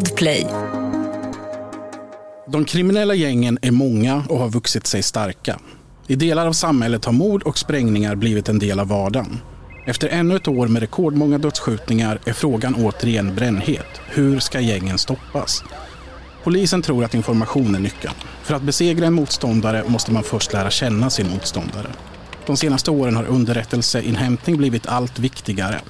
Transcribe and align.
Podplay. 0.00 0.46
De 2.46 2.64
kriminella 2.64 3.14
gängen 3.14 3.58
är 3.62 3.70
många 3.70 4.24
och 4.28 4.38
har 4.38 4.48
vuxit 4.48 4.86
sig 4.86 5.02
starka. 5.02 5.58
I 6.06 6.16
delar 6.16 6.46
av 6.46 6.52
samhället 6.52 7.04
har 7.04 7.12
mord 7.12 7.42
och 7.42 7.58
sprängningar 7.58 8.14
blivit 8.14 8.48
en 8.48 8.58
del 8.58 8.80
av 8.80 8.88
vardagen. 8.88 9.38
Efter 9.86 10.08
ännu 10.08 10.36
ett 10.36 10.48
år 10.48 10.68
med 10.68 10.80
rekordmånga 10.80 11.38
dödsskjutningar 11.38 12.18
är 12.24 12.32
frågan 12.32 12.74
återigen 12.74 13.34
brännhet. 13.34 14.00
Hur 14.06 14.38
ska 14.38 14.60
gängen 14.60 14.98
stoppas? 14.98 15.64
Polisen 16.44 16.82
tror 16.82 17.04
att 17.04 17.14
information 17.14 17.74
är 17.74 17.80
nyckeln. 17.80 18.14
För 18.42 18.54
att 18.54 18.62
besegra 18.62 19.06
en 19.06 19.14
motståndare 19.14 19.84
måste 19.86 20.12
man 20.12 20.22
först 20.22 20.52
lära 20.52 20.70
känna 20.70 21.10
sin 21.10 21.30
motståndare. 21.30 21.90
De 22.46 22.56
senaste 22.56 22.90
åren 22.90 23.16
har 23.16 23.24
underrättelseinhämtning 23.24 24.56
blivit 24.56 24.86
allt 24.86 25.18
viktigare. 25.18 25.80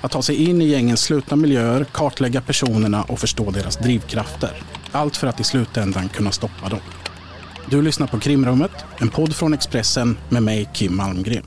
Att 0.00 0.12
ta 0.12 0.22
sig 0.22 0.36
in 0.36 0.62
i 0.62 0.66
gängens 0.66 1.02
slutna 1.02 1.36
miljöer, 1.36 1.84
kartlägga 1.84 2.40
personerna 2.40 3.02
och 3.02 3.18
förstå 3.18 3.50
deras 3.50 3.76
drivkrafter. 3.76 4.62
Allt 4.92 5.16
för 5.16 5.26
att 5.26 5.40
i 5.40 5.44
slutändan 5.44 6.08
kunna 6.08 6.30
stoppa 6.30 6.68
dem. 6.68 6.80
Du 7.66 7.82
lyssnar 7.82 8.06
på 8.06 8.18
Krimrummet, 8.18 8.72
en 8.98 9.08
podd 9.08 9.36
från 9.36 9.54
Expressen 9.54 10.18
med 10.28 10.42
mig 10.42 10.70
Kim 10.74 10.96
Malmgren. 10.96 11.44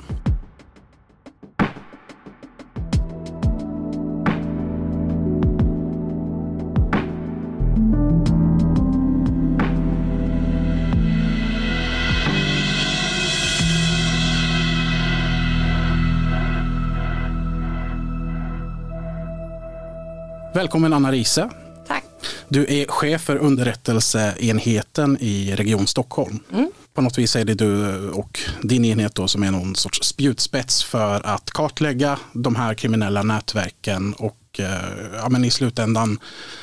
Välkommen 20.54 20.94
Anna 20.94 21.12
Riese. 21.12 21.50
Tack. 21.88 22.04
Du 22.50 22.66
är 22.74 22.88
chef 22.88 23.22
för 23.22 23.36
underrättelseenheten 23.36 25.18
i 25.20 25.56
Region 25.56 25.88
Stockholm. 25.88 26.40
Mm. 26.52 26.72
På 26.94 27.02
något 27.02 27.18
vis 27.18 27.36
är 27.36 27.46
det 27.46 27.54
du 27.54 28.10
och 28.10 28.40
din 28.62 28.86
enhet 28.86 29.16
då 29.16 29.28
som 29.28 29.44
är 29.44 29.52
någon 29.52 29.76
sorts 29.76 30.04
spjutspets 30.04 30.84
för 30.84 31.26
att 31.26 31.52
kartlägga 31.52 32.20
de 32.34 32.56
här 32.56 32.74
kriminella 32.74 33.24
nätverken 33.24 34.14
och 34.14 34.60
eh, 34.60 34.68
ja, 35.16 35.30
men 35.30 35.46
i 35.46 35.52
slutändan 35.52 36.20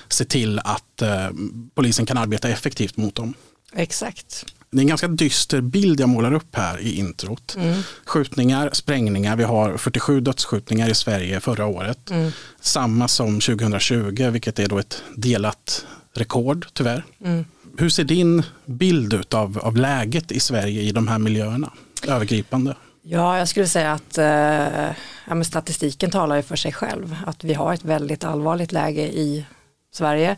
se 0.09 0.25
till 0.25 0.59
att 0.59 1.03
eh, 1.03 1.29
polisen 1.75 2.07
kan 2.07 2.19
arbeta 2.19 2.49
effektivt 2.49 2.97
mot 2.97 3.15
dem. 3.15 3.35
Exakt. 3.75 4.47
Det 4.73 4.79
är 4.79 4.83
en 4.83 4.89
ganska 4.89 5.09
dyster 5.09 5.61
bild 5.61 6.01
jag 6.01 6.09
målar 6.09 6.33
upp 6.33 6.57
här 6.57 6.79
i 6.79 6.99
introt. 6.99 7.57
Mm. 7.59 7.83
Skjutningar, 8.05 8.71
sprängningar. 8.73 9.37
Vi 9.37 9.45
har 9.45 9.77
47 9.77 10.21
dödsskjutningar 10.21 10.89
i 10.89 10.95
Sverige 10.95 11.41
förra 11.41 11.67
året. 11.67 12.11
Mm. 12.11 12.33
Samma 12.61 13.09
som 13.09 13.41
2020, 13.41 14.31
vilket 14.31 14.59
är 14.59 14.69
då 14.69 14.79
ett 14.79 15.03
delat 15.17 15.87
rekord 16.15 16.67
tyvärr. 16.73 17.05
Mm. 17.25 17.45
Hur 17.79 17.89
ser 17.89 18.05
din 18.05 18.43
bild 18.65 19.13
ut 19.13 19.35
av, 19.35 19.59
av 19.59 19.77
läget 19.77 20.33
i 20.33 20.41
Sverige 20.41 20.83
i 20.83 20.93
de 20.93 21.09
här 21.09 21.19
miljöerna? 21.19 21.73
Övergripande. 22.09 22.77
Ja, 23.03 23.39
jag 23.39 23.49
skulle 23.49 23.69
säga 23.69 23.93
att 23.93 24.19
eh, 24.19 24.97
ja, 25.29 25.45
statistiken 25.45 26.11
talar 26.11 26.37
ju 26.37 26.43
för 26.43 26.57
sig 26.57 26.73
själv. 26.73 27.17
Att 27.27 27.45
vi 27.45 27.55
har 27.55 27.75
ett 27.75 27.85
väldigt 27.85 28.25
allvarligt 28.25 28.73
läge 28.73 29.03
i 29.03 29.47
Sverige 29.93 30.37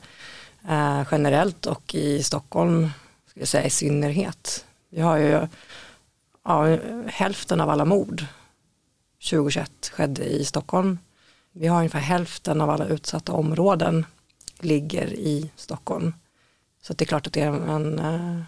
eh, 0.68 1.02
generellt 1.10 1.66
och 1.66 1.94
i 1.94 2.22
Stockholm 2.22 2.90
ska 3.32 3.40
jag 3.40 3.48
säga, 3.48 3.66
i 3.66 3.70
synnerhet. 3.70 4.66
Vi 4.88 5.00
har 5.00 5.16
ju 5.16 5.48
ja, 6.44 6.78
hälften 7.06 7.60
av 7.60 7.70
alla 7.70 7.84
mord 7.84 8.24
2021 9.30 9.90
skedde 9.92 10.24
i 10.24 10.44
Stockholm. 10.44 10.98
Vi 11.52 11.66
har 11.66 11.76
ungefär 11.76 12.00
hälften 12.00 12.60
av 12.60 12.70
alla 12.70 12.86
utsatta 12.86 13.32
områden 13.32 14.06
ligger 14.58 15.06
i 15.06 15.50
Stockholm. 15.56 16.14
Så 16.82 16.92
det 16.92 17.04
är 17.04 17.06
klart 17.06 17.26
att 17.26 17.32
det 17.32 17.40
är 17.40 17.52
en, 17.52 17.98
eh, 17.98 18.42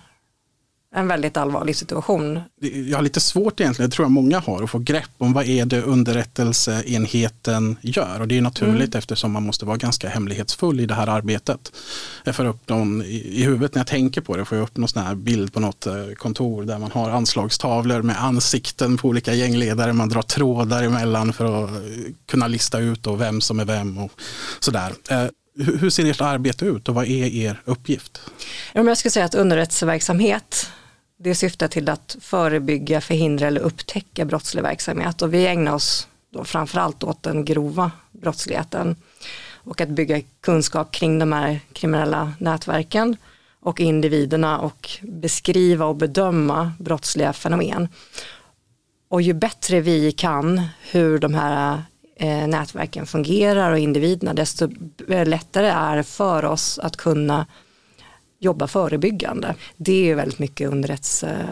en 0.96 1.08
väldigt 1.08 1.36
allvarlig 1.36 1.76
situation. 1.76 2.40
Jag 2.60 2.98
har 2.98 3.02
lite 3.02 3.20
svårt 3.20 3.60
egentligen, 3.60 3.90
det 3.90 3.94
tror 3.96 4.04
jag 4.04 4.12
många 4.12 4.38
har, 4.38 4.62
att 4.62 4.70
få 4.70 4.78
grepp 4.78 5.10
om 5.18 5.32
vad 5.32 5.46
är 5.46 5.64
det 5.64 5.82
underrättelseenheten 5.82 7.76
gör. 7.80 8.20
Och 8.20 8.28
det 8.28 8.38
är 8.38 8.42
naturligt 8.42 8.94
mm. 8.94 8.98
eftersom 8.98 9.32
man 9.32 9.42
måste 9.42 9.64
vara 9.64 9.76
ganska 9.76 10.08
hemlighetsfull 10.08 10.80
i 10.80 10.86
det 10.86 10.94
här 10.94 11.06
arbetet. 11.06 11.72
Jag 12.24 12.36
får 12.36 12.44
upp 12.44 12.68
någon 12.68 13.02
i, 13.02 13.42
huvudet 13.44 13.74
när 13.74 13.80
jag 13.80 13.86
tänker 13.86 14.20
på 14.20 14.36
det, 14.36 14.44
får 14.44 14.58
jag 14.58 14.64
upp 14.64 14.76
någon 14.76 14.88
sån 14.88 15.02
här 15.02 15.14
bild 15.14 15.52
på 15.52 15.60
något 15.60 15.86
eh, 15.86 15.94
kontor 16.16 16.62
där 16.62 16.78
man 16.78 16.90
har 16.92 17.10
anslagstavlor 17.10 18.02
med 18.02 18.24
ansikten 18.24 18.96
på 18.96 19.08
olika 19.08 19.34
gängledare. 19.34 19.92
Man 19.92 20.08
drar 20.08 20.22
trådar 20.22 20.82
emellan 20.82 21.32
för 21.32 21.64
att 21.64 21.70
eh, 21.70 21.76
kunna 22.26 22.46
lista 22.46 22.78
ut 22.78 23.02
då 23.02 23.14
vem 23.14 23.40
som 23.40 23.60
är 23.60 23.64
vem 23.64 23.98
och 23.98 24.12
sådär. 24.60 24.92
Eh, 25.10 25.24
hur 25.58 25.90
ser 25.90 26.10
ert 26.10 26.20
arbete 26.20 26.64
ut 26.64 26.88
och 26.88 26.94
vad 26.94 27.04
är 27.04 27.26
er 27.26 27.60
uppgift? 27.64 28.20
Jag 28.72 28.98
skulle 28.98 29.12
säga 29.12 29.24
att 29.24 29.34
underrättelseverksamhet 29.34 30.70
det 31.16 31.34
syftar 31.34 31.68
till 31.68 31.88
att 31.88 32.16
förebygga, 32.20 33.00
förhindra 33.00 33.46
eller 33.46 33.60
upptäcka 33.60 34.24
brottslig 34.24 34.62
verksamhet 34.62 35.22
och 35.22 35.34
vi 35.34 35.46
ägnar 35.46 35.74
oss 35.74 36.08
då 36.30 36.44
framförallt 36.44 37.04
åt 37.04 37.22
den 37.22 37.44
grova 37.44 37.90
brottsligheten 38.12 38.96
och 39.52 39.80
att 39.80 39.88
bygga 39.88 40.20
kunskap 40.40 40.92
kring 40.92 41.18
de 41.18 41.32
här 41.32 41.60
kriminella 41.72 42.32
nätverken 42.38 43.16
och 43.60 43.80
individerna 43.80 44.58
och 44.58 44.90
beskriva 45.02 45.86
och 45.86 45.96
bedöma 45.96 46.72
brottsliga 46.78 47.32
fenomen. 47.32 47.88
Och 49.08 49.22
ju 49.22 49.32
bättre 49.32 49.80
vi 49.80 50.12
kan 50.12 50.62
hur 50.90 51.18
de 51.18 51.34
här 51.34 51.82
eh, 52.16 52.46
nätverken 52.46 53.06
fungerar 53.06 53.72
och 53.72 53.78
individerna 53.78 54.34
desto 54.34 54.68
lättare 55.08 55.66
är 55.66 55.96
det 55.96 56.04
för 56.04 56.44
oss 56.44 56.78
att 56.78 56.96
kunna 56.96 57.46
jobba 58.38 58.66
förebyggande. 58.66 59.54
Det 59.76 60.10
är 60.10 60.14
väldigt 60.14 60.38
mycket 60.38 60.70
underrättelse, 60.70 61.46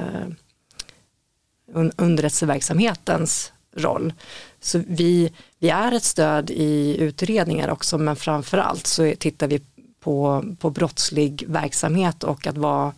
underrättelseverksamhetens 1.97 3.53
roll. 3.77 4.13
Så 4.61 4.83
vi, 4.89 5.33
vi 5.59 5.71
är 5.71 5.93
ett 5.93 6.05
stöd 6.05 6.51
i 6.51 6.97
utredningar 6.99 7.69
också 7.69 7.99
men 7.99 8.17
framförallt 8.17 8.87
så 8.87 9.15
tittar 9.19 9.47
vi 9.47 9.61
på, 10.01 10.45
på 10.59 10.71
brottslig 10.71 11.45
verksamhet 11.49 12.25
och 12.25 12.47
att 12.47 12.59
vara, 12.59 12.93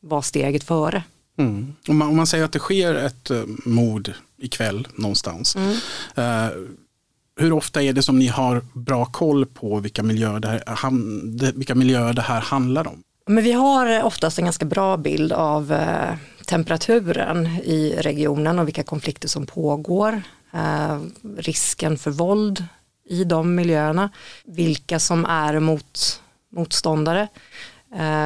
vara 0.00 0.22
steget 0.22 0.64
före. 0.64 1.02
Mm. 1.38 1.74
Om, 1.88 1.96
man, 1.96 2.08
om, 2.08 2.16
man, 2.16 2.26
säger 2.26 2.44
att 2.44 2.52
det 2.52 2.58
sker 2.58 2.94
ett 2.94 3.30
uh, 3.30 3.44
mord 3.64 4.12
ikväll 4.38 4.88
någonstans. 4.94 5.56
Mm. 5.56 5.70
Uh, 6.18 6.68
hur 7.40 7.52
ofta 7.52 7.82
är 7.82 7.92
det 7.92 8.02
som 8.02 8.18
ni 8.18 8.26
har 8.26 8.62
bra 8.72 9.04
koll 9.04 9.46
på 9.46 9.80
vilka 9.80 10.02
miljöer 10.02 10.40
det 10.40 10.48
här, 10.48 11.52
vilka 11.52 11.74
miljöer 11.74 12.12
det 12.12 12.22
här 12.22 12.40
handlar 12.40 12.88
om? 12.88 13.02
Men 13.28 13.44
vi 13.44 13.52
har 13.52 13.86
eh, 13.86 14.06
oftast 14.06 14.38
en 14.38 14.44
ganska 14.44 14.64
bra 14.64 14.96
bild 14.96 15.32
av 15.32 15.72
eh, 15.72 16.14
temperaturen 16.46 17.46
i 17.46 17.96
regionen 17.98 18.58
och 18.58 18.66
vilka 18.66 18.82
konflikter 18.82 19.28
som 19.28 19.46
pågår, 19.46 20.22
eh, 20.52 21.00
risken 21.36 21.98
för 21.98 22.10
våld 22.10 22.64
i 23.08 23.24
de 23.24 23.54
miljöerna, 23.54 24.10
vilka 24.44 24.98
som 24.98 25.24
är 25.24 25.60
mot, 25.60 26.22
motståndare. 26.52 27.28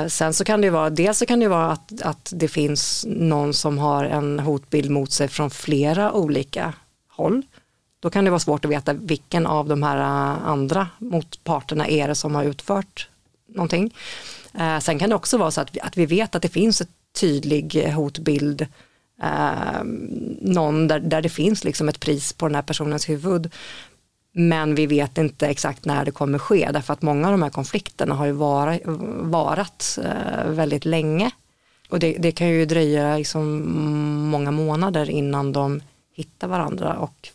Sen 0.08 0.34
så 0.34 0.44
kan 0.44 0.60
det 0.60 0.70
vara, 0.70 0.90
dels 0.90 1.18
så 1.18 1.26
kan 1.26 1.40
det 1.40 1.48
vara 1.48 1.72
att, 1.72 2.02
att 2.02 2.32
det 2.36 2.48
finns 2.48 3.06
någon 3.08 3.54
som 3.54 3.78
har 3.78 4.04
en 4.04 4.38
hotbild 4.38 4.90
mot 4.90 5.12
sig 5.12 5.28
från 5.28 5.50
flera 5.50 6.12
olika 6.12 6.72
håll. 7.08 7.42
Då 8.00 8.10
kan 8.10 8.24
det 8.24 8.30
vara 8.30 8.40
svårt 8.40 8.64
att 8.64 8.70
veta 8.70 8.92
vilken 8.92 9.46
av 9.46 9.68
de 9.68 9.82
här 9.82 9.96
andra 10.44 10.88
motparterna 10.98 11.88
är 11.88 12.08
det 12.08 12.14
som 12.14 12.34
har 12.34 12.44
utfört 12.44 13.08
någonting. 13.48 13.94
Eh, 14.54 14.78
sen 14.78 14.98
kan 14.98 15.10
det 15.10 15.16
också 15.16 15.38
vara 15.38 15.50
så 15.50 15.60
att 15.60 15.76
vi, 15.76 15.80
att 15.80 15.96
vi 15.96 16.06
vet 16.06 16.34
att 16.34 16.42
det 16.42 16.48
finns 16.48 16.80
en 16.80 16.86
tydlig 17.20 17.92
hotbild, 17.94 18.66
eh, 19.22 19.82
någon 20.40 20.88
där, 20.88 21.00
där 21.00 21.22
det 21.22 21.28
finns 21.28 21.64
liksom 21.64 21.88
ett 21.88 22.00
pris 22.00 22.32
på 22.32 22.46
den 22.46 22.54
här 22.54 22.62
personens 22.62 23.08
huvud. 23.08 23.52
Men 24.32 24.74
vi 24.74 24.86
vet 24.86 25.18
inte 25.18 25.46
exakt 25.46 25.84
när 25.84 26.04
det 26.04 26.10
kommer 26.10 26.38
ske 26.38 26.70
därför 26.72 26.92
att 26.92 27.02
många 27.02 27.26
av 27.26 27.32
de 27.32 27.42
här 27.42 27.50
konflikterna 27.50 28.14
har 28.14 28.26
ju 28.26 28.32
varit, 28.32 28.82
varat 29.20 29.98
eh, 30.04 30.50
väldigt 30.50 30.84
länge. 30.84 31.30
Och 31.88 31.98
det, 31.98 32.16
det, 32.18 32.32
kan 32.32 32.48
ju 32.48 32.66
dröja 32.66 33.16
liksom 33.16 33.72
många 34.30 34.50
månader 34.50 35.10
innan 35.10 35.52
de 35.52 35.82
hittar 36.12 36.48
varandra 36.48 36.96
och 36.96 37.28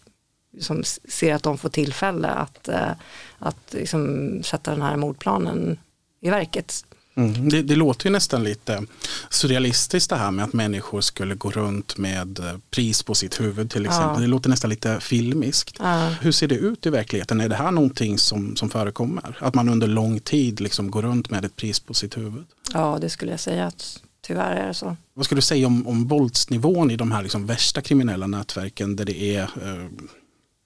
liksom 0.54 0.84
ser 1.10 1.34
att 1.34 1.44
de 1.44 1.58
får 1.58 1.70
tillfälle 1.70 2.28
att, 2.28 2.68
eh, 2.68 2.92
att 3.40 3.74
liksom 3.74 4.30
sätta 4.44 4.72
den 4.72 4.82
här 4.82 4.96
mordplanen 4.96 5.78
i 6.22 6.30
verket. 6.30 6.86
Mm. 7.16 7.50
Det, 7.50 7.62
det, 7.62 7.76
låter 7.76 8.06
ju 8.06 8.12
nästan 8.12 8.44
lite 8.44 8.84
surrealistiskt 9.30 10.10
det 10.10 10.16
här 10.16 10.32
med 10.32 10.46
att 10.46 10.54
människor 10.54 11.02
skulle 11.02 11.36
gå 11.36 11.52
runt 11.52 11.98
med 11.98 12.40
eh, 12.40 12.58
pris 12.72 13.04
på 13.04 13.16
sitt 13.16 13.42
huvud 13.42 13.72
till 13.72 13.86
exempel. 13.86 14.16
Ja. 14.16 14.20
Det 14.20 14.28
låter 14.28 14.50
nästan 14.50 14.70
lite 14.70 15.00
filmiskt. 15.00 15.76
Ja. 15.80 16.10
Hur 16.22 16.32
ser 16.32 16.48
det 16.48 16.56
ut 16.56 16.86
i 16.86 16.90
verkligheten? 16.90 17.42
Är 17.42 17.50
det 17.50 17.56
här 17.56 17.72
någonting 17.72 18.18
som, 18.18 18.56
som 18.56 18.70
förekommer? 18.70 19.38
Att 19.40 19.56
man 19.56 19.70
under 19.70 19.88
lång 19.88 20.20
tid 20.20 20.62
liksom 20.62 20.92
går 20.92 21.02
runt 21.02 21.30
med 21.30 21.46
ett 21.46 21.56
pris 21.56 21.80
på 21.80 21.94
sitt 21.94 22.18
huvud? 22.18 22.46
Ja, 22.74 22.98
det 23.02 23.10
skulle 23.10 23.32
jag 23.32 23.40
säga 23.40 23.66
att 23.66 24.00
tyvärr 24.22 24.56
är 24.56 24.68
det 24.68 24.74
så. 24.74 24.98
Vad 25.14 25.26
skulle 25.26 25.38
du 25.38 25.46
säga 25.46 25.68
om, 25.68 25.88
om 25.88 26.08
våldsnivån 26.08 26.92
i 26.92 26.96
de 26.96 27.12
här 27.12 27.24
liksom 27.24 27.46
värsta 27.46 27.82
kriminella 27.82 28.28
nätverken 28.28 28.96
där 28.96 29.06
det 29.06 29.36
är 29.36 29.42
eh, 29.42 29.90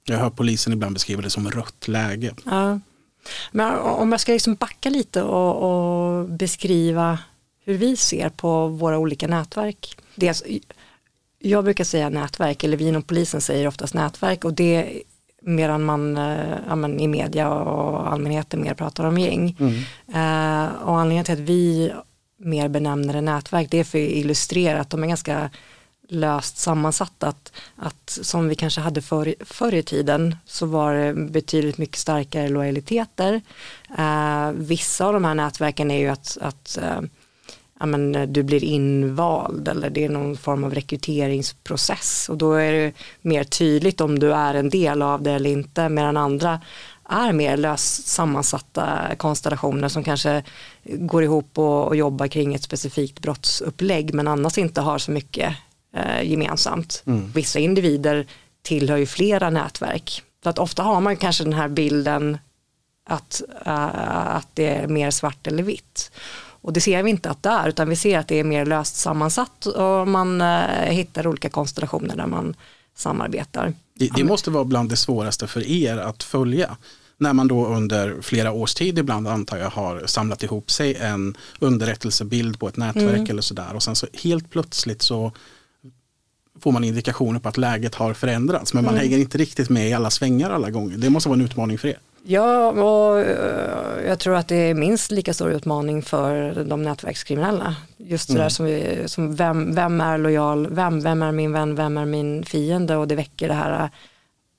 jag 0.05 0.17
hör 0.17 0.29
polisen 0.29 0.73
ibland 0.73 0.93
beskriva 0.93 1.21
det 1.21 1.29
som 1.29 1.51
rött 1.51 1.87
läge. 1.87 2.33
Ja. 2.45 2.79
Men 3.51 3.79
om 3.79 4.11
jag 4.11 4.21
ska 4.21 4.31
liksom 4.31 4.55
backa 4.55 4.89
lite 4.89 5.23
och, 5.23 5.55
och 5.55 6.29
beskriva 6.29 7.19
hur 7.65 7.77
vi 7.77 7.97
ser 7.97 8.29
på 8.29 8.67
våra 8.67 8.97
olika 8.97 9.27
nätverk. 9.27 9.97
Dels, 10.15 10.43
jag 11.39 11.63
brukar 11.63 11.83
säga 11.83 12.09
nätverk, 12.09 12.63
eller 12.63 12.77
vi 12.77 12.87
inom 12.87 13.01
polisen 13.01 13.41
säger 13.41 13.67
oftast 13.67 13.93
nätverk 13.93 14.45
och 14.45 14.53
det 14.53 15.01
medan 15.41 15.83
man 15.83 16.17
eh, 16.17 16.57
ja, 16.67 16.75
men 16.75 16.99
i 16.99 17.07
media 17.07 17.49
och 17.49 18.11
allmänheten 18.11 18.61
mer 18.61 18.73
pratar 18.73 19.03
om 19.03 19.17
gäng. 19.17 19.57
Mm. 19.59 19.73
Eh, 20.07 20.71
och 20.73 20.99
anledningen 20.99 21.25
till 21.25 21.33
att 21.33 21.39
vi 21.39 21.91
mer 22.37 22.67
benämner 22.67 23.13
det 23.13 23.21
nätverk 23.21 23.67
det 23.71 23.79
är 23.79 23.83
för 23.83 23.97
att 23.97 24.11
illustrera 24.11 24.79
att 24.79 24.89
de 24.89 25.03
är 25.03 25.07
ganska 25.07 25.49
löst 26.09 26.57
sammansatt 26.57 27.23
att, 27.23 27.51
att 27.75 28.19
som 28.21 28.49
vi 28.49 28.55
kanske 28.55 28.81
hade 28.81 29.01
förr, 29.01 29.35
förr 29.39 29.73
i 29.73 29.83
tiden 29.83 30.35
så 30.45 30.65
var 30.65 30.93
det 30.93 31.13
betydligt 31.13 31.77
mycket 31.77 31.97
starkare 31.97 32.49
lojaliteter. 32.49 33.41
Eh, 33.97 34.51
vissa 34.51 35.05
av 35.05 35.13
de 35.13 35.25
här 35.25 35.35
nätverken 35.35 35.91
är 35.91 35.99
ju 35.99 36.07
att, 36.07 36.37
att 36.41 36.77
eh, 36.77 37.01
ja, 37.79 37.85
men, 37.85 38.33
du 38.33 38.43
blir 38.43 38.63
invald 38.63 39.67
eller 39.67 39.89
det 39.89 40.05
är 40.05 40.09
någon 40.09 40.37
form 40.37 40.63
av 40.63 40.73
rekryteringsprocess 40.73 42.29
och 42.29 42.37
då 42.37 42.53
är 42.53 42.73
det 42.73 42.93
mer 43.21 43.43
tydligt 43.43 44.01
om 44.01 44.19
du 44.19 44.33
är 44.33 44.53
en 44.53 44.69
del 44.69 45.01
av 45.01 45.23
det 45.23 45.31
eller 45.31 45.49
inte 45.49 45.89
medan 45.89 46.17
andra 46.17 46.61
är 47.09 47.33
mer 47.33 47.57
löst 47.57 48.07
sammansatta 48.07 49.15
konstellationer 49.17 49.87
som 49.87 50.03
kanske 50.03 50.43
går 50.83 51.23
ihop 51.23 51.57
och, 51.57 51.87
och 51.87 51.95
jobbar 51.95 52.27
kring 52.27 52.53
ett 52.53 52.63
specifikt 52.63 53.19
brottsupplägg 53.19 54.13
men 54.13 54.27
annars 54.27 54.57
inte 54.57 54.81
har 54.81 54.97
så 54.97 55.11
mycket 55.11 55.55
eh, 55.93 56.21
gemensamt. 56.21 57.03
Mm. 57.05 57.31
Vissa 57.31 57.59
individer 57.59 58.27
tillhör 58.61 58.97
ju 58.97 59.05
flera 59.05 59.49
nätverk. 59.49 60.23
Så 60.43 60.49
att 60.49 60.59
ofta 60.59 60.83
har 60.83 61.01
man 61.01 61.17
kanske 61.17 61.43
den 61.43 61.53
här 61.53 61.67
bilden 61.67 62.37
att, 63.09 63.41
uh, 63.67 64.35
att 64.35 64.47
det 64.53 64.67
är 64.67 64.87
mer 64.87 65.11
svart 65.11 65.47
eller 65.47 65.63
vitt. 65.63 66.11
Och 66.61 66.73
det 66.73 66.81
ser 66.81 67.03
vi 67.03 67.09
inte 67.09 67.29
att 67.29 67.43
det 67.43 67.49
är, 67.49 67.69
utan 67.69 67.89
vi 67.89 67.95
ser 67.95 68.19
att 68.19 68.27
det 68.27 68.39
är 68.39 68.43
mer 68.43 68.65
löst 68.65 68.95
sammansatt 68.95 69.65
och 69.65 70.07
man 70.07 70.41
uh, 70.41 70.89
hittar 70.89 71.27
olika 71.27 71.49
konstellationer 71.49 72.15
där 72.15 72.27
man 72.27 72.55
samarbetar. 72.95 73.73
Det, 73.93 74.09
det, 74.15 74.23
måste 74.23 74.51
vara 74.51 74.63
bland 74.63 74.89
det 74.89 74.95
svåraste 74.95 75.47
för 75.47 75.67
er 75.67 75.97
att 75.97 76.23
följa. 76.23 76.77
När 77.17 77.33
man 77.33 77.47
då 77.47 77.65
under 77.67 78.21
flera 78.21 78.51
års 78.51 78.73
tid 78.73 78.99
ibland 78.99 79.27
antar 79.27 79.57
jag 79.57 79.69
har 79.69 80.03
samlat 80.05 80.43
ihop 80.43 80.71
sig 80.71 80.95
en 80.95 81.37
underrättelsebild 81.59 82.59
på 82.59 82.67
ett 82.67 82.77
nätverk 82.77 83.15
mm. 83.15 83.29
eller 83.29 83.41
sådär 83.41 83.75
och 83.75 83.83
sen 83.83 83.95
så 83.95 84.07
helt 84.13 84.49
plötsligt 84.49 85.01
så 85.01 85.31
får 86.61 86.71
man 86.71 86.83
indikationer 86.83 87.39
på 87.39 87.49
att 87.49 87.57
läget 87.57 87.95
har 87.95 88.13
förändrats. 88.13 88.73
Men 88.73 88.85
man 88.85 88.93
mm. 88.93 89.03
hänger 89.03 89.17
inte 89.17 89.37
riktigt 89.37 89.69
med 89.69 89.89
i 89.89 89.93
alla 89.93 90.09
svängar 90.09 90.49
alla 90.49 90.69
gånger. 90.69 90.97
Det 90.97 91.09
måste 91.09 91.29
vara 91.29 91.39
en 91.39 91.45
utmaning 91.45 91.77
för 91.77 91.87
er. 91.87 91.97
Ja, 92.23 92.71
och 92.71 93.19
eh, 93.19 94.07
jag 94.07 94.19
tror 94.19 94.35
att 94.35 94.47
det 94.47 94.55
är 94.55 94.73
minst 94.73 95.11
lika 95.11 95.33
stor 95.33 95.51
utmaning 95.51 96.01
för 96.01 96.63
de 96.63 96.83
nätverkskriminella. 96.83 97.75
Just 97.97 98.27
sådär 98.27 98.39
mm. 98.39 98.49
som, 98.49 98.65
vi, 98.65 99.03
som 99.05 99.35
vem, 99.35 99.75
vem 99.75 100.01
är 100.01 100.17
lojal, 100.17 100.67
vem, 100.71 101.01
vem 101.01 101.21
är 101.21 101.31
min 101.31 101.51
vän, 101.51 101.75
vem 101.75 101.97
är 101.97 102.05
min 102.05 102.45
fiende 102.45 102.95
och 102.95 103.07
det 103.07 103.15
väcker 103.15 103.47
det 103.47 103.53
här 103.53 103.83
eh, 103.83 103.89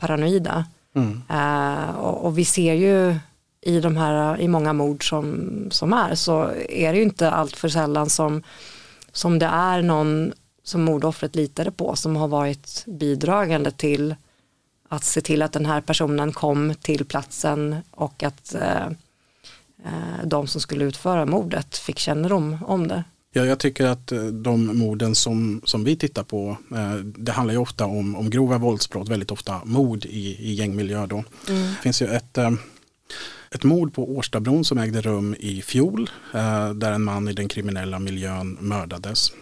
paranoida. 0.01 0.65
Mm. 0.95 1.23
Uh, 1.31 1.91
och, 1.91 2.25
och, 2.25 2.39
vi 2.39 2.45
ser 2.45 2.75
ju 2.75 3.15
i 3.61 3.81
de 3.81 3.97
här, 3.97 4.41
i 4.41 4.49
många 4.49 4.73
mord 4.73 5.09
som, 5.09 5.51
som 5.71 5.93
är, 5.93 6.15
så 6.15 6.51
är 6.69 6.93
det 6.93 6.99
ju 6.99 7.03
inte 7.03 7.31
allt 7.31 7.57
för 7.57 7.69
sällan 7.69 8.11
som, 8.11 8.43
som 9.13 9.39
det 9.39 9.47
är 9.47 9.83
någon 9.83 10.33
som 10.63 10.83
mordoffret 10.83 11.37
litade 11.37 11.71
på 11.71 11.97
som 11.97 12.17
har 12.17 12.29
varit 12.29 12.85
bidragande 12.87 13.71
till 13.71 14.15
att 14.89 15.05
se 15.05 15.21
till 15.21 15.43
att 15.43 15.53
den 15.53 15.67
här 15.67 15.81
personen 15.81 16.33
kom 16.33 16.75
till 16.81 17.05
platsen 17.05 17.77
och 17.91 18.23
att 18.23 18.55
eh, 18.55 18.87
eh, 19.85 20.25
de 20.25 20.47
som 20.47 20.61
skulle 20.61 20.85
utföra 20.85 21.27
mordet 21.27 21.77
fick 21.77 21.99
kännedom 21.99 22.59
om 22.67 22.89
det. 22.89 23.05
Ja, 23.33 23.45
jag 23.45 23.59
tycker 23.59 23.87
att 23.87 24.13
eh, 24.13 24.25
de 24.25 24.79
morden 24.79 25.15
som, 25.15 25.61
som 25.65 25.85
vi 25.85 25.97
tittar 25.97 26.23
på, 26.23 26.57
eh, 26.75 26.95
det 26.95 27.33
handlar 27.33 27.55
ju 27.55 27.61
ofta 27.61 27.85
om, 27.85 28.17
om 28.17 28.31
grova 28.31 28.59
våldsbrott, 28.59 29.09
väldigt 29.09 29.31
ofta 29.31 29.61
mord 29.65 30.05
i, 30.05 30.37
i 30.51 30.53
gängmiljö. 30.53 31.07
Då. 31.07 31.25
Mm. 31.49 31.63
Det 31.63 31.83
finns 31.83 32.03
ju 32.03 32.07
ett, 32.07 32.39
eh, 32.39 32.53
ett 33.51 33.65
mord 33.65 33.95
på 33.95 34.11
Årstabron 34.17 34.65
som 34.65 34.79
ägde 34.79 35.01
rum 35.01 35.37
i 35.39 35.63
fjol, 35.63 36.11
eh, 36.35 36.71
där 36.71 36.93
en 36.93 37.03
man 37.03 37.29
i 37.29 37.33
den 37.33 37.49
kriminella 37.49 37.99
miljön 37.99 38.57
mördades 38.61 39.33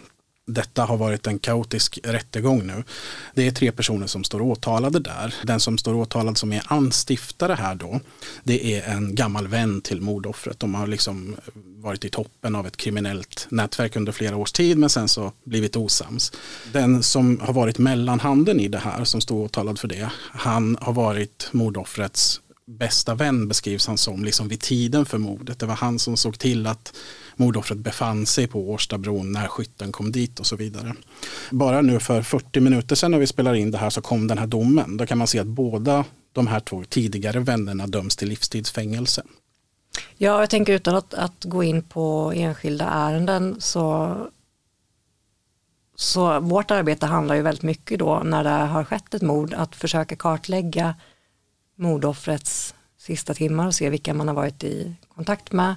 detta 0.53 0.85
har 0.85 0.97
varit 0.97 1.27
en 1.27 1.39
kaotisk 1.39 1.99
rättegång 2.03 2.67
nu. 2.67 2.83
Det 3.35 3.47
är 3.47 3.51
tre 3.51 3.71
personer 3.71 4.07
som 4.07 4.23
står 4.23 4.41
åtalade 4.41 4.99
där. 4.99 5.35
Den 5.43 5.59
som 5.59 5.77
står 5.77 5.93
åtalad 5.93 6.37
som 6.37 6.53
är 6.53 6.63
anstiftare 6.67 7.53
här 7.53 7.75
då, 7.75 7.99
det 8.43 8.75
är 8.75 8.93
en 8.93 9.15
gammal 9.15 9.47
vän 9.47 9.81
till 9.81 10.01
mordoffret. 10.01 10.59
De 10.59 10.75
har 10.75 10.87
liksom 10.87 11.35
varit 11.55 12.05
i 12.05 12.09
toppen 12.09 12.55
av 12.55 12.67
ett 12.67 12.77
kriminellt 12.77 13.47
nätverk 13.49 13.95
under 13.95 14.11
flera 14.11 14.37
års 14.37 14.51
tid 14.51 14.77
men 14.77 14.89
sen 14.89 15.07
så 15.07 15.31
blivit 15.43 15.75
osams. 15.75 16.31
Den 16.73 17.03
som 17.03 17.39
har 17.39 17.53
varit 17.53 17.77
mellanhanden 17.77 18.59
i 18.59 18.67
det 18.67 18.79
här 18.79 19.03
som 19.03 19.21
står 19.21 19.43
åtalad 19.43 19.79
för 19.79 19.87
det, 19.87 20.09
han 20.31 20.77
har 20.81 20.93
varit 20.93 21.49
mordoffrets 21.51 22.41
bästa 22.69 23.15
vän 23.15 23.47
beskrivs 23.47 23.87
han 23.87 23.97
som, 23.97 24.23
liksom 24.23 24.47
vid 24.47 24.59
tiden 24.59 25.05
för 25.05 25.17
mordet. 25.17 25.59
Det 25.59 25.65
var 25.65 25.75
han 25.75 25.99
som 25.99 26.17
såg 26.17 26.39
till 26.39 26.67
att 26.67 26.93
mordoffret 27.39 27.77
befann 27.77 28.25
sig 28.25 28.47
på 28.47 28.69
Årstabron 28.69 29.31
när 29.31 29.47
skytten 29.47 29.91
kom 29.91 30.11
dit 30.11 30.39
och 30.39 30.45
så 30.45 30.55
vidare. 30.55 30.93
Bara 31.51 31.81
nu 31.81 31.99
för 31.99 32.21
40 32.21 32.59
minuter 32.59 32.95
sedan 32.95 33.11
när 33.11 33.19
vi 33.19 33.27
spelar 33.27 33.53
in 33.53 33.71
det 33.71 33.77
här 33.77 33.89
så 33.89 34.01
kom 34.01 34.27
den 34.27 34.37
här 34.37 34.47
domen. 34.47 34.97
Då 34.97 35.05
kan 35.05 35.17
man 35.17 35.27
se 35.27 35.39
att 35.39 35.47
båda 35.47 36.05
de 36.33 36.47
här 36.47 36.59
två 36.59 36.83
tidigare 36.89 37.39
vännerna 37.39 37.87
döms 37.87 38.15
till 38.15 38.29
livstidsfängelse. 38.29 39.23
Ja, 40.17 40.39
jag 40.39 40.49
tänker 40.49 40.73
utan 40.73 40.95
att, 40.95 41.13
att 41.13 41.43
gå 41.43 41.63
in 41.63 41.83
på 41.83 42.33
enskilda 42.35 42.85
ärenden 42.85 43.55
så 43.59 44.15
så 45.95 46.39
vårt 46.39 46.71
arbete 46.71 47.05
handlar 47.05 47.35
ju 47.35 47.41
väldigt 47.41 47.63
mycket 47.63 47.99
då 47.99 48.21
när 48.25 48.43
det 48.43 48.49
har 48.49 48.83
skett 48.83 49.13
ett 49.13 49.21
mord 49.21 49.53
att 49.53 49.75
försöka 49.75 50.15
kartlägga 50.15 50.95
mordoffrets 51.75 52.75
sista 52.97 53.33
timmar 53.33 53.67
och 53.67 53.75
se 53.75 53.89
vilka 53.89 54.13
man 54.13 54.27
har 54.27 54.35
varit 54.35 54.63
i 54.63 54.95
kontakt 55.15 55.51
med 55.51 55.75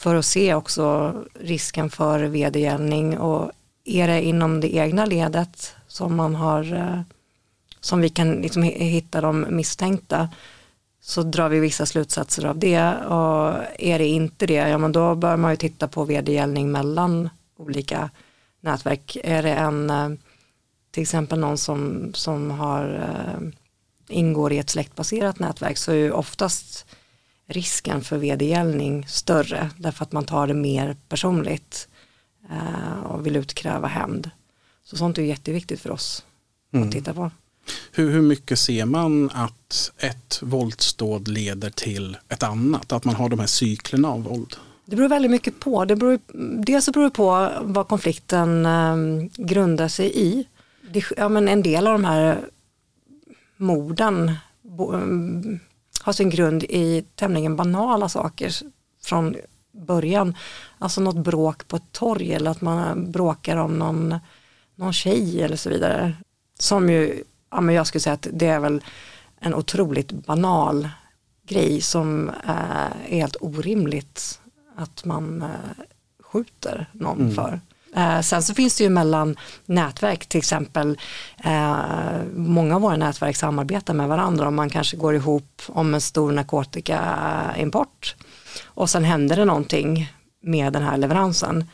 för 0.00 0.14
att 0.14 0.24
se 0.24 0.54
också 0.54 1.14
risken 1.40 1.90
för 1.90 2.20
vedergällning 2.20 3.18
och 3.18 3.50
är 3.84 4.08
det 4.08 4.22
inom 4.22 4.60
det 4.60 4.74
egna 4.74 5.06
ledet 5.06 5.74
som 5.86 6.16
man 6.16 6.34
har 6.34 6.72
eh, 6.74 7.00
som 7.80 8.00
vi 8.00 8.08
kan 8.08 8.32
liksom 8.32 8.62
hitta 8.62 9.20
de 9.20 9.46
misstänkta 9.50 10.28
så 11.00 11.22
drar 11.22 11.48
vi 11.48 11.60
vissa 11.60 11.86
slutsatser 11.86 12.44
av 12.44 12.58
det 12.58 12.96
och 12.96 13.54
är 13.78 13.98
det 13.98 14.06
inte 14.06 14.46
det, 14.46 14.54
ja 14.54 14.78
men 14.78 14.92
då 14.92 15.14
bör 15.14 15.36
man 15.36 15.50
ju 15.50 15.56
titta 15.56 15.88
på 15.88 16.04
vedergällning 16.04 16.72
mellan 16.72 17.30
olika 17.56 18.10
nätverk. 18.60 19.16
Är 19.24 19.42
det 19.42 19.54
en, 19.54 19.90
eh, 19.90 20.08
till 20.90 21.02
exempel 21.02 21.38
någon 21.38 21.58
som, 21.58 22.10
som 22.14 22.50
har, 22.50 22.94
eh, 22.94 23.48
ingår 24.08 24.52
i 24.52 24.58
ett 24.58 24.70
släktbaserat 24.70 25.38
nätverk 25.38 25.78
så 25.78 25.92
är 25.92 25.96
ju 25.96 26.12
oftast 26.12 26.86
risken 27.50 28.00
för 28.00 28.18
vedergällning 28.18 29.06
större 29.08 29.70
därför 29.76 30.04
att 30.04 30.12
man 30.12 30.24
tar 30.24 30.46
det 30.46 30.54
mer 30.54 30.96
personligt 31.08 31.88
eh, 32.50 33.00
och 33.02 33.26
vill 33.26 33.36
utkräva 33.36 33.88
hämnd. 33.88 34.30
Så 34.84 34.96
sånt 34.96 35.18
är 35.18 35.22
jätteviktigt 35.22 35.80
för 35.80 35.90
oss 35.90 36.24
mm. 36.72 36.88
att 36.88 36.94
titta 36.94 37.14
på. 37.14 37.30
Hur, 37.92 38.10
hur 38.10 38.22
mycket 38.22 38.58
ser 38.58 38.84
man 38.84 39.30
att 39.30 39.92
ett 39.98 40.38
våldsdåd 40.42 41.28
leder 41.28 41.70
till 41.70 42.16
ett 42.28 42.42
annat? 42.42 42.92
Att 42.92 43.04
man 43.04 43.14
har 43.14 43.28
de 43.28 43.38
här 43.38 43.46
cyklerna 43.46 44.08
av 44.08 44.22
våld? 44.22 44.56
Det 44.84 44.96
beror 44.96 45.08
väldigt 45.08 45.30
mycket 45.30 45.60
på. 45.60 45.84
Det 45.84 45.96
beror, 45.96 46.18
dels 46.64 46.84
så 46.84 46.92
beror 46.92 47.04
det 47.04 47.10
på 47.10 47.50
vad 47.62 47.88
konflikten 47.88 48.66
eh, 48.66 48.96
grundar 49.36 49.88
sig 49.88 50.12
i. 50.14 50.46
Det, 50.92 51.04
ja, 51.16 51.28
men 51.28 51.48
en 51.48 51.62
del 51.62 51.86
av 51.86 51.92
de 51.92 52.04
här 52.04 52.38
morden 53.56 54.32
bo, 54.62 55.00
har 56.02 56.12
sin 56.12 56.30
grund 56.30 56.64
i 56.64 57.04
tämligen 57.14 57.56
banala 57.56 58.08
saker 58.08 58.52
från 59.02 59.36
början. 59.72 60.34
Alltså 60.78 61.00
något 61.00 61.16
bråk 61.16 61.68
på 61.68 61.76
ett 61.76 61.92
torg 61.92 62.32
eller 62.32 62.50
att 62.50 62.60
man 62.60 63.10
bråkar 63.12 63.56
om 63.56 63.78
någon, 63.78 64.14
någon 64.74 64.92
tjej 64.92 65.42
eller 65.42 65.56
så 65.56 65.70
vidare. 65.70 66.16
Som 66.58 66.90
ju, 66.90 67.22
ja 67.50 67.60
men 67.60 67.74
jag 67.74 67.86
skulle 67.86 68.00
säga 68.00 68.14
att 68.14 68.28
det 68.32 68.46
är 68.46 68.60
väl 68.60 68.82
en 69.40 69.54
otroligt 69.54 70.12
banal 70.12 70.88
grej 71.46 71.80
som 71.80 72.30
är 72.44 72.94
helt 73.04 73.36
orimligt 73.40 74.40
att 74.76 75.04
man 75.04 75.44
skjuter 76.20 76.86
någon 76.92 77.20
mm. 77.20 77.34
för. 77.34 77.60
Eh, 77.96 78.20
sen 78.20 78.42
så 78.42 78.54
finns 78.54 78.76
det 78.76 78.84
ju 78.84 78.90
mellan 78.90 79.36
nätverk, 79.66 80.26
till 80.26 80.38
exempel 80.38 80.98
eh, 81.44 81.76
många 82.34 82.74
av 82.74 82.80
våra 82.80 82.96
nätverk 82.96 83.36
samarbetar 83.36 83.94
med 83.94 84.08
varandra 84.08 84.46
och 84.46 84.52
man 84.52 84.70
kanske 84.70 84.96
går 84.96 85.14
ihop 85.14 85.62
om 85.66 85.94
en 85.94 86.00
stor 86.00 86.32
narkotikaimport 86.32 88.16
och 88.64 88.90
sen 88.90 89.04
händer 89.04 89.36
det 89.36 89.44
någonting 89.44 90.12
med 90.42 90.72
den 90.72 90.82
här 90.82 90.96
leveransen. 90.96 91.64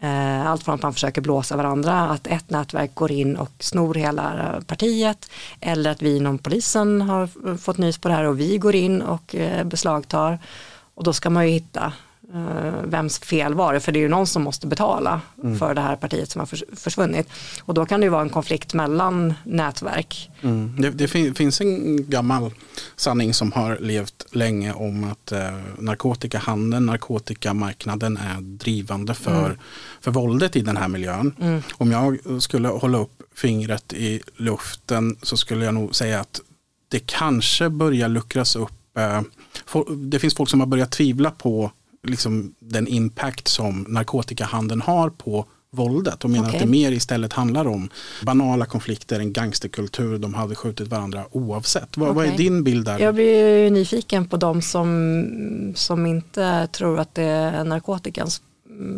Eh, 0.00 0.46
allt 0.46 0.62
från 0.62 0.74
att 0.74 0.82
man 0.82 0.92
försöker 0.92 1.20
blåsa 1.20 1.56
varandra, 1.56 2.00
att 2.00 2.26
ett 2.26 2.50
nätverk 2.50 2.94
går 2.94 3.12
in 3.12 3.36
och 3.36 3.50
snor 3.58 3.94
hela 3.94 4.54
eh, 4.56 4.60
partiet 4.60 5.30
eller 5.60 5.90
att 5.90 6.02
vi 6.02 6.16
inom 6.16 6.38
polisen 6.38 7.00
har 7.00 7.56
fått 7.56 7.78
nys 7.78 7.98
på 7.98 8.08
det 8.08 8.14
här 8.14 8.24
och 8.24 8.40
vi 8.40 8.58
går 8.58 8.74
in 8.74 9.02
och 9.02 9.34
eh, 9.34 9.64
beslagtar. 9.64 10.38
Och 10.94 11.04
då 11.04 11.12
ska 11.12 11.30
man 11.30 11.46
ju 11.46 11.52
hitta 11.52 11.92
vems 12.84 13.18
fel 13.18 13.54
var 13.54 13.74
det, 13.74 13.80
för 13.80 13.92
det 13.92 13.98
är 13.98 14.00
ju 14.00 14.08
någon 14.08 14.26
som 14.26 14.42
måste 14.42 14.66
betala 14.66 15.20
mm. 15.42 15.58
för 15.58 15.74
det 15.74 15.80
här 15.80 15.96
partiet 15.96 16.30
som 16.30 16.38
har 16.38 16.76
försvunnit. 16.76 17.28
Och 17.62 17.74
då 17.74 17.86
kan 17.86 18.00
det 18.00 18.04
ju 18.04 18.10
vara 18.10 18.22
en 18.22 18.30
konflikt 18.30 18.74
mellan 18.74 19.34
nätverk. 19.44 20.30
Mm. 20.42 20.74
Det, 20.78 20.90
det 20.90 21.08
fin 21.08 21.34
finns 21.34 21.60
en 21.60 22.10
gammal 22.10 22.50
sanning 22.96 23.34
som 23.34 23.52
har 23.52 23.78
levt 23.80 24.26
länge 24.30 24.72
om 24.72 25.04
att 25.04 25.32
eh, 25.32 25.50
narkotikahandeln, 25.78 26.86
narkotikamarknaden 26.86 28.16
är 28.16 28.40
drivande 28.40 29.14
för, 29.14 29.44
mm. 29.44 29.58
för 30.00 30.10
våldet 30.10 30.56
i 30.56 30.60
den 30.60 30.76
här 30.76 30.88
miljön. 30.88 31.34
Mm. 31.40 31.62
Om 31.72 31.90
jag 31.90 32.18
skulle 32.42 32.68
hålla 32.68 32.98
upp 32.98 33.22
fingret 33.34 33.92
i 33.92 34.20
luften 34.36 35.16
så 35.22 35.36
skulle 35.36 35.64
jag 35.64 35.74
nog 35.74 35.94
säga 35.94 36.20
att 36.20 36.40
det 36.88 37.06
kanske 37.06 37.68
börjar 37.68 38.08
luckras 38.08 38.56
upp. 38.56 38.98
Eh, 38.98 39.22
det 39.96 40.18
finns 40.18 40.34
folk 40.34 40.50
som 40.50 40.60
har 40.60 40.66
börjat 40.66 40.90
tvivla 40.90 41.30
på 41.30 41.70
liksom 42.02 42.54
den 42.58 42.86
impact 42.86 43.48
som 43.48 43.86
narkotikahandeln 43.88 44.80
har 44.80 45.10
på 45.10 45.46
våldet 45.70 46.24
och 46.24 46.30
menar 46.30 46.48
okay. 46.48 46.56
att 46.56 46.62
det 46.62 46.70
mer 46.70 46.92
istället 46.92 47.32
handlar 47.32 47.66
om 47.66 47.90
banala 48.22 48.64
konflikter, 48.64 49.20
en 49.20 49.32
gangsterkultur, 49.32 50.18
de 50.18 50.34
hade 50.34 50.54
skjutit 50.54 50.88
varandra 50.88 51.24
oavsett. 51.30 51.96
Vad, 51.96 52.08
okay. 52.08 52.26
vad 52.26 52.34
är 52.34 52.38
din 52.38 52.64
bild 52.64 52.84
där? 52.84 52.98
Jag 52.98 53.14
blir 53.14 53.70
nyfiken 53.70 54.28
på 54.28 54.36
de 54.36 54.62
som, 54.62 55.72
som 55.76 56.06
inte 56.06 56.68
tror 56.72 57.00
att 57.00 57.14
det 57.14 57.22
är 57.22 57.64
narkotikan 57.64 58.28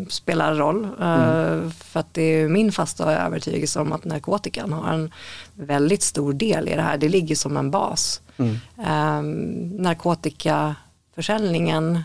spelar 0.08 0.54
roll. 0.54 0.88
Mm. 1.00 1.70
För 1.70 2.00
att 2.00 2.14
det 2.14 2.22
är 2.22 2.48
min 2.48 2.72
fasta 2.72 3.26
övertygelse 3.26 3.80
om 3.80 3.92
att 3.92 4.04
narkotikan 4.04 4.72
har 4.72 4.92
en 4.92 5.10
väldigt 5.54 6.02
stor 6.02 6.32
del 6.32 6.68
i 6.68 6.74
det 6.74 6.82
här. 6.82 6.98
Det 6.98 7.08
ligger 7.08 7.36
som 7.36 7.56
en 7.56 7.70
bas. 7.70 8.20
Mm. 8.36 8.58
Um, 8.76 9.68
narkotikaförsäljningen 9.82 11.96
Eh, 11.96 12.02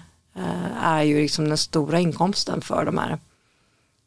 är 0.81 1.03
ju 1.03 1.21
liksom 1.21 1.47
den 1.47 1.57
stora 1.57 1.99
inkomsten 1.99 2.61
för 2.61 2.85
de 2.85 2.97
här 2.97 3.17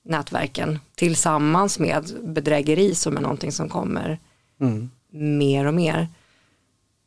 nätverken 0.04 0.78
tillsammans 0.94 1.78
med 1.78 2.12
bedrägeri 2.24 2.94
som 2.94 3.16
är 3.16 3.20
någonting 3.20 3.52
som 3.52 3.68
kommer 3.68 4.18
mm. 4.60 4.90
mer 5.10 5.66
och 5.66 5.74
mer. 5.74 6.08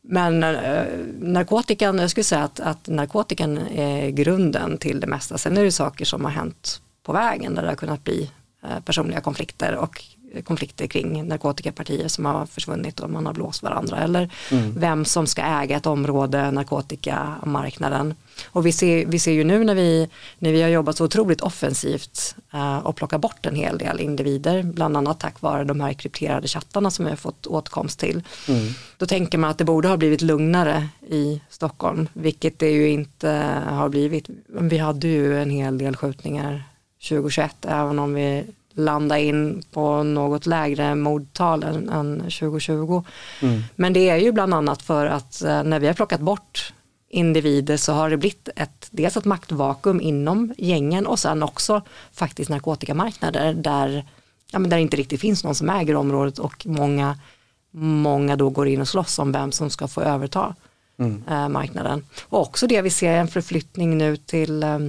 Men 0.01 0.44
äh, 0.44 0.84
narkotikan, 1.20 2.00
jag 2.00 2.10
skulle 2.12 2.24
säga 2.24 2.44
att, 2.44 2.60
att 2.60 2.88
narkotikan 2.88 3.58
är 3.58 4.10
grunden 4.10 4.77
till 4.77 5.00
det 5.00 5.08
mesta. 5.08 5.38
Sen 5.38 5.58
är 5.58 5.63
det 5.63 5.72
saker 5.72 6.05
som 6.05 6.25
har 6.25 6.32
hänt 6.32 6.82
på 7.03 7.13
vägen 7.13 7.55
där 7.55 7.62
det 7.62 7.67
har 7.67 7.75
kunnat 7.75 8.03
bli 8.03 8.32
äh, 8.63 8.79
personliga 8.79 9.22
konflikter 9.22 9.75
och 9.75 10.03
konflikter 10.41 10.87
kring 10.87 11.27
narkotikapartier 11.27 12.07
som 12.07 12.25
har 12.25 12.45
försvunnit 12.45 12.99
och 12.99 13.09
man 13.09 13.25
har 13.25 13.33
blåst 13.33 13.63
varandra 13.63 13.97
eller 13.97 14.29
mm. 14.51 14.79
vem 14.79 15.05
som 15.05 15.27
ska 15.27 15.41
äga 15.41 15.77
ett 15.77 15.85
område, 15.85 16.51
narkotikamarknaden. 16.51 18.13
Och 18.45 18.65
vi 18.65 18.71
ser, 18.71 19.05
vi 19.05 19.19
ser 19.19 19.31
ju 19.31 19.43
nu 19.43 19.63
när 19.63 19.75
vi, 19.75 20.09
när 20.39 20.51
vi 20.51 20.61
har 20.61 20.69
jobbat 20.69 20.97
så 20.97 21.05
otroligt 21.05 21.41
offensivt 21.41 22.35
uh, 22.53 22.77
och 22.77 22.95
plockat 22.95 23.21
bort 23.21 23.45
en 23.45 23.55
hel 23.55 23.77
del 23.77 23.99
individer, 23.99 24.63
bland 24.63 24.97
annat 24.97 25.19
tack 25.19 25.41
vare 25.41 25.63
de 25.63 25.81
här 25.81 25.93
krypterade 25.93 26.47
chattarna 26.47 26.91
som 26.91 27.05
vi 27.05 27.11
har 27.11 27.17
fått 27.17 27.47
åtkomst 27.47 27.99
till. 27.99 28.23
Mm. 28.47 28.67
Då 28.97 29.05
tänker 29.05 29.37
man 29.37 29.49
att 29.49 29.57
det 29.57 29.63
borde 29.63 29.87
ha 29.87 29.97
blivit 29.97 30.21
lugnare 30.21 30.87
i 31.07 31.41
Stockholm, 31.49 32.07
vilket 32.13 32.59
det 32.59 32.69
ju 32.69 32.89
inte 32.89 33.29
har 33.67 33.89
blivit. 33.89 34.29
Vi 34.47 34.77
hade 34.77 35.07
ju 35.07 35.41
en 35.41 35.49
hel 35.49 35.77
del 35.77 35.95
skjutningar 35.95 36.63
2021, 37.09 37.65
även 37.65 37.99
om 37.99 38.13
vi 38.13 38.43
landa 38.75 39.20
in 39.20 39.63
på 39.72 40.03
något 40.03 40.46
lägre 40.46 40.96
mordtal 40.96 41.63
än, 41.63 41.89
än 41.89 42.20
2020. 42.20 43.03
Mm. 43.41 43.63
Men 43.75 43.94
det 43.94 44.10
är 44.10 44.17
ju 44.17 44.32
bland 44.32 44.53
annat 44.53 44.82
för 44.82 45.05
att 45.05 45.41
eh, 45.41 45.63
när 45.63 45.79
vi 45.79 45.88
har 45.88 45.94
plockat 45.94 46.22
bort 46.22 46.74
individer 47.10 47.77
så 47.77 47.94
har 47.94 48.10
det 48.10 48.17
blivit 48.17 48.50
ett, 48.55 48.88
dels 48.91 49.17
ett 49.17 49.25
maktvakuum 49.25 50.01
inom 50.01 50.53
gängen 50.58 51.08
och 51.08 51.20
sen 51.20 51.44
också 51.44 51.82
faktiskt 52.12 52.50
narkotikamarknader 52.50 53.53
där, 53.53 54.05
ja, 54.51 54.60
men 54.60 54.70
där 54.70 54.77
det 54.77 54.82
inte 54.82 54.98
riktigt 54.98 55.22
finns 55.22 55.44
någon 55.44 55.55
som 55.55 55.70
äger 55.70 55.96
området 55.96 56.39
och 56.39 56.65
många, 56.67 57.20
många 57.72 58.36
då 58.36 58.50
går 58.50 58.67
in 58.67 58.82
och 58.82 58.88
slåss 58.88 59.20
om 59.20 59.32
vem 59.32 59.51
som 59.51 59.70
ska 59.70 59.88
få 59.88 60.01
överta 60.01 60.55
mm. 61.00 61.24
eh, 61.29 61.50
marknaden. 61.50 62.05
Och 62.29 62.41
också 62.41 62.67
det 62.67 62.82
vi 62.82 62.89
ser 62.89 63.17
en 63.17 63.27
förflyttning 63.27 63.98
nu 63.98 64.17
till 64.17 64.63
eh, 64.63 64.79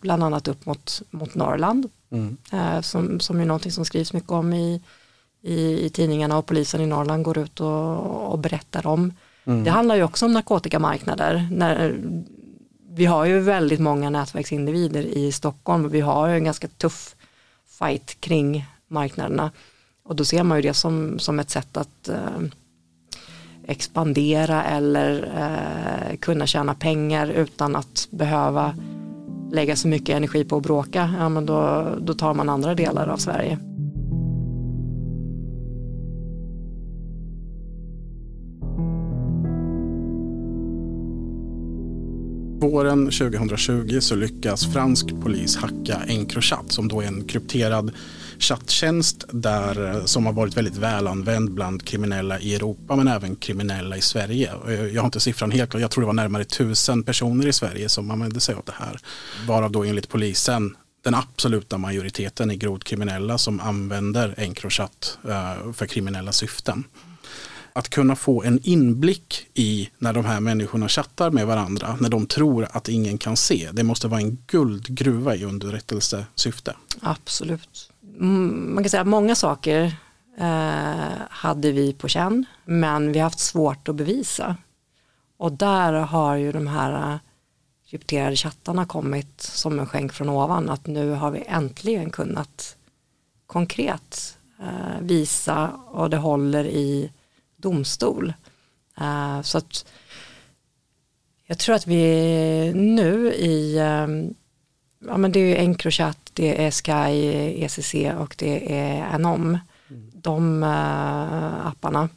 bland 0.00 0.24
annat 0.24 0.48
upp 0.48 0.66
mot, 0.66 1.02
mot 1.10 1.34
Norrland 1.34 1.88
Mm. 2.14 2.36
Eh, 2.52 2.80
som, 2.80 3.20
som 3.20 3.40
är 3.40 3.44
någonting 3.44 3.72
som 3.72 3.84
skrivs 3.84 4.12
mycket 4.12 4.30
om 4.30 4.52
i, 4.52 4.82
i, 5.42 5.86
i 5.86 5.90
tidningarna 5.90 6.38
och 6.38 6.46
polisen 6.46 6.80
i 6.80 6.86
Norrland 6.86 7.24
går 7.24 7.38
ut 7.38 7.60
och, 7.60 8.32
och 8.32 8.38
berättar 8.38 8.86
om. 8.86 9.12
Mm. 9.44 9.64
Det 9.64 9.70
handlar 9.70 9.96
ju 9.96 10.02
också 10.02 10.26
om 10.26 10.32
narkotikamarknader. 10.32 11.48
När, 11.50 11.96
vi 12.90 13.06
har 13.06 13.24
ju 13.24 13.40
väldigt 13.40 13.80
många 13.80 14.10
nätverksindivider 14.10 15.02
i 15.02 15.32
Stockholm 15.32 15.84
och 15.84 15.94
vi 15.94 16.00
har 16.00 16.28
ju 16.28 16.34
en 16.34 16.44
ganska 16.44 16.68
tuff 16.68 17.16
fight 17.78 18.20
kring 18.20 18.66
marknaderna. 18.88 19.50
Och 20.04 20.16
då 20.16 20.24
ser 20.24 20.42
man 20.42 20.58
ju 20.58 20.62
det 20.62 20.74
som, 20.74 21.18
som 21.18 21.40
ett 21.40 21.50
sätt 21.50 21.76
att 21.76 22.08
eh, 22.08 22.42
expandera 23.66 24.64
eller 24.64 25.32
eh, 25.36 26.16
kunna 26.16 26.46
tjäna 26.46 26.74
pengar 26.74 27.28
utan 27.28 27.76
att 27.76 28.08
behöva 28.10 28.76
lägga 29.54 29.76
så 29.76 29.88
mycket 29.88 30.16
energi 30.16 30.44
på 30.44 30.56
att 30.56 30.62
bråka, 30.62 31.14
ja 31.18 31.28
men 31.28 31.46
då, 31.46 31.88
då 32.00 32.14
tar 32.14 32.34
man 32.34 32.48
andra 32.48 32.74
delar 32.74 33.08
av 33.08 33.16
Sverige. 33.16 33.58
Våren 42.60 43.04
2020 43.04 44.00
så 44.00 44.16
lyckas 44.16 44.72
fransk 44.72 45.06
polis 45.22 45.56
hacka 45.56 46.00
Encrochat 46.08 46.72
som 46.72 46.88
då 46.88 47.00
är 47.00 47.06
en 47.06 47.24
krypterad 47.24 47.92
chatttjänst 48.38 49.24
där, 49.30 49.94
eh, 49.94 50.04
som 50.04 50.26
har 50.26 50.32
varit 50.32 50.56
väldigt 50.56 50.76
välanvänd 50.76 51.50
bland 51.50 51.84
kriminella 51.84 52.40
i 52.40 52.54
Europa 52.54 52.96
men 52.96 53.08
även 53.08 53.36
kriminella 53.36 53.96
i 53.96 54.00
Sverige. 54.00 54.52
Jag 54.92 55.02
har 55.02 55.06
inte 55.06 55.20
siffran 55.20 55.50
helt 55.50 55.70
klar, 55.70 55.80
jag 55.80 55.90
tror 55.90 56.02
det 56.02 56.06
var 56.06 56.12
närmare 56.12 56.44
tusen 56.44 57.02
personer 57.02 57.46
i 57.46 57.52
Sverige 57.52 57.88
som 57.88 58.10
använde 58.10 58.40
sig 58.40 58.54
av 58.54 58.62
det 58.66 58.74
här. 58.78 59.00
Varav 59.46 59.72
då 59.72 59.84
enligt 59.84 60.08
polisen 60.08 60.76
den 61.04 61.14
absoluta 61.14 61.78
majoriteten 61.78 62.50
är 62.50 62.54
grovt 62.54 62.84
kriminella 62.84 63.38
som 63.38 63.60
använder 63.60 64.34
Encrochat 64.38 65.18
eh, 65.28 65.72
för 65.72 65.86
kriminella 65.86 66.32
syften. 66.32 66.84
Att 67.72 67.88
kunna 67.88 68.16
få 68.16 68.42
en 68.42 68.60
inblick 68.62 69.46
i 69.54 69.90
när 69.98 70.12
de 70.12 70.24
här 70.24 70.40
människorna 70.40 70.88
chattar 70.88 71.30
med 71.30 71.46
varandra, 71.46 71.96
när 72.00 72.08
de 72.08 72.26
tror 72.26 72.66
att 72.70 72.88
ingen 72.88 73.18
kan 73.18 73.36
se, 73.36 73.68
det 73.72 73.82
måste 73.82 74.08
vara 74.08 74.20
en 74.20 74.38
guldgruva 74.46 75.36
i 75.36 75.44
underrättelsesyfte. 75.44 76.76
Absolut 77.00 77.93
man 78.18 78.84
kan 78.84 78.90
säga 78.90 79.00
att 79.00 79.06
många 79.06 79.34
saker 79.34 79.96
eh, 80.38 81.16
hade 81.30 81.72
vi 81.72 81.92
på 81.92 82.08
känn 82.08 82.44
men 82.64 83.12
vi 83.12 83.18
har 83.18 83.24
haft 83.24 83.38
svårt 83.38 83.88
att 83.88 83.96
bevisa. 83.96 84.56
Och 85.36 85.52
där 85.52 85.92
har 85.92 86.36
ju 86.36 86.52
de 86.52 86.66
här 86.66 87.12
eh, 87.12 87.18
krypterade 87.86 88.36
chattarna 88.36 88.86
kommit 88.86 89.40
som 89.40 89.78
en 89.78 89.86
skänk 89.86 90.12
från 90.12 90.28
ovan 90.28 90.70
att 90.70 90.86
nu 90.86 91.10
har 91.10 91.30
vi 91.30 91.44
äntligen 91.46 92.10
kunnat 92.10 92.76
konkret 93.46 94.38
eh, 94.60 95.00
visa 95.00 95.70
och 95.86 96.10
det 96.10 96.16
håller 96.16 96.64
i 96.64 97.12
domstol. 97.56 98.32
Eh, 99.00 99.42
så 99.42 99.58
att 99.58 99.86
jag 101.46 101.58
tror 101.58 101.74
att 101.74 101.86
vi 101.86 102.72
nu 102.74 103.32
i 103.32 103.78
eh, 103.78 104.06
ja, 105.08 105.16
men 105.16 105.32
det 105.32 105.40
är 105.40 105.56
Encrochat, 105.56 106.18
det 106.32 106.64
är 106.64 106.70
Sky, 106.70 107.26
ECC 107.64 107.94
och 108.18 108.34
det 108.38 108.74
är 108.74 109.02
Anom. 109.02 109.58
Mm. 109.90 110.10
De 110.14 110.62
uh, 110.62 111.66
apparna. 111.66 112.08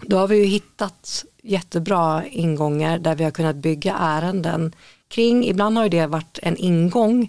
Då 0.00 0.18
har 0.18 0.28
vi 0.28 0.36
ju 0.36 0.44
hittat 0.44 1.24
jättebra 1.42 2.24
ingångar 2.26 2.98
där 2.98 3.14
vi 3.14 3.24
har 3.24 3.30
kunnat 3.30 3.56
bygga 3.56 3.94
ärenden 3.94 4.72
kring. 5.08 5.44
Ibland 5.44 5.76
har 5.76 5.84
ju 5.84 5.90
det 5.90 6.06
varit 6.06 6.38
en 6.42 6.56
ingång 6.56 7.22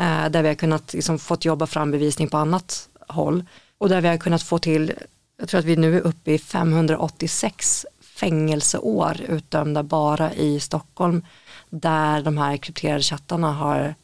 uh, 0.00 0.28
där 0.30 0.42
vi 0.42 0.48
har 0.48 0.54
kunnat 0.54 0.94
liksom, 0.94 1.18
fått 1.18 1.44
jobba 1.44 1.66
fram 1.66 1.90
bevisning 1.90 2.28
på 2.28 2.36
annat 2.36 2.88
håll 3.08 3.44
och 3.78 3.88
där 3.88 4.00
vi 4.00 4.08
har 4.08 4.16
kunnat 4.16 4.42
få 4.42 4.58
till, 4.58 4.92
jag 5.38 5.48
tror 5.48 5.58
att 5.58 5.64
vi 5.64 5.76
nu 5.76 5.96
är 5.96 6.00
uppe 6.00 6.32
i 6.32 6.38
586 6.38 7.86
fängelseår 8.00 9.20
utdömda 9.28 9.82
bara 9.82 10.32
i 10.32 10.60
Stockholm 10.60 11.22
där 11.70 12.22
de 12.22 12.38
här 12.38 12.56
krypterade 12.56 13.02
chattarna 13.02 13.52
har 13.52 13.94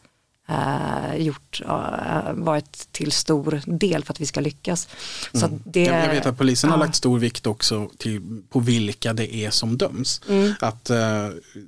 eh, 0.48 1.16
gjort, 1.16 1.60
eh, 1.64 2.32
varit 2.32 2.88
till 2.92 3.12
stor 3.12 3.62
del 3.66 4.04
för 4.04 4.12
att 4.12 4.20
vi 4.20 4.26
ska 4.26 4.40
lyckas. 4.40 4.88
Så 5.32 5.46
Mm. 5.46 5.60
det, 5.64 5.82
Jag 5.84 6.04
jag 6.04 6.14
vet 6.14 6.26
att 6.26 6.38
polisen 6.38 6.70
har 6.70 6.78
ja. 6.78 6.84
lagt 6.84 6.94
stor 6.96 7.18
vikt 7.18 7.46
också 7.46 7.90
till, 7.98 8.42
på 8.50 8.60
vilka 8.60 9.12
det 9.12 9.34
är 9.34 9.50
som 9.50 9.76
döms. 9.78 10.20
Mm. 10.28 10.52
Att 10.60 10.90
eh, 10.90 10.96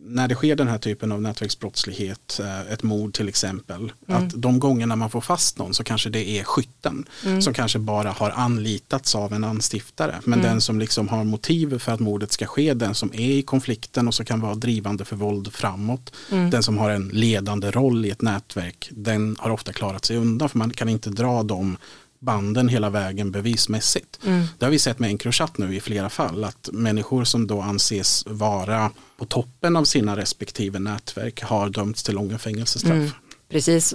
när 0.02 0.28
det 0.28 0.34
sker 0.34 0.56
den 0.56 0.68
här 0.68 0.78
typen 0.78 1.12
av 1.12 1.22
nätverksbrottslighet, 1.22 2.40
ett 2.70 2.82
mord 2.82 3.14
till 3.14 3.28
exempel, 3.28 3.92
Mm. 4.08 4.24
att 4.26 4.32
de 4.42 4.58
gångerna 4.60 4.96
man 4.96 5.10
får 5.10 5.20
fast 5.20 5.58
någon 5.58 5.74
så 5.74 5.84
kanske 5.84 6.10
det 6.10 6.28
är 6.28 6.44
skytten 6.44 7.04
Mm. 7.26 7.42
som 7.42 7.54
kanske 7.54 7.78
bara 7.78 8.10
har 8.10 8.30
anlitats 8.30 9.14
av 9.14 9.32
en 9.32 9.44
anstiftare. 9.44 10.14
Men 10.24 10.42
den 10.42 10.60
som 10.60 10.78
liksom 10.78 11.08
har 11.08 11.24
motiv 11.24 11.78
för 11.78 11.92
att 11.92 12.00
mordet 12.00 12.32
ska 12.32 12.46
ske, 12.46 12.74
den 12.74 12.94
som 12.94 13.10
är 13.14 13.30
i 13.30 13.42
konflikten 13.42 14.08
och 14.08 14.14
så 14.14 14.24
kan 14.24 14.40
vara 14.40 14.54
drivande 14.54 15.04
för 15.04 15.16
våld 15.16 15.52
framåt, 15.52 16.12
Mm. 16.32 16.50
den 16.50 16.62
som 16.62 16.78
har 16.78 16.90
en 16.90 17.08
ledande 17.08 17.70
roll 17.70 18.06
i 18.06 18.10
ett 18.10 18.22
nätverk, 18.22 18.69
den 18.90 19.36
har 19.38 19.50
ofta 19.50 19.72
klarat 19.72 20.04
sig 20.04 20.16
undan 20.16 20.48
för 20.48 20.58
man 20.58 20.70
kan 20.70 20.88
inte 20.88 21.10
dra 21.10 21.42
de 21.42 21.76
banden 22.20 22.68
hela 22.68 22.90
vägen 22.90 23.30
bevismässigt. 23.30 24.18
Mm. 24.26 24.46
Det 24.58 24.64
har 24.64 24.70
vi 24.70 24.78
sett 24.78 24.98
med 24.98 25.10
Encrochat 25.10 25.58
nu 25.58 25.76
i 25.76 25.80
flera 25.80 26.10
fall, 26.10 26.44
att 26.44 26.68
människor 26.72 27.24
som 27.24 27.46
då 27.46 27.60
anses 27.60 28.24
vara 28.26 28.90
på 29.18 29.24
toppen 29.24 29.76
av 29.76 29.84
sina 29.84 30.16
respektive 30.16 30.78
nätverk 30.78 31.42
har 31.42 31.68
dömts 31.68 32.02
till 32.02 32.14
långa 32.14 32.38
fängelsestraff. 32.38 32.92
Mm. 32.92 33.10
Precis. 33.48 33.94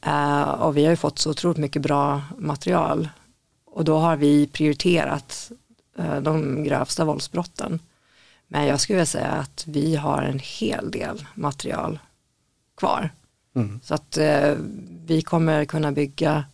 Eh, 0.00 0.42
och 0.42 0.76
vi 0.76 0.84
har 0.84 0.90
ju 0.90 0.96
fått 0.96 1.18
så 1.18 1.30
otroligt 1.30 1.58
mycket 1.58 1.82
bra 1.82 2.22
material. 2.38 3.08
Och 3.66 3.84
då 3.84 3.98
har 3.98 4.16
vi 4.16 4.46
prioriterat 4.46 5.50
eh, 5.98 6.20
de 6.20 6.64
grövsta 6.64 7.04
våldsbrotten. 7.04 7.80
Men 8.48 8.66
jag 8.66 8.80
skulle 8.80 8.96
vilja 8.96 9.06
säga 9.06 9.30
att 9.30 9.64
vi 9.66 9.96
har 9.96 10.22
en 10.22 10.38
hel 10.38 10.90
del 10.90 11.26
material 11.34 11.98
kvar. 12.76 13.10
Mm. 13.54 13.80
Så 13.82 13.94
att 13.94 14.16
eh, 14.16 14.54
vi 15.06 15.22
kommer 15.22 15.64
kunna 15.64 15.92
bygga 15.92 16.44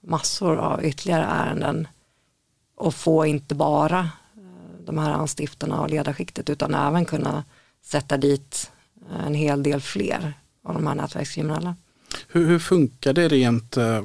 massor 0.00 0.56
av 0.56 0.84
ytterligare 0.84 1.24
ärenden 1.24 1.88
och 2.74 2.94
få 2.94 3.26
inte 3.26 3.54
bara 3.54 3.98
eh, 3.98 4.84
de 4.84 4.98
här 4.98 5.10
anstiftarna 5.10 5.80
och 5.80 5.90
ledarskiktet 5.90 6.50
utan 6.50 6.74
även 6.74 7.04
kunna 7.04 7.44
sätta 7.82 8.16
dit 8.16 8.70
en 9.26 9.34
hel 9.34 9.62
del 9.62 9.80
fler 9.80 10.32
av 10.62 10.74
de 10.74 10.86
här 10.86 10.94
nätverkskriminella. 10.94 11.76
Hur, 12.28 12.46
hur 12.46 12.58
funkar 12.58 13.12
det 13.12 13.28
rent 13.28 13.76
eh, 13.76 14.02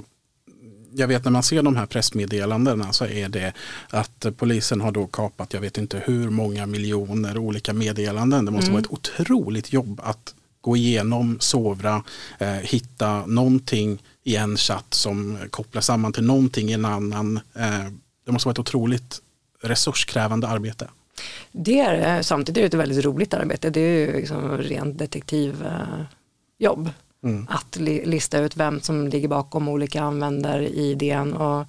jag 0.98 1.08
vet 1.08 1.26
när 1.26 1.32
man 1.32 1.44
ser 1.44 1.64
de 1.64 1.76
här 1.76 1.86
pressmeddelandena 1.86 2.94
så 2.94 3.06
är 3.06 3.30
det 3.30 3.54
att 3.90 4.26
polisen 4.38 4.82
har 4.82 4.92
då 4.92 5.08
kapat, 5.08 5.54
jag 5.54 5.62
vet 5.62 5.78
inte 5.78 6.02
hur 6.06 6.30
många 6.30 6.66
miljoner 6.66 7.38
olika 7.38 7.74
meddelanden. 7.74 8.46
Det 8.46 8.52
måste 8.52 8.72
vara 8.72 8.82
ett 8.82 8.92
otroligt 8.92 9.74
jobb 9.74 10.02
att 10.04 10.36
gå 10.66 10.78
igenom, 10.78 11.38
sovra, 11.40 12.04
eh, 12.40 12.48
hitta 12.48 13.26
någonting 13.26 14.04
i 14.24 14.36
en 14.36 14.58
chatt 14.58 14.94
som 14.94 15.38
kopplar 15.50 15.82
samman 15.82 16.14
till 16.14 16.24
någonting 16.24 16.70
i 16.70 16.74
en 16.74 16.86
annan. 16.86 17.40
Eh, 17.54 17.86
det 18.26 18.32
måste 18.32 18.48
vara 18.48 18.52
ett 18.52 18.60
otroligt 18.60 19.22
resurskrävande 19.62 20.48
arbete. 20.48 20.88
Det 21.52 21.80
är, 21.80 22.22
samtidigt 22.22 22.58
är 22.58 22.62
det 22.62 22.68
ett 22.68 22.74
väldigt 22.74 23.06
roligt 23.06 23.34
arbete. 23.34 23.70
Det 23.70 23.80
är 23.80 24.00
ju 24.00 24.14
liksom 24.14 24.58
rent 24.58 24.98
detektivjobb. 24.98 26.90
Mm. 27.24 27.48
Att 27.50 27.76
li, 27.76 28.06
lista 28.06 28.40
ut 28.40 28.58
vem 28.58 28.82
som 28.82 29.08
ligger 29.08 29.28
bakom 29.28 29.68
olika 29.68 30.02
användar-idén 30.02 31.34
och, 31.34 31.66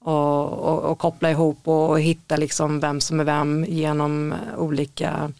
och, 0.00 0.52
och, 0.52 0.82
och 0.82 0.98
koppla 0.98 1.30
ihop 1.30 1.58
och, 1.64 1.90
och 1.90 2.00
hitta 2.00 2.36
liksom 2.36 2.80
vem 2.80 3.00
som 3.00 3.20
är 3.20 3.24
vem 3.24 3.64
genom 3.68 4.34
olika, 4.56 5.32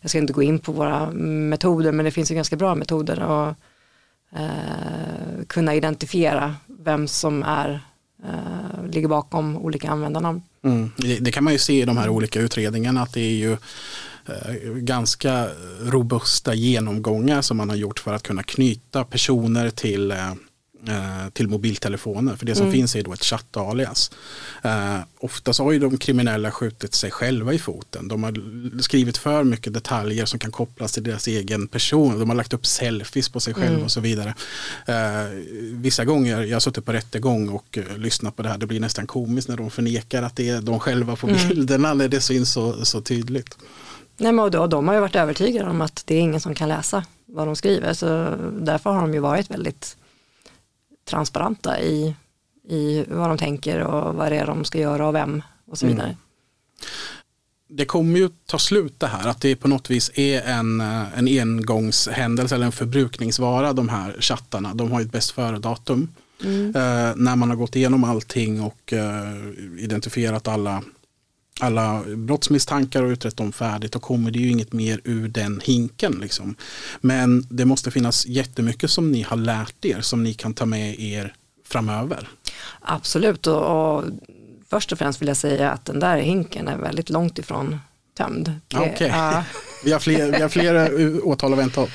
jag 0.00 0.10
ska 0.10 0.18
inte 0.18 0.32
gå 0.32 0.42
in 0.42 0.58
på 0.58 0.72
våra 0.72 1.10
metoder 1.10 1.92
men 1.92 2.04
det 2.04 2.10
finns 2.10 2.30
ju 2.30 2.34
ganska 2.34 2.56
bra 2.56 2.74
metoder 2.74 3.20
att 3.20 3.56
eh, 4.36 5.44
kunna 5.46 5.74
identifiera 5.74 6.54
vem 6.66 7.08
som 7.08 7.42
är, 7.42 7.80
eh, 8.24 8.90
ligger 8.90 9.08
bakom 9.08 9.56
olika 9.56 9.90
användarnamn. 9.90 10.42
Mm. 10.64 10.90
Det, 11.20 11.32
kan 11.32 11.44
man 11.44 11.52
ju 11.52 11.58
se 11.58 11.82
i 11.82 11.84
de 11.84 11.96
här 11.96 12.08
olika 12.08 12.40
utredningarna 12.40 13.02
att 13.02 13.12
det 13.12 13.20
är 13.20 13.34
ju 13.34 13.52
eh, 14.26 14.72
ganska 14.74 15.48
robusta 15.80 16.54
genomgångar 16.54 17.42
som 17.42 17.56
man 17.56 17.68
har 17.68 17.76
gjort 17.76 17.98
för 17.98 18.14
att 18.14 18.22
kunna 18.22 18.42
knyta 18.42 19.04
personer 19.04 19.70
till, 19.70 20.10
eh, 20.10 20.34
till 21.32 21.48
mobiltelefoner. 21.48 22.36
För 22.36 22.46
det 22.46 22.54
som 22.54 22.72
finns 22.72 22.96
är 22.96 23.02
då 23.02 23.12
ett 23.12 23.24
chattalias. 23.24 24.10
Eh, 24.62 24.98
ofta 25.18 25.52
så 25.52 25.64
har 25.64 25.72
ju 25.72 25.78
de 25.78 25.98
kriminella 25.98 26.50
skjutit 26.50 26.94
sig 26.94 27.10
själva 27.10 27.52
i 27.52 27.58
foten. 27.58 28.08
De 28.08 28.22
har 28.22 28.80
skrivit 28.82 29.18
för 29.18 29.44
mycket 29.44 29.74
detaljer 29.74 30.24
som 30.24 30.38
kan 30.38 30.50
kopplas 30.50 30.92
till 30.92 31.02
deras 31.02 31.26
egen 31.26 31.68
person. 31.68 32.18
De 32.18 32.28
har 32.28 32.36
lagt 32.36 32.52
upp 32.52 32.66
selfies 32.66 33.28
på 33.28 33.40
sig 33.40 33.54
själva 33.54 33.84
och 33.84 33.90
så 33.90 34.00
vidare. 34.00 34.34
Eh, 34.86 34.94
vissa 35.72 36.04
gånger, 36.04 36.42
jag 36.42 36.54
har 36.54 36.60
suttit 36.60 36.84
på 36.84 36.92
rättegång 36.92 37.48
och 37.48 37.78
eh, 37.78 37.98
lyssnat 37.98 38.36
på 38.36 38.42
det 38.42 38.48
här, 38.48 38.58
det 38.58 38.66
blir 38.66 38.80
nästan 38.80 39.06
komiskt 39.06 39.48
när 39.48 39.56
de 39.56 39.70
förnekar 39.70 40.22
att 40.22 40.36
det 40.36 40.48
är 40.48 40.60
de 40.60 40.80
själva 40.80 41.16
på 41.16 41.26
bilderna 41.26 41.94
när 41.94 42.08
det 42.08 42.20
syns 42.20 42.52
så, 42.52 42.84
så 42.84 43.00
tydligt. 43.00 43.58
Nej, 44.16 44.32
men 44.32 44.44
och 44.54 44.68
de 44.68 44.88
har 44.88 44.94
ju 44.94 45.00
varit 45.00 45.16
övertygade 45.16 45.70
om 45.70 45.80
att 45.80 46.02
det 46.06 46.14
är 46.14 46.20
ingen 46.20 46.40
som 46.40 46.54
kan 46.54 46.68
läsa 46.68 47.04
vad 47.26 47.46
de 47.46 47.56
skriver 47.56 47.92
så 47.92 48.06
därför 48.60 48.90
har 48.90 49.00
de 49.00 49.14
ju 49.14 49.20
varit 49.20 49.50
väldigt 49.50 49.96
transparenta 51.04 51.80
i, 51.80 52.14
i 52.68 53.04
vad 53.08 53.28
de 53.28 53.38
tänker 53.38 53.80
och 53.80 54.14
vad 54.14 54.32
det 54.32 54.38
är 54.38 54.46
de 54.46 54.64
ska 54.64 54.78
göra 54.78 55.08
och 55.08 55.14
vem 55.14 55.42
och 55.70 55.78
så 55.78 55.86
vidare. 55.86 56.16
det 57.68 57.84
kommer 57.84 58.18
ju 58.18 58.28
ta 58.46 58.58
slut 58.58 59.00
det 59.00 59.06
här, 59.06 59.28
att 59.28 59.40
det 59.40 59.56
på 59.56 59.68
något 59.68 59.90
vis 59.90 60.10
är 60.14 60.42
en, 60.42 60.80
eh, 60.80 61.18
en 61.18 61.28
engångshändelse 61.28 62.54
eller 62.54 62.66
en 62.66 62.72
förbrukningsvara 62.72 63.72
de 63.72 63.88
här 63.88 64.16
chattarna. 64.20 64.74
De 64.74 64.92
har 64.92 65.00
ju 65.00 65.06
ett 65.06 65.12
bäst 65.12 65.30
före-datum. 65.30 66.08
Eh, 66.44 67.12
när 67.16 67.36
man 67.36 67.50
har 67.50 67.56
gått 67.56 67.76
igenom 67.76 68.04
allting 68.04 68.60
och 68.62 68.92
eh, 68.92 69.34
identifierat 69.78 70.48
alla, 70.48 70.82
alla 71.62 72.02
brottsmisstankar 72.16 73.02
och 73.02 73.08
utrett 73.08 73.36
dem 73.36 73.52
färdigt, 73.52 73.92
då 73.92 73.98
kommer 73.98 74.30
det 74.30 74.38
ju 74.38 74.50
inget 74.50 74.72
mer 74.72 75.00
ur 75.04 75.28
den 75.28 75.60
hinken. 75.64 76.12
Liksom. 76.12 76.54
Men 77.00 77.46
det 77.50 77.64
måste 77.64 77.90
finnas 77.90 78.26
jättemycket 78.26 78.90
som 78.90 79.12
ni 79.12 79.22
har 79.22 79.36
lärt 79.36 79.84
er, 79.84 80.00
som 80.00 80.22
ni 80.22 80.34
kan 80.34 80.54
ta 80.54 80.66
med 80.66 81.00
er 81.00 81.34
framöver. 81.68 82.28
Absolut 82.80 83.46
och, 83.46 83.96
och 83.96 84.04
först 84.70 84.92
och 84.92 84.98
främst 84.98 85.22
vill 85.22 85.28
jag 85.28 85.36
säga 85.36 85.70
att 85.70 85.84
den 85.84 86.00
där 86.00 86.16
hinken 86.16 86.68
är 86.68 86.76
väldigt 86.76 87.10
långt 87.10 87.38
ifrån 87.38 87.78
tömd. 88.16 88.52
Det, 88.68 88.78
Okej. 88.78 89.08
ja, 89.08 89.44
Vi 89.84 89.92
har 89.92 90.00
fler, 90.00 90.32
vi 90.32 90.42
har 90.42 90.48
fler 90.48 91.00
eh, 91.00 91.16
åtal 91.22 91.52
att 91.52 91.58
vänta 91.58 91.86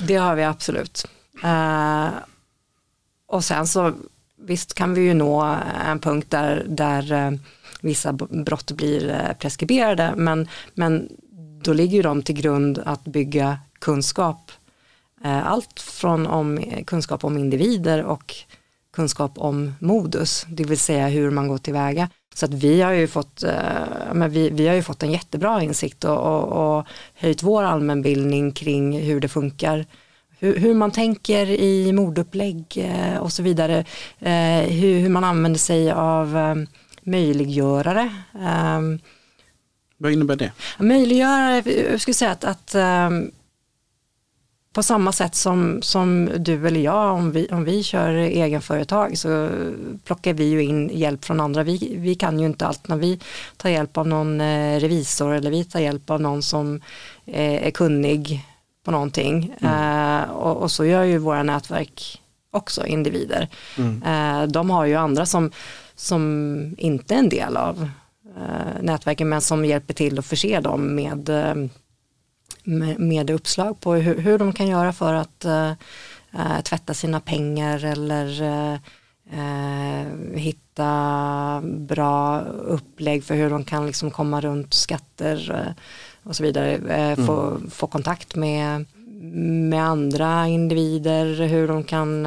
det 0.00 0.16
har 0.16 0.34
vi 0.34 0.44
absolut. 0.44 1.06
Eh, 1.44 2.08
och 3.26 3.44
sen 3.44 3.66
så 3.66 3.92
visst 4.40 4.74
kan 4.74 4.94
vi 4.94 5.00
ju 5.00 5.14
nå 5.14 5.58
en 5.86 6.00
punkt 6.00 6.26
där, 6.30 6.64
där 6.68 7.12
eh, 7.12 7.32
vissa 7.84 8.12
brott 8.12 8.70
blir 8.70 9.10
eh, 9.10 9.32
preskriberade 9.38 10.14
men, 10.16 10.48
men 10.74 11.08
då 11.62 11.72
ligger 11.72 11.96
ju 11.96 12.02
de 12.02 12.22
till 12.22 12.34
grund 12.34 12.82
att 12.84 13.04
bygga 13.04 13.58
kunskap. 13.78 14.52
Eh, 15.24 15.46
allt 15.46 15.80
från 15.80 16.26
om, 16.26 16.60
kunskap 16.86 17.24
om 17.24 17.38
individer 17.38 18.02
och 18.02 18.34
kunskap 18.92 19.32
om 19.38 19.74
modus, 19.78 20.46
det 20.48 20.64
vill 20.64 20.78
säga 20.78 21.08
hur 21.08 21.30
man 21.30 21.48
går 21.48 21.58
tillväga. 21.58 22.08
Så 22.34 22.46
att 22.46 22.54
vi 22.54 22.82
har 22.82 22.92
ju 22.92 23.06
fått, 23.06 23.42
eh, 23.42 23.52
men 24.12 24.30
vi, 24.30 24.50
vi 24.50 24.68
har 24.68 24.74
ju 24.74 24.82
fått 24.82 25.02
en 25.02 25.12
jättebra 25.12 25.62
insikt 25.62 26.04
och, 26.04 26.18
och, 26.18 26.78
och 26.78 26.86
höjt 27.14 27.42
vår 27.42 27.62
allmänbildning 27.62 28.52
kring 28.52 29.00
hur 29.00 29.20
det 29.20 29.28
funkar 29.28 29.86
hur, 30.38 30.58
hur 30.58 30.74
man 30.74 30.90
tänker 30.90 31.46
i 31.46 31.92
mordupplägg 31.92 32.90
och 33.20 33.32
så 33.32 33.42
vidare. 33.42 33.84
Hur, 34.68 34.98
hur 34.98 35.08
man 35.08 35.24
använder 35.24 35.58
sig 35.58 35.90
av 35.90 36.36
möjliggörare. 37.04 38.12
Eh, 38.34 38.80
Vad 39.96 40.12
innebär 40.12 40.36
det? 40.36 40.52
möjliggörare, 40.78 41.72
jag 41.90 42.00
skulle 42.00 42.14
säga 42.14 42.30
att, 42.30 42.44
att 42.44 42.74
eh, 42.74 43.10
på 44.72 44.82
samma 44.82 45.12
sätt 45.12 45.34
som, 45.34 45.82
som 45.82 46.30
du 46.38 46.66
eller 46.66 46.80
jag, 46.80 47.12
om 47.14 47.32
vi, 47.32 47.48
om 47.50 47.64
vi 47.64 47.82
kör 47.82 48.10
egenföretag 48.14 49.18
så 49.18 49.50
plockar 50.04 50.32
vi 50.32 50.44
ju 50.44 50.62
in 50.62 50.90
hjälp 50.92 51.24
från 51.24 51.40
andra. 51.40 51.62
Vi, 51.62 51.96
vi 51.98 52.14
kan 52.14 52.40
ju 52.40 52.46
inte 52.46 52.66
allt 52.66 52.88
när 52.88 52.96
vi 52.96 53.20
tar 53.56 53.70
hjälp 53.70 53.96
av 53.96 54.08
någon 54.08 54.40
eh, 54.40 54.80
revisor 54.80 55.34
eller 55.34 55.50
vi 55.50 55.64
tar 55.64 55.80
hjälp 55.80 56.10
av 56.10 56.20
någon 56.20 56.42
som 56.42 56.80
eh, 57.26 57.66
är 57.66 57.70
kunnig 57.70 58.44
på 58.84 58.90
någonting. 58.90 59.54
Eh, 59.60 60.22
och, 60.30 60.56
och 60.56 60.70
så 60.70 60.84
gör 60.84 61.04
ju 61.04 61.18
våra 61.18 61.42
nätverk 61.42 62.22
också 62.50 62.86
individer. 62.86 63.48
Eh, 64.06 64.42
de 64.42 64.70
har 64.70 64.84
ju 64.84 64.94
andra 64.94 65.26
som, 65.26 65.50
som 65.94 66.74
inte 66.78 67.14
är 67.14 67.18
en 67.18 67.28
del 67.28 67.56
av 67.56 67.88
eh, 68.36 68.82
nätverken 68.82 69.28
men 69.28 69.40
som 69.40 69.64
hjälper 69.64 69.94
till 69.94 70.18
att 70.18 70.26
förse 70.26 70.60
dem 70.60 70.94
med, 70.94 71.28
eh, 71.28 71.54
med, 72.64 73.00
med 73.00 73.30
uppslag 73.30 73.80
på 73.80 73.94
hur, 73.94 74.18
hur 74.18 74.38
de 74.38 74.52
kan 74.52 74.68
göra 74.68 74.92
för 74.92 75.14
att 75.14 75.44
eh, 75.44 75.70
eh, 76.32 76.60
tvätta 76.64 76.94
sina 76.94 77.20
pengar 77.20 77.84
eller 77.84 78.42
eh, 78.42 78.78
eh, 79.32 80.06
hitta 80.34 81.62
bra 81.64 82.40
upplägg 82.40 83.24
för 83.24 83.34
hur 83.34 83.50
de 83.50 83.64
kan 83.64 83.86
liksom 83.86 84.10
komma 84.10 84.40
runt 84.40 84.74
skatter 84.74 85.74
och 86.24 86.36
så 86.36 86.42
vidare. 86.42 86.74
Eh, 86.74 87.26
få, 87.26 87.60
få 87.70 87.86
kontakt 87.86 88.34
med, 88.34 88.84
med 89.68 89.84
andra 89.84 90.46
individer, 90.48 91.46
hur 91.46 91.68
de 91.68 91.84
kan 91.84 92.26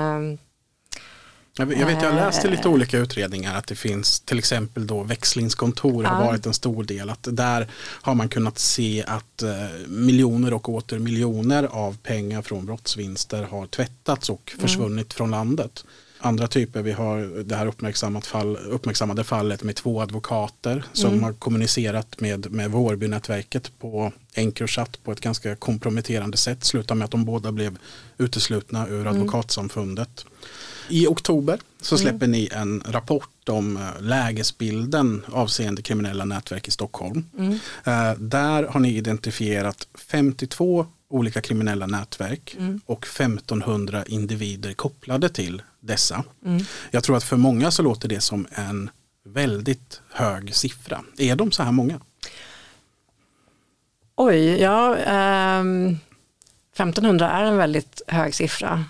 Jag 1.57 1.65
vet, 1.65 2.01
jag, 2.01 2.15
läste 2.15 2.47
lite 2.47 2.69
olika 2.69 2.97
utredningar 2.97 3.57
att 3.57 3.67
det 3.67 3.75
finns 3.75 4.19
till 4.19 4.39
exempel 4.39 4.87
då 4.87 5.03
växlingskontor 5.03 6.03
har 6.03 6.25
varit 6.25 6.45
en 6.45 6.53
stor 6.53 6.83
del. 6.83 7.09
Att 7.09 7.27
där 7.31 7.67
har 8.01 8.15
man 8.15 8.29
kunnat 8.29 8.59
se 8.59 9.03
att 9.07 9.43
eh, 9.43 9.51
miljoner 9.87 10.53
och 10.53 10.69
åter 10.69 10.99
miljoner 10.99 11.63
av 11.63 11.97
pengar 11.97 12.41
från 12.41 12.65
brottsvinster 12.65 13.43
har 13.43 13.67
tvättats 13.67 14.29
och 14.29 14.51
mm. 14.53 14.67
försvunnit 14.67 15.05
mm. 15.05 15.09
från 15.09 15.31
landet. 15.31 15.85
Andra 16.19 16.47
typer, 16.47 16.81
vi 16.81 16.91
har 16.91 17.43
det 17.43 17.55
här 17.55 17.67
uppmärksammat 17.67 18.25
fall, 18.25 18.57
uppmärksammade 18.57 19.23
fallet 19.23 19.63
med 19.63 19.75
två 19.75 20.01
advokater 20.01 20.83
som 20.93 21.09
mm. 21.09 21.23
har 21.23 21.33
kommunicerat 21.33 22.19
med, 22.19 22.51
med 22.51 22.71
Vårbynätverket 22.71 23.71
på 23.79 24.11
Encrochat 24.33 25.03
på 25.03 25.11
ett 25.11 25.21
ganska 25.21 25.55
komprometterande 25.55 26.37
sätt. 26.37 26.63
Slutar 26.63 26.95
med 26.95 27.05
att 27.05 27.11
de 27.11 27.25
båda 27.25 27.51
blev 27.51 27.77
uteslutna 28.17 28.87
ur 28.87 29.07
mm. 29.07 29.27
I 30.89 31.07
oktober 31.07 31.59
så 31.81 31.95
mm. 31.95 32.01
släpper 32.01 32.25
mm. 32.25 32.31
ni 32.31 32.49
en 32.51 32.83
rapport 32.85 33.49
om 33.49 33.77
eh, 33.77 34.01
lägesbilden 34.01 35.25
avseende 35.31 35.81
kriminella 35.81 36.25
nätverk 36.25 36.67
i 36.67 36.71
Stockholm. 36.71 37.25
Mm. 37.37 37.53
Uh, 37.53 38.19
där 38.19 38.63
har 38.63 38.79
ni 38.79 38.95
identifierat 38.95 39.87
52 40.11 40.85
olika 41.09 41.41
kriminella 41.41 41.87
nätverk 41.87 42.55
mm. 42.59 42.81
och 42.85 43.05
1500 43.05 44.05
individer 44.05 44.73
kopplade 44.73 45.29
till 45.29 45.61
dessa. 45.79 46.23
Mm. 46.45 46.63
Jag 46.91 47.03
tror 47.03 47.17
att 47.17 47.23
för 47.23 47.37
många 47.37 47.71
så 47.71 47.83
låter 47.83 48.07
det 48.09 48.21
som 48.21 48.47
en 48.51 48.89
väldigt 49.23 50.01
hög 50.09 50.55
siffra. 50.55 51.03
Är 51.17 51.35
de 51.35 51.51
så 51.51 51.63
här 51.63 51.71
många? 51.71 51.99
Oj, 54.15 54.61
ja, 54.61 54.97
eh, 54.97 55.63
1500 56.73 57.31
är 57.31 57.43
en 57.43 57.57
väldigt 57.57 58.01
hög 58.07 58.35
siffra. 58.35 58.85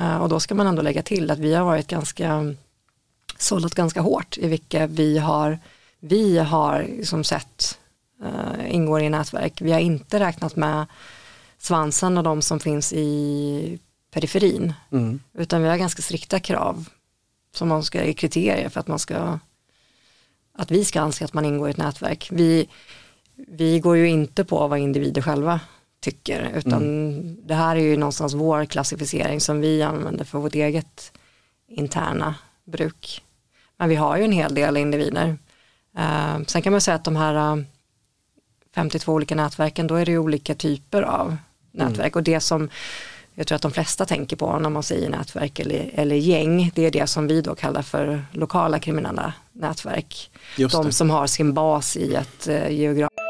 Eh, 0.00 0.16
och 0.16 0.28
då 0.28 0.40
ska 0.40 0.54
man 0.54 0.66
ändå 0.66 0.82
lägga 0.82 1.02
till 1.02 1.30
att 1.30 1.38
vi 1.38 1.54
har 1.54 1.64
varit 1.64 1.86
ganska, 1.86 2.54
sållat 3.38 3.74
ganska 3.74 4.00
hårt 4.00 4.38
i 4.38 4.48
vilka 4.48 4.86
vi 4.86 5.18
har, 5.18 5.58
vi 6.00 6.38
har 6.38 7.04
som 7.04 7.24
sett 7.24 7.78
eh, 8.22 8.74
ingår 8.74 9.00
i 9.00 9.08
nätverk. 9.08 9.60
Vi 9.60 9.72
har 9.72 9.80
inte 9.80 10.20
räknat 10.20 10.56
med 10.56 10.86
svansen 11.58 12.18
och 12.18 12.24
de 12.24 12.42
som 12.42 12.60
finns 12.60 12.92
i 12.92 13.78
periferin. 14.10 14.74
Mm. 14.92 15.20
Utan 15.34 15.62
vi 15.62 15.68
har 15.68 15.76
ganska 15.76 16.02
strikta 16.02 16.40
krav 16.40 16.88
som 17.54 17.68
man 17.68 17.82
ska, 17.82 18.12
kriterier 18.12 18.68
för 18.68 18.80
att 18.80 18.88
man 18.88 18.98
ska 18.98 19.38
att 20.52 20.70
vi 20.70 20.84
ska 20.84 21.00
anse 21.00 21.24
att 21.24 21.34
man 21.34 21.44
ingår 21.44 21.68
i 21.68 21.70
ett 21.70 21.76
nätverk. 21.76 22.28
Vi, 22.32 22.68
vi 23.34 23.80
går 23.80 23.96
ju 23.96 24.08
inte 24.08 24.44
på 24.44 24.68
vad 24.68 24.78
individer 24.78 25.22
själva 25.22 25.60
tycker 26.00 26.52
utan 26.54 26.82
mm. 26.82 27.36
det 27.46 27.54
här 27.54 27.76
är 27.76 27.80
ju 27.80 27.96
någonstans 27.96 28.34
vår 28.34 28.64
klassificering 28.64 29.40
som 29.40 29.60
vi 29.60 29.82
använder 29.82 30.24
för 30.24 30.38
vårt 30.38 30.54
eget 30.54 31.12
interna 31.68 32.34
bruk. 32.64 33.22
Men 33.76 33.88
vi 33.88 33.94
har 33.94 34.16
ju 34.16 34.24
en 34.24 34.32
hel 34.32 34.54
del 34.54 34.76
individer. 34.76 35.38
Uh, 35.98 36.44
sen 36.46 36.62
kan 36.62 36.72
man 36.72 36.80
säga 36.80 36.94
att 36.94 37.04
de 37.04 37.16
här 37.16 37.56
uh, 37.56 37.64
52 38.74 39.12
olika 39.12 39.34
nätverken, 39.34 39.86
då 39.86 39.94
är 39.94 40.06
det 40.06 40.12
ju 40.12 40.18
olika 40.18 40.54
typer 40.54 41.02
av 41.02 41.36
nätverk 41.72 42.12
mm. 42.12 42.20
och 42.20 42.22
det 42.22 42.40
som 42.40 42.68
jag 43.34 43.46
tror 43.46 43.56
att 43.56 43.62
de 43.62 43.72
flesta 43.72 44.06
tänker 44.06 44.36
på 44.36 44.58
när 44.58 44.70
man 44.70 44.82
säger 44.82 45.10
nätverk 45.10 45.58
eller, 45.58 45.90
eller 45.94 46.16
gäng, 46.16 46.72
det 46.74 46.86
är 46.86 46.90
det 46.90 47.06
som 47.06 47.26
vi 47.26 47.40
då 47.40 47.54
kallar 47.54 47.82
för 47.82 48.24
lokala 48.32 48.78
kriminella 48.78 49.32
nätverk. 49.52 50.30
Just 50.56 50.74
de 50.74 50.86
det. 50.86 50.92
som 50.92 51.10
har 51.10 51.26
sin 51.26 51.54
bas 51.54 51.96
i 51.96 52.14
ett 52.14 52.48
eh, 52.48 52.70
geografiskt 52.70 53.29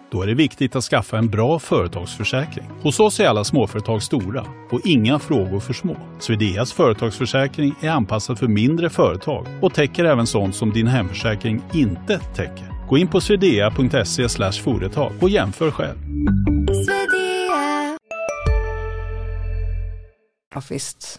Då 0.11 0.21
är 0.21 0.27
det 0.27 0.33
viktigt 0.33 0.75
att 0.75 0.83
skaffa 0.83 1.17
en 1.17 1.29
bra 1.29 1.59
företagsförsäkring. 1.59 2.65
Hos 2.81 2.99
oss 2.99 3.19
är 3.19 3.27
alla 3.27 3.43
småföretag 3.43 4.03
stora 4.03 4.45
och 4.71 4.81
inga 4.85 5.19
frågor 5.19 5.59
för 5.59 5.73
små. 5.73 5.97
Swedeas 6.19 6.73
företagsförsäkring 6.73 7.75
är 7.81 7.89
anpassad 7.89 8.39
för 8.39 8.47
mindre 8.47 8.89
företag 8.89 9.47
och 9.61 9.73
täcker 9.73 10.05
även 10.05 10.27
sånt 10.27 10.55
som 10.55 10.73
din 10.73 10.87
hemförsäkring 10.87 11.61
inte 11.73 12.19
täcker. 12.19 12.87
Gå 12.89 12.97
in 12.97 13.07
på 13.07 13.21
swedea.se 13.21 14.29
företag 14.51 15.11
och 15.21 15.29
jämför 15.29 15.71
själv. 15.71 15.97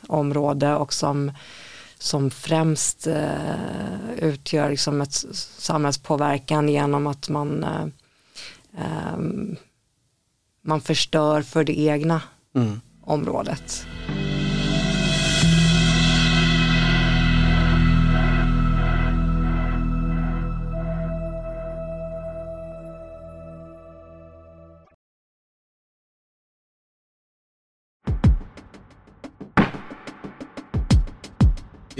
område 0.08 0.74
och 0.74 0.92
som 0.92 1.32
som 1.98 2.30
främst 2.30 3.06
eh, 3.06 4.18
utgör 4.18 4.70
liksom 4.70 5.00
ett 5.00 5.14
samhällspåverkan 5.58 6.68
genom 6.68 7.06
att 7.06 7.28
man, 7.28 7.64
eh, 7.64 7.86
eh, 8.76 9.18
man 10.62 10.80
förstör 10.80 11.42
för 11.42 11.64
det 11.64 11.78
egna 11.78 12.22
mm. 12.54 12.80
området. 13.02 13.86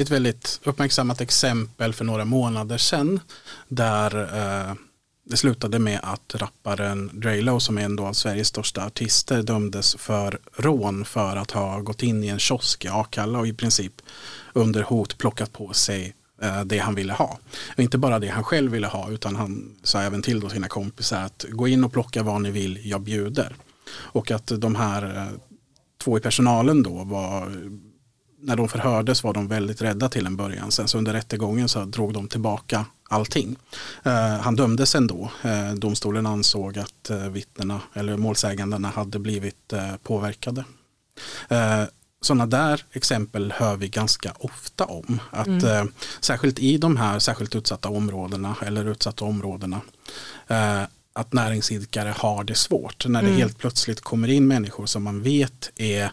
ett 0.03 0.11
väldigt 0.11 0.61
uppmärksammat 0.65 1.21
exempel 1.21 1.95
för 1.95 2.05
några 2.05 2.25
månader 2.25 2.79
sedan 2.79 3.21
där 3.69 4.37
eh, 4.37 4.75
det 5.33 5.37
slutade 5.37 5.79
med 5.79 6.01
att 6.03 6.35
rapparen 6.35 7.11
Draylo 7.13 7.61
som 7.61 7.79
är 7.79 7.83
en 7.83 7.99
av 7.99 8.13
Sveriges 8.13 8.49
största 8.49 8.87
artister 8.87 9.43
dömdes 9.43 9.95
för 9.99 10.39
rån 10.57 11.05
för 11.05 11.37
att 11.37 11.51
ha 11.51 11.81
gått 11.81 12.03
in 12.03 12.25
i 12.25 12.29
en 12.29 12.39
kiosk 12.39 12.85
i 12.85 12.89
Akalla 12.89 13.39
och 13.39 13.47
i 13.47 13.53
princip 13.53 13.93
under 14.53 14.83
hot 14.83 15.19
plockat 15.19 15.53
på 15.53 15.73
sig 15.73 16.15
eh, 16.43 16.65
det 16.65 16.79
han 16.79 16.95
ville 16.95 17.13
ha. 17.13 17.39
Och 17.77 17.81
inte 17.81 17.99
bara 17.99 18.19
det 18.19 18.29
han 18.29 18.45
själv 18.45 18.73
ville 18.73 18.87
ha 18.87 19.11
utan 19.11 19.37
han 19.37 19.77
sa 19.83 20.01
även 20.01 20.23
till 20.23 20.41
då 20.41 20.49
sina 20.49 20.69
kompisar 20.69 21.23
att 21.23 21.45
gå 21.49 21.69
in 21.69 21.85
och 21.85 21.93
plocka 21.93 22.23
vad 22.23 22.43
ni 22.43 22.51
vill, 22.51 22.81
jag 22.85 23.01
bjuder. 23.01 23.57
Och 23.95 24.31
att 24.31 24.47
de 24.47 24.75
här 24.75 25.17
eh, 25.17 25.39
två 26.05 26.19
i 26.19 26.21
personalen 26.21 26.83
då 26.83 27.05
var 27.05 27.53
när 28.41 28.57
de 28.57 28.69
förhördes 28.69 29.25
var 29.25 29.35
de 29.35 29.49
väldigt 29.49 29.83
rädda 29.83 30.09
till 30.09 30.27
en 30.27 30.37
början. 30.37 30.71
Sen 30.71 30.89
så 30.89 30.99
under 30.99 31.13
rättegången 31.13 31.69
så 31.69 31.85
drog 31.85 32.13
de 32.13 32.29
tillbaka 32.29 32.87
allting. 33.13 33.57
Uh, 34.07 34.13
han 34.13 34.57
dömdes 34.57 34.95
ändå. 34.95 35.31
Uh, 35.45 35.75
domstolen 35.75 36.27
ansåg 36.27 36.79
att 36.79 37.11
uh, 37.11 37.29
vittnena 37.29 37.81
eller 37.95 38.17
målsägandena 38.17 38.89
hade 38.89 39.19
blivit 39.19 39.73
uh, 39.73 39.97
påverkade. 40.03 40.65
Sådana 42.21 42.47
där 42.47 42.85
exempel 42.93 43.53
hör 43.57 43.77
vi 43.77 43.89
ganska 43.89 44.33
ofta 44.39 44.85
om. 44.85 45.21
Att, 45.31 45.47
mm. 45.47 45.93
särskilt 46.21 46.59
i 46.59 46.79
de 46.79 46.97
här 46.97 47.19
särskilt 47.19 47.55
utsatta 47.55 47.89
områdena 47.89 48.57
eller 48.63 48.85
utsatta 48.85 49.25
områdena 49.25 49.81
att 51.13 51.33
näringsidkare 51.33 52.15
har 52.19 52.45
det 52.45 52.55
svårt 52.55 53.07
när 53.07 53.23
det 53.23 53.29
mm. 53.29 53.39
helt 53.39 53.59
plötsligt 53.59 54.01
kommer 54.01 54.29
in 54.29 54.49
människor 54.49 54.87
som 54.87 55.03
man 55.03 55.23
vet 55.23 55.71
är 55.77 56.11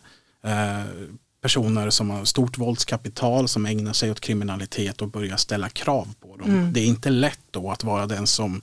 personer 1.42 1.90
som 1.90 2.10
har 2.10 2.26
stort 2.26 2.58
våldskapital 2.58 3.48
som 3.48 3.66
ägnar 3.66 3.94
sig 3.94 4.12
åt 4.12 4.20
kriminalitet 4.20 5.02
och 5.02 5.08
börjar 5.08 5.38
ställa 5.38 5.70
krav 5.70 6.08
på 6.20 6.36
dem. 6.36 6.50
Mm. 6.50 6.74
Det 6.74 6.80
är 6.80 6.86
inte 6.86 7.10
lätt 7.10 7.40
då 7.52 7.72
att 7.72 7.84
vara 7.84 8.06
den 8.06 8.28
som, 8.28 8.62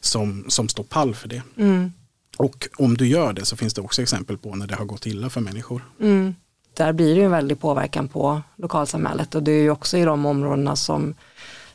som, 0.00 0.44
som 0.48 0.68
står 0.68 0.84
pall 0.84 1.14
för 1.14 1.28
det. 1.28 1.42
Mm. 1.56 1.92
Och 2.36 2.68
om 2.76 2.96
du 2.96 3.08
gör 3.08 3.32
det 3.32 3.44
så 3.44 3.56
finns 3.56 3.74
det 3.74 3.80
också 3.80 4.02
exempel 4.02 4.38
på 4.38 4.54
när 4.54 4.66
det 4.66 4.74
har 4.74 4.84
gått 4.84 5.06
illa 5.06 5.30
för 5.30 5.40
människor. 5.40 5.84
Mm. 6.00 6.34
Där 6.74 6.92
blir 6.92 7.16
det 7.16 7.22
en 7.22 7.30
väldig 7.30 7.60
påverkan 7.60 8.08
på 8.08 8.42
lokalsamhället 8.56 9.34
och 9.34 9.42
det 9.42 9.52
är 9.52 9.62
ju 9.62 9.70
också 9.70 9.98
i 9.98 10.04
de 10.04 10.26
områdena 10.26 10.76
som, 10.76 11.14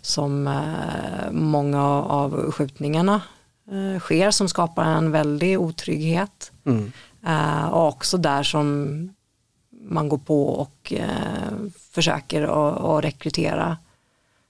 som 0.02 0.48
eh, 0.48 1.32
många 1.32 1.84
av 2.04 2.52
skjutningarna 2.52 3.22
eh, 3.72 4.00
sker 4.00 4.32
som 4.32 4.50
skapar 4.50 4.84
en 4.86 5.12
väldig 5.12 5.60
otrygghet. 5.60 6.52
Mm. 6.66 6.92
Eh, 7.28 7.66
och 7.66 7.88
också 7.88 8.18
där 8.18 8.44
som 8.44 9.10
man 9.92 10.10
går 10.10 10.18
på 10.18 10.48
och 10.48 10.94
eh, 10.94 11.54
försöker 11.92 12.42
att 12.98 13.04
rekrytera 13.04 13.78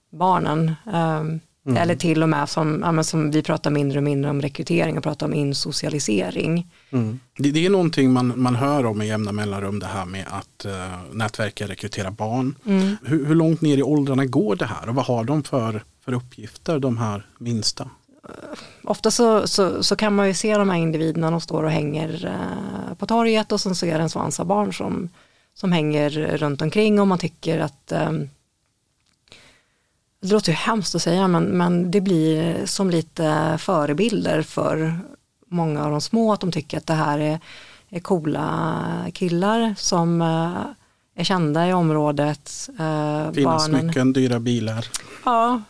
barnen. 0.10 0.76
Um, 0.86 0.94
mm. 0.94 1.78
Eller 1.78 1.96
till 1.96 2.24
och 2.24 2.30
med 2.30 2.50
som, 2.50 2.96
ja, 2.96 3.04
som 3.04 3.32
vi 3.32 3.44
pratar 3.44 3.72
mindre 3.72 4.00
och 4.00 4.04
mindre 4.04 4.32
om 4.32 4.42
rekrytering 4.42 4.98
och 4.98 5.04
pratar 5.04 5.26
om 5.26 5.34
insocialisering. 5.34 6.68
Mm. 6.92 7.20
Det, 7.38 7.52
det, 7.52 7.66
är 7.66 7.70
någonting 7.70 8.14
man, 8.14 8.34
man 8.36 8.56
hör 8.56 8.86
om 8.86 9.02
i 9.02 9.08
jämna 9.08 9.32
mellanrum 9.32 9.80
det 9.80 9.86
här 9.86 10.06
med 10.06 10.26
att 10.30 10.66
uh, 10.66 10.72
nätverken 11.12 11.68
rekryterar 11.68 12.12
barn. 12.12 12.56
Mm. 12.66 12.98
Hur, 13.04 13.26
hur, 13.26 13.36
långt 13.36 13.62
ner 13.62 13.78
i 13.78 13.84
åldrarna 13.84 14.26
går 14.26 14.56
det 14.56 14.66
här 14.66 14.90
och 14.90 14.96
vad 14.96 15.06
har 15.06 15.24
de 15.24 15.44
för, 15.44 15.84
för 16.06 16.14
uppgifter 16.14 16.80
de 16.80 16.98
här 16.98 17.26
minsta? 17.38 17.90
ofta 18.84 19.12
så, 19.12 19.48
så, 19.48 19.84
så, 19.84 19.96
kan 19.96 20.16
man 20.16 20.28
ju 20.28 20.34
se 20.34 20.58
de 20.58 20.70
här 20.70 20.78
individerna, 20.78 21.32
de 21.32 21.42
står 21.42 21.64
och 21.64 21.72
hänger 21.72 22.26
eh, 22.26 22.96
på 22.96 23.06
torget 23.06 23.52
och 23.52 23.62
sen 23.62 23.76
så 23.76 23.86
är 23.86 23.98
det 23.98 24.04
en 24.04 24.10
svans 24.10 24.40
av 24.40 24.46
barn 24.46 24.74
som, 24.74 25.10
som 25.54 25.72
hänger 25.72 26.10
runt 26.38 26.62
omkring 26.62 27.00
och 27.00 27.08
man 27.08 27.18
tycker 27.18 27.60
att 27.60 27.92
eh, 27.92 28.12
det 30.22 30.32
låter 30.32 30.52
ju 30.52 30.56
hemskt 30.56 30.96
att 30.96 31.02
säga 31.02 31.28
men, 31.28 31.44
men 31.44 31.92
det 31.92 32.02
blir 32.02 32.66
som 32.66 32.90
lite 32.90 33.58
förebilder 33.60 34.42
för 34.42 35.00
många 35.48 35.86
av 35.86 35.92
de 35.92 36.02
små 36.02 36.34
att 36.34 36.40
de 36.40 36.52
tycker 36.52 36.78
att 36.78 36.88
det 36.88 36.94
här 36.94 37.20
är, 37.20 37.40
är 37.90 38.00
coola 38.00 39.06
killar 39.14 39.76
som 39.78 40.22
eh, 40.22 40.62
är 41.16 41.24
kända 41.24 41.68
i 41.68 41.74
området. 41.74 42.70
Eh, 42.70 43.32
Fina 43.32 43.52
barnen, 43.52 43.82
smycken, 43.82 44.14
dyra 44.14 44.40
bilar. 44.40 44.88
Ja, 45.26 45.62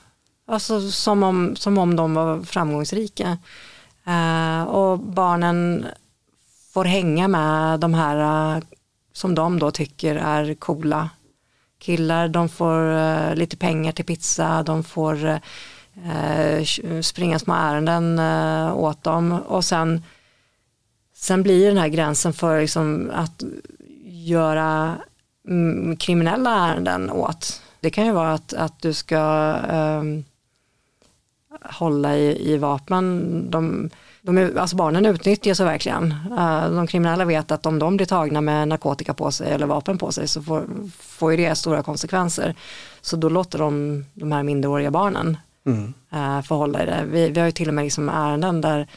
alltså 0.47 0.91
som 0.91 1.23
om, 1.23 1.55
som 1.55 1.77
om 1.77 1.95
de 1.95 2.13
var 2.13 2.41
framgångsrika. 2.41 3.37
Eh, 4.05 4.63
och 4.63 4.99
barnen 4.99 5.85
får 6.73 6.85
hänga 6.85 7.27
med 7.27 7.79
de 7.79 7.93
här 7.93 8.61
som 9.13 9.35
de 9.35 9.59
då 9.59 9.71
tycker 9.71 10.15
är 10.15 10.53
coola 10.53 11.09
killar. 11.79 12.27
De 12.27 12.49
får 12.49 12.91
eh, 12.91 13.35
lite 13.35 13.57
pengar 13.57 13.91
till 13.91 14.05
pizza, 14.05 14.63
de 14.63 14.83
får 14.83 15.25
eh, 15.25 16.63
springa 17.01 17.39
små 17.39 17.53
ärenden 17.53 18.19
eh, 18.19 18.77
åt 18.77 19.03
dem 19.03 19.31
och 19.31 19.65
sen, 19.65 20.03
sen 21.15 21.43
blir 21.43 21.67
den 21.67 21.77
här 21.77 21.87
gränsen 21.87 22.33
för 22.33 22.61
liksom 22.61 23.11
att 23.13 23.43
göra 24.05 24.97
mm, 25.47 25.97
kriminella 25.97 26.69
ärenden 26.69 27.09
åt. 27.09 27.61
Det 27.79 27.89
kan 27.89 28.05
ju 28.05 28.11
vara 28.11 28.33
att, 28.33 28.53
att 28.53 28.81
du 28.81 28.93
ska 28.93 29.19
ehm, 29.69 30.23
hålla 31.61 32.17
i, 32.17 32.53
i 32.53 32.57
vapen. 32.57 33.45
De, 33.51 33.89
de 34.21 34.37
är, 34.37 34.57
alltså 34.57 34.75
barnen 34.75 35.05
utnyttjas 35.05 35.59
verkligen. 35.59 36.13
Uh, 36.31 36.71
de 36.71 36.87
kriminella 36.87 37.25
vet 37.25 37.51
att 37.51 37.65
om 37.65 37.79
de 37.79 37.97
blir 37.97 38.07
tagna 38.07 38.41
med 38.41 38.67
narkotika 38.67 39.13
på 39.13 39.31
sig 39.31 39.51
eller 39.51 39.65
vapen 39.65 39.97
på 39.97 40.11
sig 40.11 40.27
så 40.27 40.41
får, 40.41 40.65
får 40.99 41.31
ju 41.31 41.37
det 41.37 41.55
stora 41.55 41.83
konsekvenser. 41.83 42.55
Så 43.01 43.17
då 43.17 43.29
låter 43.29 43.59
de 43.59 44.05
de 44.13 44.31
här 44.31 44.43
minderåriga 44.43 44.91
barnen 44.91 45.37
mm. 45.65 45.93
uh, 46.13 46.41
förhålla 46.41 46.85
det. 46.85 47.03
Vi, 47.11 47.29
vi 47.29 47.39
har 47.39 47.47
ju 47.47 47.51
till 47.51 47.67
och 47.67 47.73
med 47.73 47.83
liksom 47.83 48.09
ärenden 48.09 48.61
där, 48.61 48.87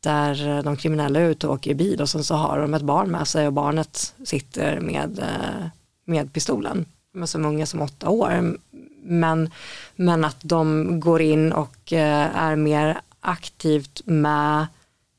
där 0.00 0.62
de 0.62 0.76
kriminella 0.76 1.20
är 1.20 1.24
ute 1.24 1.46
och 1.46 1.54
åker 1.54 1.70
i 1.70 1.74
bil 1.74 2.00
och 2.00 2.08
sen 2.08 2.24
så 2.24 2.34
har 2.34 2.58
de 2.58 2.74
ett 2.74 2.82
barn 2.82 3.10
med 3.10 3.28
sig 3.28 3.46
och 3.46 3.52
barnet 3.52 4.14
sitter 4.24 4.80
med, 4.80 5.18
uh, 5.18 5.66
med 6.04 6.32
pistolen. 6.32 6.84
Men 7.12 7.26
som 7.26 7.44
unga 7.44 7.66
som 7.66 7.82
åtta 7.82 8.08
år. 8.08 8.56
Men, 9.02 9.50
men 9.96 10.24
att 10.24 10.36
de 10.40 11.00
går 11.00 11.20
in 11.20 11.52
och 11.52 11.92
är 11.92 12.56
mer 12.56 13.00
aktivt 13.26 14.00
med 14.04 14.66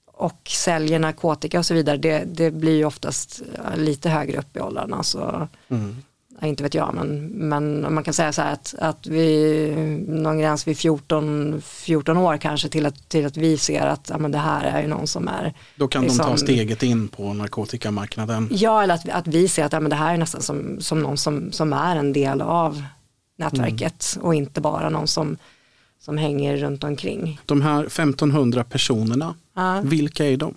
och 0.06 0.50
säljer 0.50 1.00
narkotika 1.00 1.60
och 1.60 1.66
så 1.66 1.74
vidare, 1.74 1.98
det, 1.98 2.24
det 2.26 2.52
blir 2.52 2.76
ju 2.76 2.86
oftast 2.86 3.42
lite 3.76 4.10
högre 4.10 4.38
upp 4.38 4.58
i 4.58 4.60
åldrarna. 4.60 5.04
Så, 5.04 5.48
mm. 5.68 5.96
Inte 6.42 6.64
vet 6.64 6.74
jag, 6.74 6.94
men, 6.94 7.26
men 7.28 7.94
man 7.94 8.04
kan 8.04 8.14
säga 8.14 8.32
så 8.32 8.42
här 8.42 8.54
att, 8.54 8.76
att 8.80 9.08
vi, 9.08 10.06
någon 10.08 10.40
gräns 10.40 10.68
vid 10.68 10.78
14, 10.78 11.62
14 11.62 12.18
år 12.18 12.38
kanske 12.38 12.70
till 12.70 12.86
att, 12.86 13.10
till 13.10 13.26
att 13.26 13.38
vi 13.38 13.58
ser 13.58 13.88
att 13.88 14.10
ja, 14.10 14.18
men 14.18 14.32
det 14.32 14.38
här 14.38 14.64
är 14.66 14.82
ju 14.82 14.88
någon 14.88 15.08
som 15.08 15.28
är 15.28 15.54
Då 15.76 15.88
kan 15.88 16.02
liksom, 16.02 16.18
de 16.18 16.24
ta 16.24 16.30
liksom- 16.32 16.48
steget 16.48 16.84
in 16.84 17.08
på 17.08 17.34
narkotikamarknaden. 17.34 18.50
Ja, 18.52 18.84
eller 18.84 18.94
att, 18.94 19.10
att 19.10 19.28
vi 19.28 19.48
ser 19.48 19.66
att 19.66 19.74
ja, 19.74 19.80
men 19.80 19.90
det 19.90 19.96
här 19.96 20.14
är 20.14 20.18
nästan 20.18 20.42
som, 20.42 20.82
som 20.82 21.00
någon 21.00 21.18
som, 21.18 21.52
som 21.52 21.74
är 21.74 21.96
en 21.96 22.14
del 22.14 22.42
av 22.42 22.84
nätverket 23.38 24.14
mm. 24.16 24.26
och 24.26 24.36
inte 24.36 24.62
bara 24.62 24.90
någon 24.90 25.08
som 25.08 25.38
som 26.08 26.18
hänger 26.18 26.58
runt 26.58 26.84
omkring. 26.84 27.40
De 27.46 27.62
här 27.62 27.84
1500 27.84 28.64
personerna, 28.64 29.36
ja. 29.54 29.82
vilka 29.82 30.26
är 30.26 30.38
de? 30.38 30.54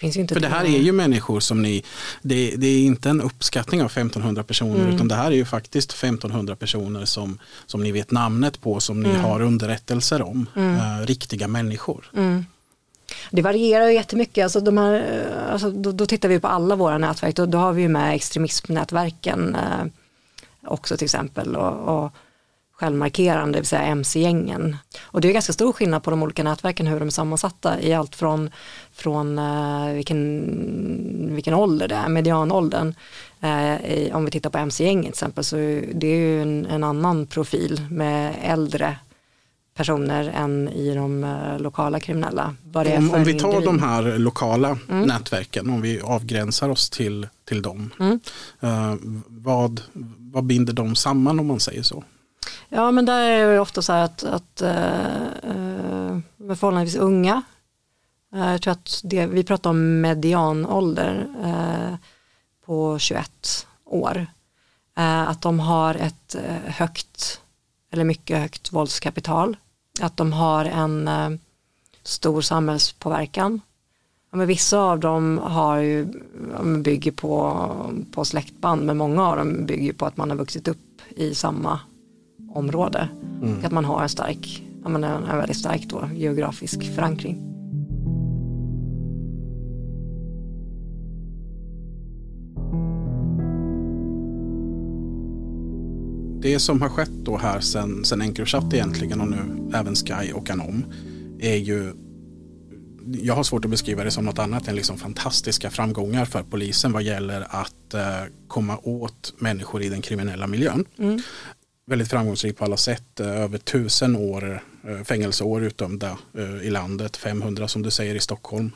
För 0.00 0.40
det 0.40 0.48
här 0.48 0.64
är 0.64 0.78
ju 0.78 0.92
människor 0.92 1.40
som 1.40 1.62
ni, 1.62 1.82
det, 2.22 2.54
det, 2.56 2.66
är 2.66 2.82
inte 2.82 3.10
en 3.10 3.20
uppskattning 3.20 3.82
av 3.82 3.86
1500 3.86 4.42
personer 4.42 4.80
mm. 4.80 4.94
utan 4.94 5.08
det 5.08 5.14
här 5.14 5.26
är 5.26 5.34
ju 5.34 5.44
faktiskt 5.44 5.92
1500 5.92 6.56
personer 6.56 7.04
som, 7.04 7.38
som 7.66 7.82
ni 7.82 7.92
vet 7.92 8.10
namnet 8.10 8.60
på, 8.60 8.80
som 8.80 9.02
ni 9.02 9.08
mm. 9.08 9.20
har 9.20 9.42
underrättelser 9.42 10.22
om, 10.22 10.46
mm. 10.56 10.76
äh, 10.76 11.06
riktiga 11.06 11.48
människor. 11.48 12.10
Mm. 12.16 12.44
Det 13.30 13.42
varierar 13.42 13.86
ju 13.86 13.94
jättemycket, 13.94 14.42
alltså 14.42 14.60
de 14.60 14.78
här, 14.78 15.24
alltså 15.52 15.70
då, 15.70 15.92
då, 15.92 16.06
tittar 16.06 16.28
vi 16.28 16.40
på 16.40 16.48
alla 16.48 16.76
våra 16.76 16.98
nätverk, 16.98 17.36
då, 17.36 17.46
då 17.46 17.58
har 17.58 17.72
vi 17.72 17.82
ju 17.82 17.88
med 17.88 18.14
extremismnätverken 18.14 19.54
eh, 19.54 19.86
också 20.66 20.96
till 20.96 21.04
exempel. 21.04 21.56
och, 21.56 22.04
och 22.04 22.12
självmarkerande, 22.82 23.58
det 23.58 23.60
vill 23.60 23.68
säga 23.68 23.82
mc-gängen. 23.82 24.76
Och 25.02 25.20
det 25.20 25.28
är 25.28 25.32
ganska 25.32 25.52
stor 25.52 25.72
skillnad 25.72 26.02
på 26.02 26.10
de 26.10 26.22
olika 26.22 26.42
nätverken 26.42 26.86
hur 26.86 26.98
de 26.98 27.08
är 27.08 27.10
sammansatta 27.10 27.80
i 27.80 27.94
allt 27.94 28.16
från, 28.16 28.50
från 28.92 29.38
uh, 29.38 29.94
vilken, 29.94 31.34
vilken 31.34 31.54
ålder 31.54 31.88
det 31.88 31.94
är, 31.94 32.08
medianåldern. 32.08 32.94
I, 33.84 34.12
om 34.12 34.24
vi 34.24 34.30
tittar 34.30 34.50
på 34.50 34.58
mc-gänget 34.58 35.04
till 35.04 35.10
exempel 35.10 35.44
så 35.44 35.56
det 35.94 36.06
är 36.06 36.16
ju 36.16 36.42
en, 36.42 36.66
en 36.66 36.84
annan 36.84 37.26
profil 37.26 37.86
med 37.90 38.34
äldre 38.42 38.96
personer 39.74 40.32
än 40.36 40.68
i 40.68 40.94
de 40.94 41.24
uh, 41.24 41.60
lokala 41.60 42.00
kriminella. 42.00 42.54
om, 42.74 43.10
om 43.14 43.24
vi 43.24 43.34
tar 43.34 43.60
de 43.60 43.78
här 43.78 44.18
lokala 44.18 44.78
mm. 44.90 45.06
nätverken, 45.06 45.70
om 45.70 45.80
vi 45.80 46.00
avgränsar 46.00 46.68
oss 46.68 46.90
till, 46.90 47.28
till 47.44 47.62
dem, 47.62 47.90
mm. 48.00 48.20
uh, 48.64 48.94
vad, 49.28 49.80
vad 50.18 50.44
binder 50.44 50.72
de 50.72 50.96
samman 50.96 51.40
om 51.40 51.46
man 51.46 51.60
säger 51.60 51.82
så? 51.82 52.04
Ja 52.74 52.90
men 52.90 53.04
där 53.04 53.30
är 53.30 53.52
det 53.52 53.60
ofta 53.60 53.82
så 53.82 53.92
här 53.92 54.04
att, 54.04 54.24
att 54.24 54.62
äh, 54.62 56.18
med 56.36 56.58
förhållandevis 56.58 56.96
unga, 56.96 57.42
äh, 58.34 58.50
jag 58.50 58.62
tror 58.62 58.72
att 58.72 59.00
det, 59.04 59.26
vi 59.26 59.44
pratar 59.44 59.70
om 59.70 60.00
medianålder 60.00 61.26
äh, 61.44 61.94
på 62.66 62.98
21 62.98 63.66
år, 63.84 64.26
att 64.94 65.42
de 65.42 65.60
har 65.60 65.94
ett 65.94 66.36
högt 66.64 67.40
eller 67.90 68.04
mycket 68.04 68.38
högt 68.38 68.72
våldskapital, 68.72 69.56
att 70.00 70.16
de 70.16 70.32
har 70.32 70.64
en 70.64 71.10
stor 72.02 72.40
samhällspåverkan. 72.40 73.60
Ja, 74.30 74.36
men 74.36 74.46
vissa 74.46 74.78
av 74.78 75.00
dem 75.00 75.38
har 75.38 75.76
ju, 75.76 76.06
bygger 76.82 77.12
på, 77.12 77.66
på 78.12 78.24
släktband 78.24 78.86
men 78.86 78.96
många 78.96 79.28
av 79.28 79.36
dem 79.36 79.66
bygger 79.66 79.92
på 79.92 80.06
att 80.06 80.16
man 80.16 80.30
har 80.30 80.36
vuxit 80.36 80.68
upp 80.68 81.00
i 81.16 81.34
samma 81.34 81.80
område. 82.54 83.08
Mm. 83.42 83.64
Att 83.64 83.72
man 83.72 83.84
har 83.84 84.02
en 84.02 84.08
stark, 84.08 84.62
en, 84.86 85.04
en 85.04 85.36
väldigt 85.36 85.56
stark 85.56 85.86
då, 85.88 86.08
geografisk 86.14 86.94
förankring. 86.94 87.48
Det 96.42 96.58
som 96.58 96.82
har 96.82 96.88
skett 96.88 97.10
då 97.22 97.36
här 97.36 97.60
sen, 97.60 98.04
sen 98.04 98.22
Encrochat 98.22 98.74
egentligen 98.74 99.20
och 99.20 99.28
nu 99.28 99.70
även 99.74 99.94
Sky 99.94 100.32
och 100.32 100.50
Anom 100.50 100.84
är 101.38 101.56
ju 101.56 101.92
jag 103.06 103.34
har 103.34 103.42
svårt 103.42 103.64
att 103.64 103.70
beskriva 103.70 104.04
det 104.04 104.10
som 104.10 104.24
något 104.24 104.38
annat 104.38 104.68
än 104.68 104.76
liksom 104.76 104.98
fantastiska 104.98 105.70
framgångar 105.70 106.24
för 106.24 106.42
polisen 106.42 106.92
vad 106.92 107.02
gäller 107.02 107.46
att 107.50 107.94
eh, 107.94 108.00
komma 108.48 108.78
åt 108.82 109.34
människor 109.38 109.82
i 109.82 109.88
den 109.88 110.02
kriminella 110.02 110.46
miljön. 110.46 110.84
Mm 110.98 111.20
väldigt 111.84 112.10
framgångsrik 112.10 112.56
på 112.58 112.64
alla 112.64 112.76
sätt. 112.76 113.20
Eh, 113.20 113.42
över 113.42 113.58
tusen 113.58 114.16
år 114.16 114.62
eh, 114.84 115.04
fängelseår 115.04 115.62
utdömda 115.62 116.18
eh, 116.34 116.56
i 116.56 116.70
landet, 116.70 117.16
500 117.16 117.68
som 117.68 117.82
du 117.82 117.90
säger 117.90 118.14
i 118.14 118.20
Stockholm. 118.20 118.70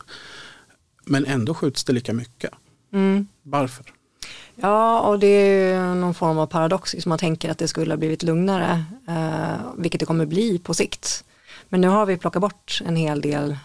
Men 1.04 1.26
ändå 1.26 1.54
skjuts 1.54 1.84
det 1.84 1.92
lika 1.92 2.12
mycket. 2.12 2.50
Mm. 2.92 3.26
Varför? 3.42 3.92
Ja, 4.54 5.00
och 5.00 5.18
det 5.18 5.26
är 5.26 5.94
någon 5.94 6.14
form 6.14 6.38
av 6.38 6.46
paradox, 6.46 6.94
som 6.98 7.08
man 7.08 7.18
tänker 7.18 7.50
att 7.50 7.58
det 7.58 7.68
skulle 7.68 7.92
ha 7.92 7.96
blivit 7.96 8.22
lugnare, 8.22 8.84
vilket 9.76 10.00
det 10.00 10.06
kommer 10.06 10.26
bli 10.26 10.58
på 10.58 10.74
sikt. 10.74 11.24
Men 11.68 11.80
nu 11.80 11.88
har 11.88 12.06
vi 12.06 12.16
plockat 12.16 12.42
bort 12.42 12.80
en 12.84 12.96
hel 12.96 13.20
del 13.20 13.56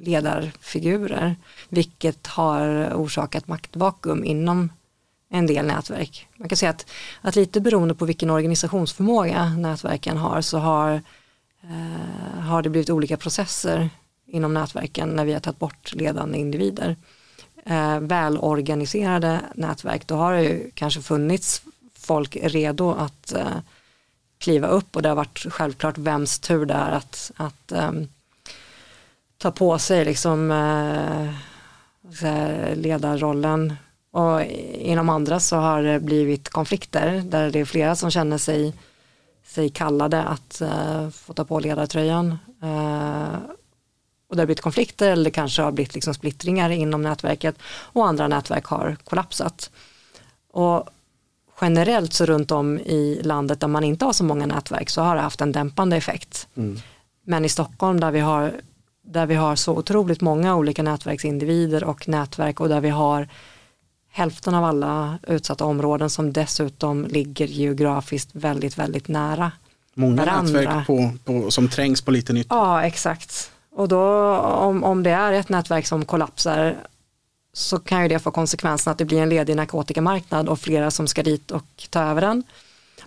ledarfigurer, 0.00 1.36
vilket 1.68 2.26
har 2.26 2.92
orsakat 2.94 3.48
maktvakuum 3.48 4.24
inom 4.24 4.70
en 5.30 5.46
del 5.46 5.66
nätverk. 5.66 6.28
Man 6.36 6.48
kan 6.48 6.56
säga 6.56 6.70
att, 6.70 6.86
att 7.20 7.36
lite 7.36 7.60
beroende 7.60 7.94
på 7.94 8.04
vilken 8.04 8.30
organisationsförmåga 8.30 9.44
nätverken 9.44 10.16
har 10.16 10.40
så 10.40 10.58
har, 10.58 11.02
eh, 11.62 12.40
har 12.40 12.62
det 12.62 12.70
blivit 12.70 12.90
olika 12.90 13.16
processer 13.16 13.90
inom 14.26 14.54
nätverken 14.54 15.08
när 15.08 15.24
vi 15.24 15.32
har 15.32 15.40
tagit 15.40 15.58
bort 15.58 15.94
ledande 15.94 16.38
individer. 16.38 16.96
Eh, 17.66 18.00
välorganiserade 18.00 19.40
nätverk, 19.54 20.06
då 20.06 20.14
har 20.14 20.32
det 20.32 20.42
ju 20.42 20.70
kanske 20.74 21.02
funnits 21.02 21.62
folk 21.94 22.36
redo 22.42 22.92
att 22.92 23.32
eh, 23.32 23.58
kliva 24.38 24.68
upp 24.68 24.96
och 24.96 25.02
det 25.02 25.08
har 25.08 25.16
varit 25.16 25.46
självklart 25.50 25.98
vems 25.98 26.38
tur 26.38 26.66
det 26.66 26.74
är 26.74 26.90
att, 26.90 27.32
att 27.36 27.72
eh, 27.72 27.92
ta 29.38 29.50
på 29.50 29.78
sig 29.78 30.04
liksom, 30.04 30.50
eh, 30.50 31.34
ledarrollen 32.76 33.76
och 34.12 34.42
inom 34.72 35.08
andra 35.08 35.40
så 35.40 35.56
har 35.56 35.82
det 35.82 36.00
blivit 36.00 36.48
konflikter 36.48 37.22
där 37.26 37.50
det 37.50 37.60
är 37.60 37.64
flera 37.64 37.96
som 37.96 38.10
känner 38.10 38.38
sig, 38.38 38.74
sig 39.46 39.68
kallade 39.68 40.22
att 40.22 40.62
uh, 40.62 41.10
få 41.10 41.32
ta 41.32 41.44
på 41.44 41.60
ledartröjan. 41.60 42.38
Uh, 42.62 43.34
och 44.28 44.36
det 44.36 44.42
har 44.42 44.46
blivit 44.46 44.60
konflikter 44.60 45.10
eller 45.10 45.24
det 45.24 45.30
kanske 45.30 45.62
har 45.62 45.72
blivit 45.72 45.94
liksom 45.94 46.14
splittringar 46.14 46.70
inom 46.70 47.02
nätverket 47.02 47.56
och 47.64 48.06
andra 48.06 48.28
nätverk 48.28 48.64
har 48.64 48.96
kollapsat. 49.04 49.70
Och 50.52 50.88
generellt 51.60 52.12
så 52.12 52.26
runt 52.26 52.50
om 52.50 52.78
i 52.78 53.20
landet 53.24 53.60
där 53.60 53.68
man 53.68 53.84
inte 53.84 54.04
har 54.04 54.12
så 54.12 54.24
många 54.24 54.46
nätverk 54.46 54.90
så 54.90 55.02
har 55.02 55.16
det 55.16 55.22
haft 55.22 55.40
en 55.40 55.52
dämpande 55.52 55.96
effekt. 55.96 56.48
Mm. 56.56 56.80
Men 57.24 57.44
i 57.44 57.48
Stockholm 57.48 58.00
där 58.00 58.10
vi, 58.10 58.20
har, 58.20 58.52
där 59.02 59.26
vi 59.26 59.34
har 59.34 59.56
så 59.56 59.76
otroligt 59.76 60.20
många 60.20 60.56
olika 60.56 60.82
nätverksindivider 60.82 61.84
och 61.84 62.08
nätverk 62.08 62.60
och 62.60 62.68
där 62.68 62.80
vi 62.80 62.88
har 62.88 63.28
hälften 64.10 64.54
av 64.54 64.64
alla 64.64 65.18
utsatta 65.26 65.64
områden 65.64 66.10
som 66.10 66.32
dessutom 66.32 67.04
ligger 67.04 67.46
geografiskt 67.46 68.30
väldigt, 68.32 68.78
väldigt 68.78 69.08
nära 69.08 69.52
Många 69.94 70.24
varandra. 70.24 70.60
nätverk 70.60 70.86
på, 70.86 71.12
på, 71.24 71.50
som 71.50 71.68
trängs 71.68 72.02
på 72.02 72.10
liten 72.10 72.36
yta. 72.36 72.54
Ja, 72.54 72.82
exakt. 72.82 73.50
Och 73.70 73.88
då 73.88 74.02
om, 74.38 74.84
om 74.84 75.02
det 75.02 75.10
är 75.10 75.32
ett 75.32 75.48
nätverk 75.48 75.86
som 75.86 76.04
kollapsar 76.04 76.76
så 77.52 77.78
kan 77.78 78.02
ju 78.02 78.08
det 78.08 78.18
få 78.18 78.30
konsekvensen 78.30 78.90
att 78.90 78.98
det 78.98 79.04
blir 79.04 79.22
en 79.22 79.28
ledig 79.28 79.56
narkotikamarknad 79.56 80.48
och 80.48 80.60
flera 80.60 80.90
som 80.90 81.06
ska 81.06 81.22
dit 81.22 81.50
och 81.50 81.86
ta 81.90 82.00
över 82.00 82.20
den. 82.20 82.42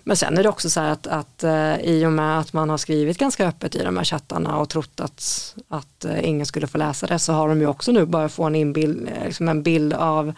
Men 0.04 0.18
sen 0.18 0.38
är 0.38 0.44
det 0.44 0.50
också 0.50 0.70
så 0.70 0.80
här 0.80 0.90
att, 0.90 1.08
att 1.08 1.44
uh, 1.44 1.80
i 1.82 2.06
och 2.06 2.12
med 2.12 2.40
att 2.40 2.54
man 2.54 2.70
har 2.70 2.78
skrivit 2.78 3.18
ganska 3.18 3.48
öppet 3.48 3.76
i 3.76 3.84
de 3.84 3.98
här 3.98 4.04
chattarna 4.04 4.58
och 4.58 4.70
trott 4.70 5.00
att, 5.00 5.56
att 5.68 6.06
uh, 6.06 6.30
ingen 6.30 6.46
skulle 6.46 6.68
få 6.68 6.78
läsa 6.78 7.08
det 7.08 7.20
så 7.20 7.34
har 7.34 7.50
de 7.50 7.62
ju 7.62 7.68
också 7.68 7.92
nu 7.92 8.06
börjat 8.06 8.32
få 8.32 8.44
en, 8.44 8.56
inbild, 8.56 9.10
liksom 9.26 9.50
en 9.50 9.64
bild 9.64 9.94
av 9.94 10.34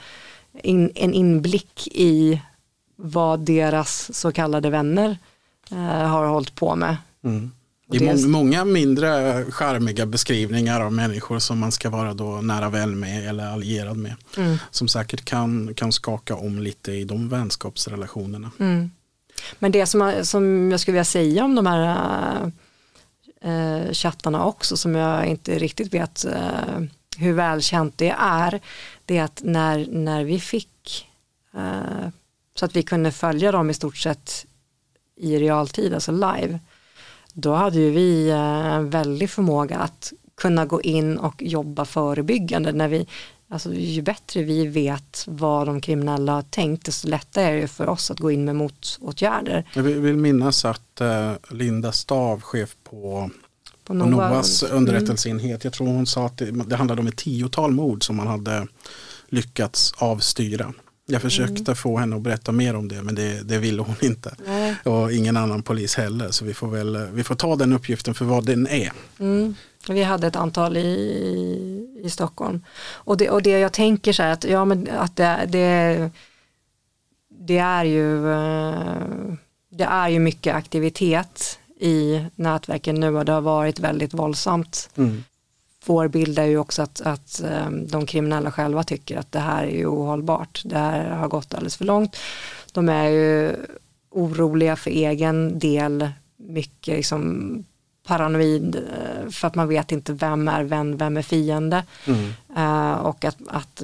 in, 0.64 0.92
en 0.96 1.14
inblick 1.14 1.88
i 1.88 2.42
vad 2.96 3.40
deras 3.40 4.18
så 4.18 4.32
kallade 4.32 4.70
vänner 4.70 5.18
uh, 5.72 5.78
har 5.78 6.28
hållit 6.28 6.56
på 6.56 6.76
med. 6.76 6.98
Mm. 7.24 7.52
Det 7.88 7.98
är 7.98 8.28
må 8.28 8.28
många 8.28 8.66
mindre 8.66 9.46
charmiga 9.52 10.06
beskrivningar 10.06 10.82
av 10.82 10.94
människor 10.94 11.40
som 11.40 11.60
man 11.60 11.72
ska 11.72 11.90
vara 11.90 12.14
då 12.14 12.42
nära 12.42 12.70
vän 12.70 13.00
med 13.00 13.30
eller 13.30 13.46
allierad 13.46 13.98
med. 13.98 14.16
Mm. 14.38 14.58
Som 14.72 14.88
säkert 14.88 15.26
kan, 15.26 15.74
kan 15.74 15.92
skaka 15.92 16.36
om 16.36 16.60
lite 16.60 16.92
i 16.92 17.04
de 17.04 17.30
vänskapsrelationerna. 17.30 18.52
Mm. 18.60 18.92
Men 19.60 19.72
det 19.72 19.86
som, 19.86 20.14
som 20.24 20.72
jag 20.72 20.80
skulle 20.80 20.94
vilja 20.94 21.06
säga 21.06 21.46
om 21.46 21.56
de 21.56 21.66
här 21.66 22.52
äh, 23.42 23.92
chattarna 23.94 24.46
också 24.46 24.78
som 24.78 24.96
jag 24.96 25.26
inte 25.26 25.60
riktigt 25.60 25.94
vet 25.94 26.26
äh, 26.26 26.84
hur 27.18 27.34
välkänt 27.34 27.98
det 27.98 28.16
är. 28.20 28.60
Det 29.06 29.18
är 29.18 29.24
att 29.24 29.42
när, 29.44 29.88
när 29.90 30.24
vi 30.24 30.40
fick 30.40 31.08
eh, 31.54 32.10
så 32.56 32.66
att 32.66 32.76
vi 32.76 32.84
kunde 32.84 33.12
följa 33.12 33.52
dem 33.52 33.70
i 33.70 33.74
stort 33.74 33.98
sett 33.98 34.46
i 35.16 35.40
realtid, 35.40 35.94
alltså 35.94 36.12
live 36.12 36.60
då 37.38 37.54
hade 37.54 37.80
ju 37.80 37.92
vi 37.92 38.30
eh, 38.30 38.38
en 38.74 38.90
väldig 38.90 39.30
förmåga 39.30 39.78
att 39.78 40.14
kunna 40.36 40.66
gå 40.66 40.82
in 40.82 41.18
och 41.18 41.44
jobba 41.44 41.86
förebyggande. 41.86 42.72
När 42.72 42.88
vi, 42.88 43.08
alltså, 43.50 43.74
ju 43.74 44.02
bättre 44.02 44.44
vi 44.44 44.68
vet 44.68 45.26
vad 45.28 45.68
de 45.68 45.82
kriminella 45.82 46.32
har 46.32 46.42
tänkt, 46.42 46.86
desto 46.86 47.08
lättare 47.08 47.46
är 47.46 47.62
det 47.62 47.68
för 47.68 47.90
oss 47.90 48.12
att 48.12 48.20
gå 48.20 48.32
in 48.32 48.46
med 48.46 48.56
motåtgärder. 48.56 49.64
Jag 49.74 49.84
vill 49.84 50.18
minnas 50.18 50.66
att 50.66 51.02
eh, 51.02 51.34
Linda 51.50 51.92
Stav, 51.92 52.42
chef 52.42 52.76
på, 52.84 53.30
på 53.86 53.94
Nova. 53.94 54.30
Novas 54.30 54.64
mm. 54.64 54.78
underrättelseenhet, 54.78 55.64
jag 55.64 55.74
tror 55.74 55.88
hon 55.88 56.06
sa 56.06 56.26
att 56.26 56.38
det, 56.38 56.52
det 56.52 56.76
handlade 56.76 57.02
om 57.02 57.08
ett 57.08 57.18
tiotal 57.18 57.72
mord 57.72 58.04
som 58.04 58.16
man 58.16 58.28
hade 58.28 58.68
lyckats 59.30 59.94
avstyra. 59.98 60.74
Jag 61.08 61.22
försökte 61.22 61.72
mm. 61.72 61.76
få 61.76 61.98
henne 61.98 62.16
att 62.16 62.22
berätta 62.22 62.52
mer 62.52 62.76
om 62.76 62.88
det 62.88 63.02
men 63.04 63.16
det, 63.16 63.42
det 63.44 63.58
ville 63.58 63.82
hon 63.82 63.96
inte. 64.02 64.36
Nej. 64.46 64.76
Och 64.84 65.12
ingen 65.12 65.38
annan 65.38 65.64
polis 65.64 65.96
heller 65.96 66.32
så 66.32 66.46
vi 66.46 66.54
får, 66.54 66.68
väl, 66.68 67.08
vi 67.14 67.24
får 67.24 67.36
ta 67.36 67.56
den 67.56 67.74
uppgiften 67.74 68.14
för 68.14 68.26
vad 68.26 68.46
den 68.46 68.68
är. 68.68 68.92
Mm. 69.20 69.56
Vi 69.90 70.04
hade 70.04 70.28
ett 70.28 70.36
antal 70.36 70.78
i, 70.78 72.02
i 72.04 72.10
Stockholm. 72.10 72.64
Och 72.94 73.18
det, 73.18 73.30
och 73.30 73.42
det 73.42 73.50
jag 73.50 73.74
tänker 73.74 74.14
så 74.14 74.24
här 74.24 74.32
att, 74.32 74.44
ja, 74.44 74.66
men 74.66 74.90
att 74.98 75.16
det, 75.16 75.46
det, 75.48 76.10
det, 77.30 77.58
är 77.58 77.86
ju, 77.86 78.32
eh, 78.32 79.34
det 79.70 79.84
är 79.84 80.10
ju 80.10 80.20
mycket 80.20 80.56
aktivitet 80.56 81.60
i 81.80 82.26
nätverken 82.36 82.96
nu 82.96 83.18
och 83.18 83.26
det 83.26 83.32
har 83.32 83.42
varit 83.42 83.80
väldigt 83.80 84.14
våldsamt. 84.14 84.90
Mm 84.96 85.24
vår 85.86 86.08
bild 86.08 86.40
är 86.40 86.46
ju 86.46 86.58
också 86.58 86.82
att, 86.82 87.02
att 87.02 87.42
ehm, 87.44 87.88
de 87.88 88.06
kriminella 88.06 88.52
själva 88.52 88.84
tycker 88.84 89.18
att 89.18 89.32
det 89.32 89.40
här 89.40 89.64
är 89.64 89.78
ju 89.78 89.86
ohållbart. 89.86 90.62
Det 90.66 90.78
här 90.78 91.10
har 91.10 91.28
gått 91.28 91.54
alldeles 91.54 91.78
för 91.78 91.86
långt. 91.86 92.18
De 92.74 92.90
är 92.90 93.08
ju 93.08 93.56
oroliga 94.10 94.76
för 94.76 94.92
egen 94.92 95.60
del, 95.60 96.10
mycket 96.38 96.96
liksom 96.96 97.64
paranoid 98.08 98.76
eh, 98.76 99.30
för 99.30 99.48
att 99.48 99.56
man 99.56 99.68
vet 99.68 99.92
inte 99.92 100.14
vem 100.14 100.48
är 100.48 100.64
vän, 100.64 100.98
vem 100.98 101.18
är 101.18 101.22
fiende. 101.22 101.84
Mm. 102.08 102.34
Uh, 102.58 102.94
och 102.94 103.26
att, 103.26 103.38
att 103.48 103.84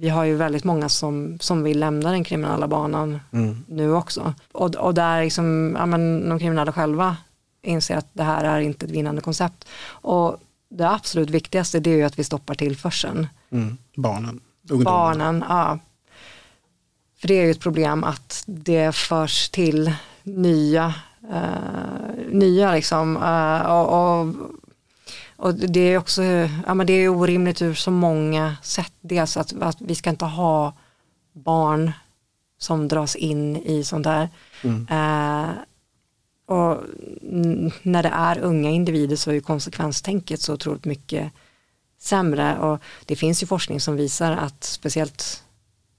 vi 0.00 0.08
har 0.08 0.24
ju 0.24 0.36
väldigt 0.36 0.64
många 0.64 0.88
som, 0.88 1.38
som 1.40 1.62
vill 1.62 1.80
lämna 1.80 2.10
den 2.10 2.24
kriminella 2.24 2.68
banan 2.68 3.20
mm. 3.32 3.64
nu 3.68 3.92
också. 3.92 4.34
Och, 4.52 4.74
och 4.76 4.94
där 4.94 5.22
liksom, 5.22 5.76
ja, 5.78 5.86
men 5.86 6.28
de 6.28 6.38
kriminella 6.38 6.72
själva 6.72 7.16
inser 7.62 7.96
att 7.96 8.08
det 8.12 8.22
här 8.22 8.44
är 8.44 8.60
inte 8.60 8.86
ett 8.86 8.92
vinnande 8.92 9.20
koncept. 9.20 9.68
Och 9.86 10.36
det 10.68 10.90
absolut 10.90 11.30
viktigaste 11.30 11.80
det 11.80 11.90
är 11.90 11.96
ju 11.96 12.02
att 12.02 12.18
vi 12.18 12.24
stoppar 12.24 12.54
tillförseln. 12.54 13.28
Mm. 13.50 13.76
Barnen, 13.96 14.40
ungdomarna. 14.70 14.98
Barnen, 14.98 15.44
ja. 15.48 15.78
För 17.20 17.28
det 17.28 17.34
är 17.34 17.44
ju 17.44 17.50
ett 17.50 17.60
problem 17.60 18.04
att 18.04 18.44
det 18.46 18.94
förs 18.94 19.48
till 19.48 19.94
nya, 20.22 20.94
uh, 21.24 22.30
nya 22.30 22.72
liksom. 22.72 23.16
Uh, 23.16 23.60
och, 23.60 24.20
och, 24.20 24.34
och, 25.44 25.54
det 25.54 25.80
är 25.80 25.98
också, 25.98 26.22
ja 26.66 26.74
men 26.74 26.86
det 26.86 26.92
är 26.92 27.08
orimligt 27.08 27.62
ur 27.62 27.74
så 27.74 27.90
många 27.90 28.56
sätt. 28.62 28.92
Dels 29.00 29.36
att, 29.36 29.54
att 29.60 29.80
vi 29.80 29.94
ska 29.94 30.10
inte 30.10 30.24
ha 30.24 30.72
barn 31.32 31.92
som 32.58 32.88
dras 32.88 33.16
in 33.16 33.56
i 33.56 33.84
sånt 33.84 34.04
där. 34.04 34.28
Mm. 34.62 34.80
Uh, 34.80 35.50
och 36.46 36.82
när 37.82 38.02
det 38.02 38.08
är 38.08 38.38
unga 38.38 38.70
individer 38.70 39.16
så 39.16 39.30
är 39.30 39.40
konsekvenstänket 39.40 40.40
så 40.40 40.54
otroligt 40.54 40.84
mycket 40.84 41.32
sämre 41.98 42.58
och 42.58 42.82
det 43.04 43.16
finns 43.16 43.42
ju 43.42 43.46
forskning 43.46 43.80
som 43.80 43.96
visar 43.96 44.32
att 44.32 44.64
speciellt 44.64 45.44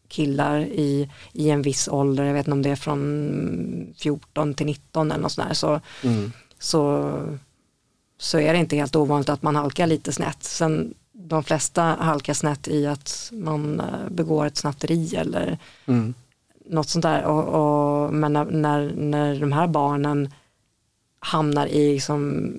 killar 0.07 0.59
i, 0.59 1.09
i 1.33 1.49
en 1.49 1.61
viss 1.61 1.87
ålder, 1.87 2.23
jag 2.23 2.33
vet 2.33 2.47
inte 2.47 2.51
om 2.51 2.61
det 2.61 2.69
är 2.69 2.75
från 2.75 3.93
14 3.97 4.53
till 4.53 4.65
19 4.65 5.11
eller 5.11 5.21
något 5.21 5.31
sånt 5.31 5.47
där, 5.47 5.55
så, 5.55 5.81
mm. 6.03 6.31
så, 6.59 7.11
så 8.25 8.39
är 8.39 8.53
det 8.53 8.59
inte 8.59 8.75
helt 8.75 8.95
ovanligt 8.95 9.29
att 9.29 9.41
man 9.41 9.55
halkar 9.55 9.87
lite 9.87 10.11
snett. 10.11 10.43
Sen 10.43 10.93
de 11.13 11.43
flesta 11.43 11.81
halkar 11.83 12.33
snett 12.33 12.67
i 12.67 12.87
att 12.87 13.29
man 13.33 13.79
eh, 13.79 14.09
begår 14.09 14.45
ett 14.45 14.57
snatteri 14.57 15.15
eller 15.15 15.57
mm 15.85 16.13
något 16.69 16.89
sånt 16.89 17.03
där. 17.03 17.23
Och, 17.23 17.43
och, 17.43 18.13
men 18.13 18.33
när, 18.33 18.45
när, 18.45 18.93
när 18.95 19.39
de 19.39 19.51
här 19.51 19.67
barnen 19.67 20.29
hamnar 21.19 21.67
i 21.67 21.93
liksom 21.93 22.53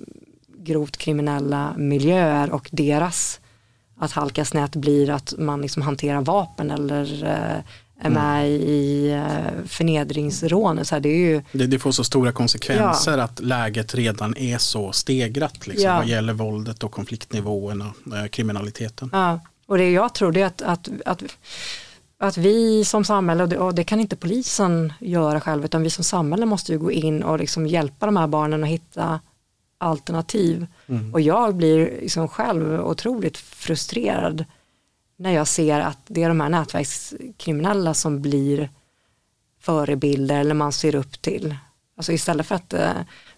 grovt 0.57 0.97
kriminella 0.97 1.73
miljöer 1.77 2.51
och 2.51 2.69
deras 2.71 3.39
att 3.99 4.11
halka 4.11 4.45
snett 4.45 4.75
blir 4.75 5.09
att 5.09 5.33
man 5.37 5.61
liksom 5.61 5.81
hanterar 5.81 6.21
vapen 6.21 6.71
eller 6.71 7.23
eh, 7.23 7.63
är 7.99 8.09
med 8.09 8.47
mm. 8.47 8.61
i 8.61 9.11
eh, 9.11 9.65
förnedringsrån. 9.65 10.85
Så 10.85 10.95
här, 10.95 10.99
det, 10.99 11.09
är 11.09 11.17
ju... 11.17 11.41
det, 11.51 11.67
det 11.67 11.79
får 11.79 11.91
så 11.91 12.03
stora 12.03 12.31
konsekvenser 12.31 13.17
ja. 13.17 13.23
att 13.23 13.39
läget 13.39 13.95
redan 13.95 14.37
är 14.37 14.57
så 14.57 14.91
stegrat 14.91 15.67
liksom, 15.67 15.89
ja. 15.89 15.97
vad 15.97 16.07
gäller 16.07 16.33
våldet 16.33 16.83
och 16.83 16.91
konfliktnivåerna, 16.91 17.93
eh, 18.15 18.27
kriminaliteten. 18.27 19.09
Ja. 19.13 19.39
Och 19.65 19.77
det 19.77 19.91
jag 19.91 20.13
tror 20.13 20.31
det 20.31 20.41
är 20.41 20.45
att, 20.45 20.61
att, 20.61 20.89
att 21.05 21.23
att 22.19 22.37
vi 22.37 22.85
som 22.85 23.05
samhälle, 23.05 23.43
och 23.43 23.49
det, 23.49 23.57
och 23.57 23.75
det, 23.75 23.83
kan 23.83 23.99
inte 23.99 24.15
polisen 24.15 24.93
göra 24.99 25.41
själv, 25.41 25.65
utan 25.65 25.83
vi 25.83 25.89
som 25.89 26.03
samhälle 26.03 26.45
måste 26.45 26.71
ju 26.71 26.79
gå 26.79 26.91
in 26.91 27.23
och 27.23 27.39
liksom 27.39 27.67
hjälpa 27.67 28.05
de 28.05 28.17
här 28.17 28.27
barnen 28.27 28.63
att 28.63 28.69
hitta 28.69 29.19
alternativ. 29.77 30.67
Mm. 30.87 31.13
Och 31.13 31.21
jag 31.21 31.55
blir 31.55 31.99
liksom 32.01 32.27
själv 32.27 32.81
otroligt 32.81 33.37
frustrerad 33.37 34.45
när 35.17 35.31
jag 35.31 35.47
ser 35.47 35.79
att 35.79 35.99
det 36.07 36.23
är 36.23 36.29
de 36.29 36.39
här 36.39 36.49
nätverkskriminella 36.49 37.93
som 37.93 38.21
blir 38.21 38.69
förebilder 39.59 40.39
eller 40.39 40.55
man 40.55 40.71
ser 40.71 40.95
upp 40.95 41.21
till. 41.21 41.55
Alltså 41.97 42.11
istället 42.11 42.45
för 42.45 42.55
att 42.55 42.73
eh, 42.73 42.91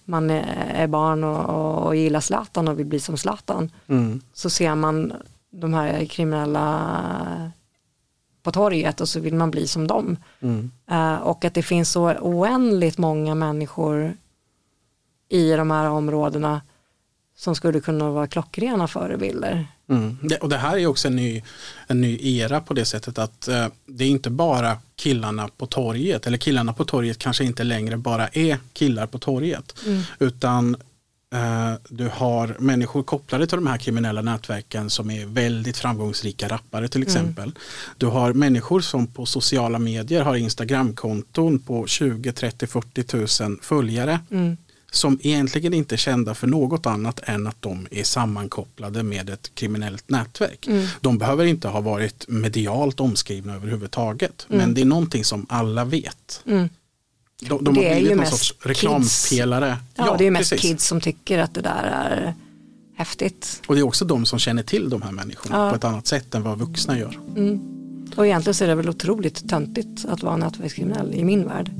man 0.05 0.29
är 0.29 0.87
barn 0.87 1.23
och, 1.23 1.85
och, 1.85 1.95
gillar 1.95 2.19
Zlatan 2.19 2.67
och 2.67 2.79
vill 2.79 2.85
bli 2.85 2.99
som 2.99 3.17
Zlatan 3.17 3.71
mm. 3.87 4.21
så 4.33 4.49
ser 4.49 4.75
man 4.75 5.13
de 5.51 5.73
här 5.73 6.05
kriminella 6.05 7.51
på 8.43 8.51
torget 8.51 9.01
och 9.01 9.09
så 9.09 9.19
vill 9.19 9.35
man 9.35 9.51
bli 9.51 9.67
som 9.67 9.87
dem. 9.87 10.17
Mm. 10.39 10.71
Uh, 10.91 11.15
och 11.15 11.45
att 11.45 11.53
det 11.53 11.63
finns 11.63 11.91
så 11.91 12.13
oändligt 12.13 12.97
många 12.97 13.35
människor 13.35 14.13
i 15.29 15.51
de 15.51 15.71
här 15.71 15.89
områdena 15.89 16.61
som 17.35 17.55
skulle 17.55 17.79
kunna 17.79 18.11
vara 18.11 18.27
klockrena 18.27 18.87
förebilder. 18.87 19.67
Mm. 19.89 20.17
Det, 20.21 20.35
och 20.37 20.49
det 20.49 20.57
här 20.57 20.77
är 20.77 20.87
också 20.87 21.07
en 21.07 21.15
ny, 21.15 21.43
en 21.87 22.01
ny 22.01 22.37
era 22.37 22.61
på 22.61 22.73
det 22.73 22.85
sättet 22.85 23.17
att 23.17 23.47
eh, 23.47 23.67
det 23.85 24.03
är 24.03 24.09
inte 24.09 24.29
bara 24.29 24.77
killarna 24.95 25.49
på 25.57 25.65
torget, 25.65 26.27
eller 26.27 26.37
killarna 26.37 26.73
på 26.73 26.85
torget 26.85 27.17
kanske 27.17 27.43
inte 27.43 27.63
längre 27.63 27.97
bara 27.97 28.27
är 28.27 28.57
killar 28.73 29.07
på 29.07 29.19
torget, 29.19 29.75
Mm. 29.85 30.01
utan 30.19 30.75
eh, 31.33 31.73
du 31.89 32.09
har 32.13 32.55
människor 32.59 33.03
kopplade 33.03 33.47
till 33.47 33.55
de 33.57 33.67
här 33.67 33.77
kriminella 33.77 34.21
nätverken 34.21 34.89
som 34.89 35.11
är 35.11 35.25
väldigt 35.25 35.77
framgångsrika 35.77 36.47
rappare 36.47 36.87
till 36.87 37.01
exempel. 37.01 37.51
Du 37.97 38.05
har 38.05 38.33
människor 38.33 38.81
som 38.81 39.07
på 39.07 39.25
sociala 39.25 39.79
medier 39.79 40.21
har 40.23 40.35
Instagramkonton 40.35 41.59
på 41.59 41.87
20, 41.87 42.31
30, 42.31 42.67
40 42.67 43.03
tusen 43.03 43.59
följare 43.61 44.19
Mm. 44.31 44.57
Som 44.91 45.19
egentligen 45.21 45.73
inte 45.73 45.95
är 45.95 45.97
kända 45.97 46.35
för 46.35 46.47
något 46.47 46.85
annat 46.85 47.19
än 47.23 47.47
att 47.47 47.61
de 47.61 47.87
är 47.91 48.03
sammankopplade 48.03 49.03
med 49.03 49.29
ett 49.29 49.51
kriminellt 49.55 50.09
nätverk. 50.09 50.67
Mm. 50.67 50.87
De 51.01 51.17
behöver 51.17 51.45
inte 51.45 51.67
ha 51.67 51.81
varit 51.81 52.25
medialt 52.27 52.99
omskrivna 52.99 53.55
överhuvudtaget, 53.55 54.45
men 54.47 54.73
det 54.73 54.81
är 54.81 54.85
någonting 54.85 55.23
som 55.23 55.45
alla 55.49 55.85
vet. 55.85 56.43
Mm. 56.45 56.69
De, 57.41 57.63
de 57.63 57.77
har 57.77 57.95
blivit 57.95 58.17
någon 58.17 58.25
sorts 58.25 58.53
reklampelare. 58.59 59.77
Ja, 59.95 60.15
det 60.17 60.27
är 60.27 60.31
mest 60.31 60.49
precis. 60.49 60.69
kids 60.69 60.87
som 60.87 61.01
tycker 61.01 61.39
att 61.39 61.53
det 61.53 61.61
där 61.61 61.83
är 61.83 62.33
häftigt. 62.95 63.61
Och 63.67 63.75
det 63.75 63.81
är 63.81 63.85
också 63.85 64.05
de 64.05 64.25
som 64.25 64.39
känner 64.39 64.63
till 64.63 64.89
de 64.89 65.01
här 65.01 65.11
människorna 65.11 65.55
Ja. 65.57 65.69
på 65.69 65.75
ett 65.75 65.83
annat 65.83 66.07
sätt 66.07 66.35
än 66.35 66.43
vad 66.43 66.59
vuxna 66.59 66.99
gör. 66.99 67.19
Och 68.15 68.25
egentligen 68.27 68.53
så 68.53 68.63
är 68.63 68.67
det 68.67 68.75
väl 68.75 68.89
otroligt 68.89 69.49
töntigt 69.49 70.05
att 70.05 70.23
vara 70.23 70.37
nätverkskriminell 70.37 71.13
i 71.15 71.23
min 71.23 71.47
värld. 71.47 71.71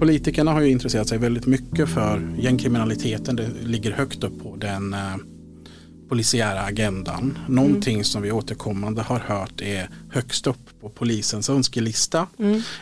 Politikerna 0.00 0.52
har 0.52 0.60
ju 0.60 0.70
intresserat 0.70 1.08
sig 1.08 1.18
väldigt 1.18 1.46
mycket 1.46 1.88
för 1.88 2.36
gängkriminaliteten. 2.38 3.36
Det 3.36 3.48
ligger 3.62 3.92
högt 3.92 4.24
upp 4.24 4.42
på 4.42 4.56
den 4.56 4.94
eh, 4.94 5.16
polisiära 6.08 6.60
agendan. 6.60 7.38
Någonting 7.48 8.04
som 8.04 8.22
vi 8.22 8.30
återkommande 8.32 9.02
har 9.02 9.18
hört 9.18 9.60
är 9.60 9.90
högst 10.10 10.46
upp 10.46 10.80
på 10.80 10.88
polisens 10.88 11.50
önskelista 11.50 12.26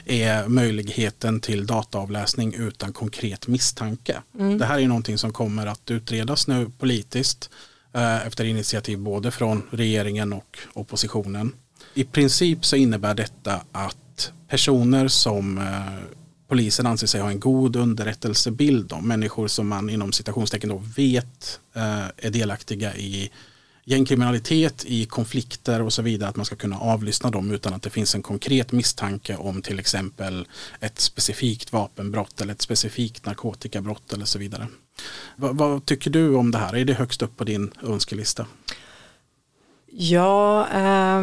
är 0.05 0.49
möjligheten 0.49 1.41
till 1.41 1.67
dataavläsning 1.67 2.55
utan 2.55 2.93
konkret 2.93 3.47
misstanke. 3.49 4.23
Det 4.59 4.65
här 4.65 4.81
är 4.81 4.89
någonting 4.89 5.19
som 5.19 5.33
kommer 5.33 5.67
att 5.67 5.91
utredas 5.91 6.49
nu 6.49 6.71
politiskt 6.79 7.51
eh, 7.95 8.27
efter 8.27 8.45
initiativ 8.45 8.99
både 8.99 9.31
från 9.31 9.63
regeringen 9.71 10.33
och 10.33 10.59
oppositionen. 10.73 11.53
I 11.95 12.05
princip 12.05 12.65
så 12.65 12.77
innebär 12.77 13.15
detta 13.15 13.61
att 13.73 14.33
personer 14.49 15.09
som 15.09 15.59
eh, 15.59 16.19
polisen 16.49 16.87
anser 16.87 17.07
sig 17.07 17.21
ha 17.21 17.31
en 17.31 17.41
god 17.41 17.77
underrättelsebild 17.77 18.93
om, 18.93 19.09
människor 19.09 19.49
som 19.49 19.69
man 19.69 19.91
inom 19.91 20.13
citationstecken 20.13 20.71
då 20.71 20.83
vet 20.97 21.61
eh, 21.75 22.07
är 22.17 22.31
delaktiga 22.31 22.97
i 22.97 23.31
gängkriminalitet, 23.85 24.85
i 24.87 25.05
konflikter 25.05 25.83
och 25.83 25.93
så 25.93 26.03
vidare, 26.03 26.29
att 26.29 26.37
man 26.37 26.47
ska 26.47 26.57
kunna 26.57 26.79
avlyssna 26.79 27.31
dem 27.31 27.51
utan 27.51 27.75
att 27.75 27.83
det 27.83 27.91
finns 27.91 28.15
en 28.15 28.23
konkret 28.23 28.73
misstanke 28.73 29.37
om 29.37 29.63
till 29.63 29.79
exempel 29.79 30.47
ett 30.81 31.01
specifikt 31.01 31.73
vapenbrott 31.73 32.41
eller 32.41 32.53
ett 32.53 32.63
specifikt 32.63 33.27
narkotikabrott 33.27 34.13
eller 34.13 34.25
så 34.25 34.39
vidare. 34.39 34.67
Vad, 35.37 35.57
vad 35.57 35.87
tycker 35.87 36.11
du 36.11 36.35
om 36.35 36.51
det 36.51 36.59
här? 36.59 36.77
Är 36.77 36.85
det 36.85 36.95
högst 36.95 37.23
upp 37.23 37.37
på 37.37 37.45
din 37.45 37.71
önskelista? 37.83 38.47
Ja, 39.93 40.69
eh, 40.75 41.23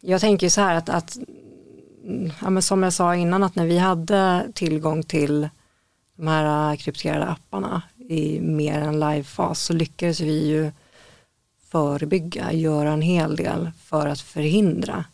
jag 0.00 0.20
tänker 0.20 0.48
så 0.48 0.60
här 0.60 0.74
att, 0.74 0.88
att 0.88 1.18
ja, 2.40 2.50
men 2.50 2.62
som 2.62 2.82
jag 2.82 2.92
sa 2.92 3.16
innan 3.16 3.42
att 3.42 3.56
när 3.56 3.66
vi 3.66 3.78
hade 3.78 4.48
tillgång 4.54 5.02
till 5.02 5.48
de 6.16 6.26
här 6.28 6.70
äh, 6.70 6.76
krypterade 6.76 7.26
apparna 7.26 7.82
i 8.08 8.40
mer 8.40 8.80
än 8.80 9.00
livefas 9.00 9.60
så 9.60 9.72
lyckades 9.72 10.20
vi 10.20 10.46
ju 10.46 10.72
förebygga, 11.68 12.52
göra 12.52 12.92
en 12.92 13.02
hel 13.02 13.36
del 13.36 13.70
för 13.84 14.06
att 14.06 14.20
förhindra 14.20 15.04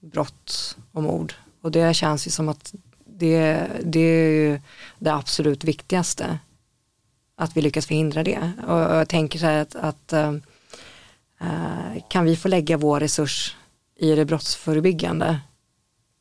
brott 0.00 0.76
och 0.92 1.02
mord. 1.02 1.34
Och 1.62 1.70
det 1.72 1.94
känns 1.94 2.26
ju 2.26 2.30
som 2.30 2.48
att 2.48 2.74
det, 3.04 3.66
det 3.84 4.00
är 4.00 4.30
ju 4.30 4.60
det 4.98 5.14
absolut 5.14 5.64
viktigaste. 5.64 6.38
Att 7.36 7.56
vi 7.56 7.62
lyckas 7.62 7.86
förhindra 7.86 8.22
det. 8.22 8.52
Och 8.66 8.78
jag 8.78 9.08
tänker 9.08 9.38
så 9.38 9.46
här 9.46 9.62
att, 9.62 9.74
att 9.74 10.12
äh, 10.12 10.34
äh, 11.40 12.02
kan 12.08 12.24
vi 12.24 12.36
få 12.36 12.48
lägga 12.48 12.76
vår 12.76 13.00
resurs 13.00 13.56
i 13.96 14.14
det 14.14 14.24
brottsförebyggande 14.24 15.40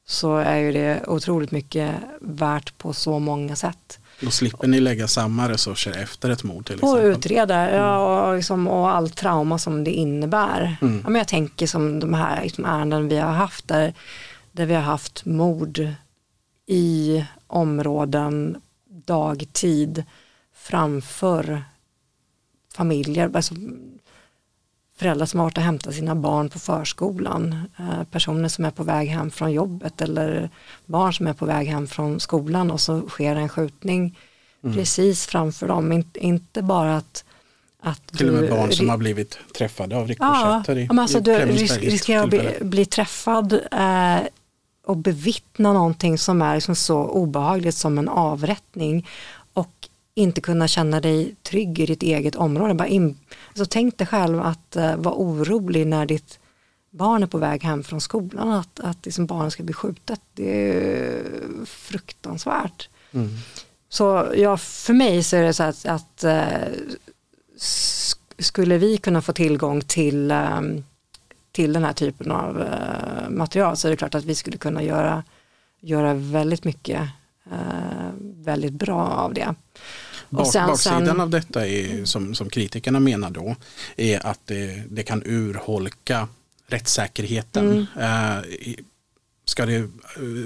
så 0.09 0.37
är 0.37 0.57
ju 0.57 0.71
det 0.71 1.07
otroligt 1.07 1.51
mycket 1.51 1.95
värt 2.21 2.77
på 2.77 2.93
så 2.93 3.19
många 3.19 3.55
sätt. 3.55 3.99
Då 4.21 4.31
slipper 4.31 4.67
ni 4.67 4.79
lägga 4.79 5.07
samma 5.07 5.49
resurser 5.49 5.97
efter 6.03 6.29
ett 6.29 6.43
mord 6.43 6.65
till 6.65 6.79
Och 6.79 6.97
exempel. 6.97 7.11
utreda 7.11 7.75
ja, 7.75 8.27
och, 8.29 8.35
liksom, 8.35 8.67
och 8.67 8.89
all 8.89 9.09
trauma 9.09 9.57
som 9.57 9.83
det 9.83 9.91
innebär. 9.91 10.77
Mm. 10.81 11.01
Ja, 11.03 11.09
men 11.09 11.19
jag 11.19 11.27
tänker 11.27 11.67
som 11.67 11.99
de 11.99 12.13
här 12.13 12.43
liksom, 12.43 12.65
ärenden 12.65 13.07
vi 13.07 13.17
har 13.17 13.31
haft 13.33 13.67
där, 13.67 13.93
där 14.51 14.65
vi 14.65 14.73
har 14.73 14.81
haft 14.81 15.25
mord 15.25 15.87
i 16.65 17.25
områden 17.47 18.61
dagtid 19.05 20.03
framför 20.55 21.63
familjer. 22.73 23.31
Alltså, 23.33 23.55
föräldrar 24.99 25.25
som 25.25 25.39
har 25.39 25.45
varit 25.45 25.57
och 25.57 25.63
hämtat 25.63 25.93
sina 25.93 26.15
barn 26.15 26.49
på 26.49 26.59
förskolan, 26.59 27.69
eh, 27.79 28.03
personer 28.11 28.49
som 28.49 28.65
är 28.65 28.71
på 28.71 28.83
väg 28.83 29.07
hem 29.09 29.31
från 29.31 29.51
jobbet 29.51 30.01
eller 30.01 30.49
barn 30.85 31.13
som 31.13 31.27
är 31.27 31.33
på 31.33 31.45
väg 31.45 31.67
hem 31.67 31.87
från 31.87 32.19
skolan 32.19 32.71
och 32.71 32.81
så 32.81 33.09
sker 33.09 33.35
en 33.35 33.49
skjutning 33.49 34.17
precis 34.61 35.25
framför 35.25 35.67
dem. 35.67 35.91
In, 35.91 36.11
inte 36.13 36.61
bara 36.61 36.97
att, 36.97 37.23
att 37.81 38.07
Till 38.07 38.27
och 38.27 38.33
med 38.33 38.43
du 38.43 38.49
barn 38.49 38.71
som 38.71 38.89
har 38.89 38.97
blivit 38.97 39.39
träffade 39.57 39.97
av 39.97 40.07
rikoschetter 40.07 40.75
ja, 40.75 40.87
men 40.87 40.99
alltså 40.99 41.19
du 41.19 41.35
Flemingsberg 41.35 41.79
ris- 41.79 41.91
riskerar 41.91 42.23
att 42.23 42.29
bli, 42.29 42.57
bli 42.61 42.85
träffad 42.85 43.53
eh, 43.71 44.19
och 44.85 44.97
bevittna 44.97 45.73
någonting 45.73 46.17
som 46.17 46.41
är 46.41 46.55
liksom 46.55 46.75
så 46.75 46.97
obehagligt 46.97 47.75
som 47.75 47.97
en 47.97 48.09
avrättning 48.09 49.07
inte 50.17 50.41
kunna 50.41 50.67
känna 50.67 51.01
dig 51.01 51.35
trygg 51.43 51.79
i 51.79 51.85
ditt 51.85 52.03
eget 52.03 52.35
område. 52.35 52.73
Bara 52.73 52.87
in, 52.87 53.17
alltså 53.47 53.65
tänk 53.65 53.97
dig 53.97 54.07
själv 54.07 54.41
att 54.41 54.75
eh, 54.75 54.95
vara 54.95 55.15
orolig 55.15 55.87
när 55.87 56.05
ditt 56.05 56.39
barn 56.89 57.23
är 57.23 57.27
på 57.27 57.37
väg 57.37 57.63
hem 57.63 57.83
från 57.83 58.01
skolan, 58.01 58.51
att, 58.51 58.79
att 58.79 59.05
liksom 59.05 59.25
barnet 59.25 59.53
ska 59.53 59.63
bli 59.63 59.73
skjutet. 59.73 60.21
Det 60.33 60.71
är 60.71 61.23
fruktansvärt. 61.65 62.89
Mm. 63.11 63.29
Så 63.89 64.27
ja, 64.35 64.57
för 64.57 64.93
mig 64.93 65.23
så 65.23 65.35
är 65.35 65.43
det 65.43 65.53
så 65.53 65.63
att, 65.63 65.85
att 65.85 66.23
sk- 67.57 68.19
skulle 68.37 68.77
vi 68.77 68.97
kunna 68.97 69.21
få 69.21 69.33
tillgång 69.33 69.81
till, 69.81 70.31
eh, 70.31 70.61
till 71.51 71.73
den 71.73 71.83
här 71.83 71.93
typen 71.93 72.31
av 72.31 72.61
eh, 72.61 73.29
material 73.29 73.77
så 73.77 73.87
är 73.87 73.89
det 73.89 73.97
klart 73.97 74.15
att 74.15 74.25
vi 74.25 74.35
skulle 74.35 74.57
kunna 74.57 74.83
göra, 74.83 75.23
göra 75.81 76.13
väldigt 76.13 76.63
mycket 76.63 77.01
väldigt 78.21 78.73
bra 78.73 79.07
av 79.07 79.33
det. 79.33 79.55
Bak, 80.29 80.51
sen- 80.51 80.67
baksidan 80.67 81.05
sen- 81.05 81.19
av 81.19 81.29
detta 81.29 81.67
är, 81.67 82.05
som, 82.05 82.35
som 82.35 82.49
kritikerna 82.49 82.99
menar 82.99 83.29
då 83.29 83.55
är 83.97 84.25
att 84.25 84.39
det, 84.45 84.83
det 84.89 85.03
kan 85.03 85.23
urholka 85.25 86.27
rättssäkerheten. 86.67 87.87
Mm. 87.97 88.37
Eh, 88.39 88.43
ska 89.45 89.65
det 89.65 89.75
eh, 89.75 89.87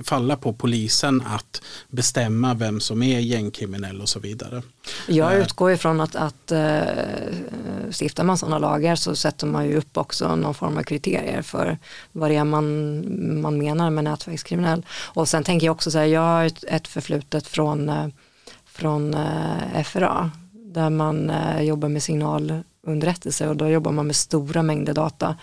falla 0.05 0.38
på 0.38 0.53
polisen 0.53 1.21
att 1.25 1.61
bestämma 1.88 2.53
vem 2.53 2.79
som 2.79 3.03
är 3.03 3.19
gängkriminell 3.19 4.01
och 4.01 4.09
så 4.09 4.19
vidare. 4.19 4.61
Jag 5.07 5.34
Eh. 5.34 5.41
utgår 5.41 5.71
ifrån 5.71 6.01
att, 6.01 6.15
att 6.15 6.51
stiftar 7.91 8.23
man 8.23 8.38
sådana 8.38 8.57
lagar 8.59 8.95
så 8.95 9.15
sätter 9.15 9.47
man 9.47 9.65
ju 9.65 9.77
upp 9.77 9.97
också 9.97 10.36
någon 10.36 10.53
form 10.53 10.77
av 10.77 10.84
kriterier 10.84 11.41
för 11.41 11.77
vad 12.11 12.29
det 12.32 12.36
är 12.36 12.43
man, 12.43 13.41
man 13.41 13.57
menar 13.57 13.89
med 13.89 14.03
nätverkskriminell. 14.03 14.86
Och 15.03 15.27
sen 15.29 15.43
tänker 15.43 15.65
jag 15.67 15.73
också 15.73 15.91
så 15.91 15.97
här, 15.97 16.05
jag 16.05 16.21
har 16.21 16.45
ett, 16.45 16.63
ett 16.67 16.88
förflutet 16.88 17.47
från, 17.47 17.91
från 18.72 19.13
eh, 19.13 19.84
FRA 19.84 20.32
där 20.51 20.89
man 20.89 21.30
eh, 21.30 21.61
jobbar 21.61 21.89
med 21.89 22.03
signalunderrättelse 22.03 23.47
och 23.47 23.57
då 23.57 23.69
jobbar 23.69 23.91
man 23.91 24.07
med 24.07 24.15
stora 24.15 24.63
mängder 24.63 24.93
data. 24.93 25.38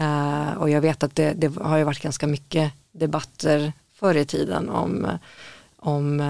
Eh, 0.00 0.52
och 0.58 0.70
jag 0.70 0.80
vet 0.80 1.02
att 1.02 1.14
det, 1.14 1.32
det 1.32 1.56
har 1.56 1.78
ju 1.78 1.84
varit 1.84 2.02
ganska 2.02 2.26
mycket 2.26 2.72
debatter 2.92 3.72
förr 3.94 4.14
i 4.14 4.24
tiden 4.24 4.68
om, 4.68 5.06
om 5.76 6.22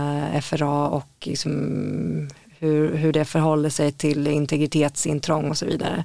FRA 0.43 0.89
och 0.89 1.09
liksom 1.20 2.29
hur, 2.59 2.97
hur 2.97 3.12
det 3.12 3.25
förhåller 3.25 3.70
sig 3.70 3.93
till 3.93 4.27
integritetsintrång 4.27 5.51
och 5.51 5.59
så 5.59 5.66
vidare. 5.66 6.05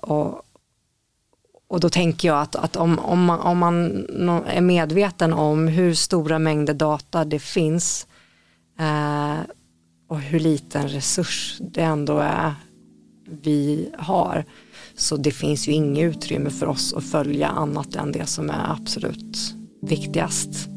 Och, 0.00 0.42
och 1.68 1.80
då 1.80 1.88
tänker 1.88 2.28
jag 2.28 2.40
att, 2.40 2.56
att 2.56 2.76
om, 2.76 2.98
om, 2.98 3.24
man, 3.24 3.40
om 3.40 3.58
man 3.58 4.06
är 4.46 4.60
medveten 4.60 5.32
om 5.32 5.68
hur 5.68 5.94
stora 5.94 6.38
mängder 6.38 6.74
data 6.74 7.24
det 7.24 7.38
finns 7.38 8.06
eh, 8.78 9.38
och 10.08 10.20
hur 10.20 10.40
liten 10.40 10.88
resurs 10.88 11.58
det 11.60 11.82
ändå 11.82 12.18
är 12.18 12.54
vi 13.42 13.88
har 13.98 14.44
Så 14.94 15.16
det 15.16 15.30
finns 15.30 15.68
ju 15.68 15.72
inget 15.72 16.16
utrymme 16.16 16.50
för 16.50 16.66
oss 16.66 16.94
att 16.94 17.04
följa 17.04 17.48
annat 17.48 17.96
än 17.96 18.12
det 18.12 18.26
som 18.26 18.50
är 18.50 18.72
absolut 18.72 19.54
viktigast. 19.82 20.68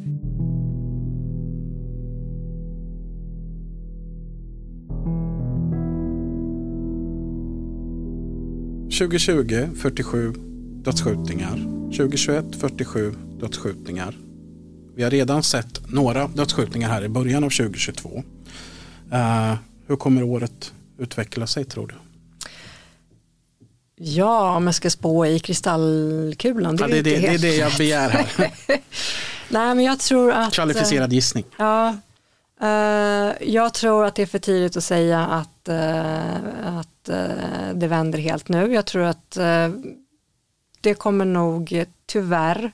–2020 8.89 9.75
47 9.75 10.33
dödsskjutningar. 10.83 11.57
2021 11.97 12.55
47 12.55 13.13
dödsskjutningar. 13.39 14.26
Vi 14.97 15.03
har 15.03 15.11
redan 15.11 15.43
sett 15.43 15.91
några 15.91 16.27
dödsskjutningar 16.27 16.89
här 16.89 17.03
i 17.03 17.09
början 17.09 17.43
av 17.43 17.49
2022. 17.49 18.23
Uh, 19.13 19.53
hur 19.87 19.95
kommer 19.95 20.23
året 20.23 20.73
utveckla 20.97 21.47
sig 21.47 21.65
tror 21.65 21.87
du? 21.87 21.95
Ja, 23.95 24.55
om 24.55 24.65
jag 24.65 24.75
ska 24.75 24.89
spå 24.89 25.25
i 25.25 25.39
kristallkulan. 25.39 26.75
Det, 26.75 26.83
ja, 26.83 26.87
det, 26.87 27.01
det, 27.01 27.19
det 27.19 27.27
är 27.27 27.37
det 27.37 27.55
jag 27.55 27.71
begär 27.77 28.09
här. 28.09 28.27
Nej, 29.49 29.75
men 29.75 29.79
jag 29.79 29.99
tror 29.99 30.31
att... 30.31 30.53
Kvalificerad 30.53 31.13
gissning. 31.13 31.45
Ja, 31.57 31.97
uh, 32.61 33.49
jag 33.49 33.73
tror 33.73 34.05
att 34.05 34.15
det 34.15 34.21
är 34.21 34.25
för 34.25 34.39
tidigt 34.39 34.77
att 34.77 34.83
säga 34.83 35.25
att, 35.25 35.69
uh, 35.69 36.77
att 36.77 37.09
uh, 37.09 37.73
det 37.73 37.87
vänder 37.87 38.19
helt 38.19 38.47
nu. 38.47 38.73
Jag 38.73 38.85
tror 38.85 39.03
att 39.03 39.37
det 40.81 40.93
kommer 40.93 41.25
nog 41.25 41.85
tyvärr 42.05 42.71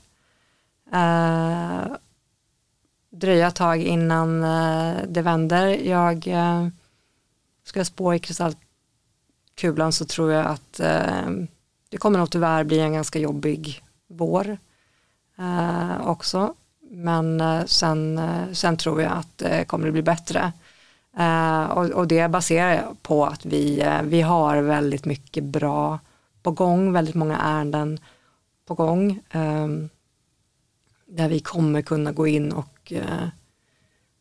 dröja 3.14 3.48
ett 3.48 3.54
tag 3.54 3.82
innan 3.82 4.44
eh, 4.44 4.96
det 5.08 5.22
vänder. 5.22 5.66
Jag 5.66 6.28
eh, 6.28 6.68
ska 7.64 7.80
jag 7.80 7.86
spå 7.86 8.14
i 8.14 8.18
kristallkulan 8.18 9.92
så 9.92 10.04
tror 10.04 10.32
jag 10.32 10.46
att 10.46 10.80
eh, 10.80 11.30
det 11.88 11.96
kommer 11.96 12.18
nog 12.18 12.30
tyvärr 12.30 12.64
bli 12.64 12.80
en 12.80 12.92
ganska 12.92 13.18
jobbig 13.18 13.82
vår 14.06 14.58
också. 16.00 16.54
Men 16.90 17.42
sen, 17.66 18.20
sen 18.52 18.76
tror 18.76 19.02
jag 19.02 19.12
att 19.12 19.38
det 19.38 19.64
kommer 19.64 19.86
att 19.86 19.92
bli 19.92 20.02
bättre. 20.02 20.52
Och, 21.70 21.90
och, 21.90 22.08
det 22.08 22.28
baserar 22.28 22.74
jag 22.74 23.02
på 23.02 23.26
att 23.26 23.46
vi, 23.46 23.86
vi 24.04 24.20
har 24.20 24.62
väldigt 24.62 25.04
mycket 25.04 25.44
bra 25.44 25.98
på 26.42 26.50
gång, 26.50 26.92
väldigt 26.92 27.14
många 27.14 27.38
ärenden 27.38 28.00
på 28.66 28.74
gång. 28.74 29.20
där 31.06 31.28
vi 31.28 31.40
kommer 31.40 31.82
kunna 31.82 32.12
gå 32.12 32.26
in 32.26 32.52
och, 32.52 32.73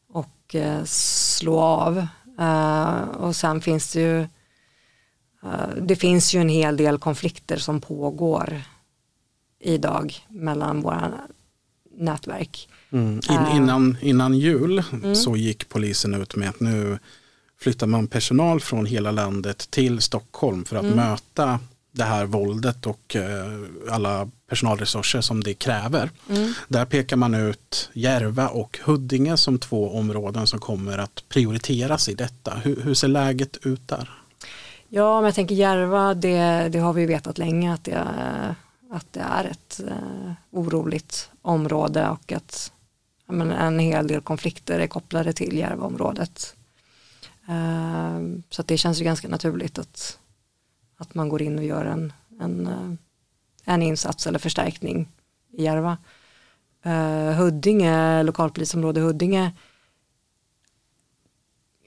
och 0.10 0.56
slå 0.86 1.60
av 1.60 2.08
Uh, 2.40 3.02
och 3.02 3.36
sen 3.36 3.62
finns 3.62 3.94
det 3.94 4.02
ju 4.02 4.28
det 5.82 5.96
finns 5.96 6.36
ju 6.36 6.42
en 6.42 6.50
hel 6.50 6.78
del 6.78 6.98
konflikter 6.98 7.58
som 7.58 7.82
pågår 7.82 8.62
idag 9.60 10.26
mellan 10.30 10.82
våra 10.82 11.12
nätverk. 11.98 12.70
Mm. 12.92 13.22
In, 13.30 13.58
innan, 13.58 13.98
innan 14.02 14.34
jul 14.34 14.84
mm. 14.94 15.16
så 15.16 15.36
gick 15.36 15.70
polisen 15.70 16.14
ut 16.14 16.36
med 16.36 16.50
att 16.50 16.60
nu 16.60 17.00
flyttar 17.60 17.88
man 17.88 18.08
personal 18.08 18.60
från 18.60 18.86
hela 18.86 19.12
landet 19.12 19.72
till 19.72 20.02
Stockholm 20.02 20.66
för 20.66 20.76
att 20.76 20.84
mm. 20.84 20.96
möta 20.96 21.60
det 21.92 22.04
här 22.04 22.26
våldet 22.26 22.86
och 22.86 23.16
alla 23.90 24.30
personalresurser 24.54 25.22
som 25.22 25.44
det 25.44 25.54
kräver. 25.54 26.10
Mm. 26.30 26.54
Där 26.68 26.86
pekar 26.86 27.16
man 27.16 27.34
ut 27.34 27.90
Järva 27.94 28.48
och 28.48 28.80
Huddinge 28.84 29.38
som 29.38 29.60
två 29.60 29.98
områden 29.98 30.48
som 30.48 30.60
kommer 30.60 30.98
att 30.98 31.24
prioriteras 31.30 32.10
i 32.10 32.14
detta. 32.14 32.54
Hur, 32.54 32.82
hur 32.82 32.94
ser 32.94 33.08
läget 33.08 33.58
ut 33.66 33.88
där? 33.88 34.10
Ja, 34.90 35.16
men 35.16 35.26
jag 35.26 35.36
tänker 35.36 35.56
Järva, 35.56 36.14
det, 36.14 36.70
det 36.70 36.80
har 36.80 36.94
vi 36.94 37.06
vetat 37.06 37.38
länge 37.38 37.74
att 37.74 37.84
det, 37.84 37.98
att 38.92 39.14
det 39.14 39.20
är 39.20 39.46
ett 39.46 39.82
eh, 39.88 40.34
oroligt 40.52 41.30
område 41.42 42.10
och 42.10 42.32
att 42.32 42.72
men, 43.28 43.52
en 43.52 43.80
hel 43.80 44.08
del 44.08 44.22
konflikter 44.22 44.80
är 44.80 44.88
kopplade 44.88 45.34
till 45.34 45.58
Järvaområdet. 45.58 46.56
Eh, 47.48 48.20
så 48.50 48.64
det 48.64 48.78
känns 48.78 49.02
ju 49.02 49.04
ganska 49.04 49.28
naturligt 49.28 49.80
att, 49.80 50.20
att 50.98 51.16
man 51.16 51.30
går 51.30 51.42
in 51.42 51.58
och 51.58 51.66
gör 51.66 51.86
en, 51.86 52.14
en 52.40 52.68
eh, 52.68 52.94
en 53.66 53.82
insats 53.82 54.28
eller 54.28 54.40
förstärkning 54.40 55.10
i 55.52 55.64
Järva. 55.64 55.98
Uh, 56.86 57.32
Huddinge, 57.32 58.24
lokalpolisområde 58.24 59.02
Huddinge 59.02 59.52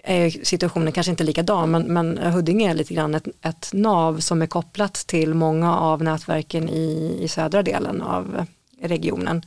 är 0.06 0.30
situationen 0.30 0.92
kanske 0.92 1.10
inte 1.10 1.24
likadan 1.24 1.70
men, 1.70 1.82
men 1.82 2.18
Huddinge 2.18 2.70
är 2.70 2.74
lite 2.74 2.94
grann 2.94 3.14
ett, 3.14 3.28
ett 3.42 3.70
nav 3.72 4.20
som 4.20 4.42
är 4.42 4.46
kopplat 4.46 4.94
till 4.94 5.34
många 5.34 5.78
av 5.78 6.02
nätverken 6.02 6.68
i, 6.68 7.18
i 7.20 7.28
södra 7.28 7.62
delen 7.62 8.02
av 8.02 8.46
regionen. 8.80 9.42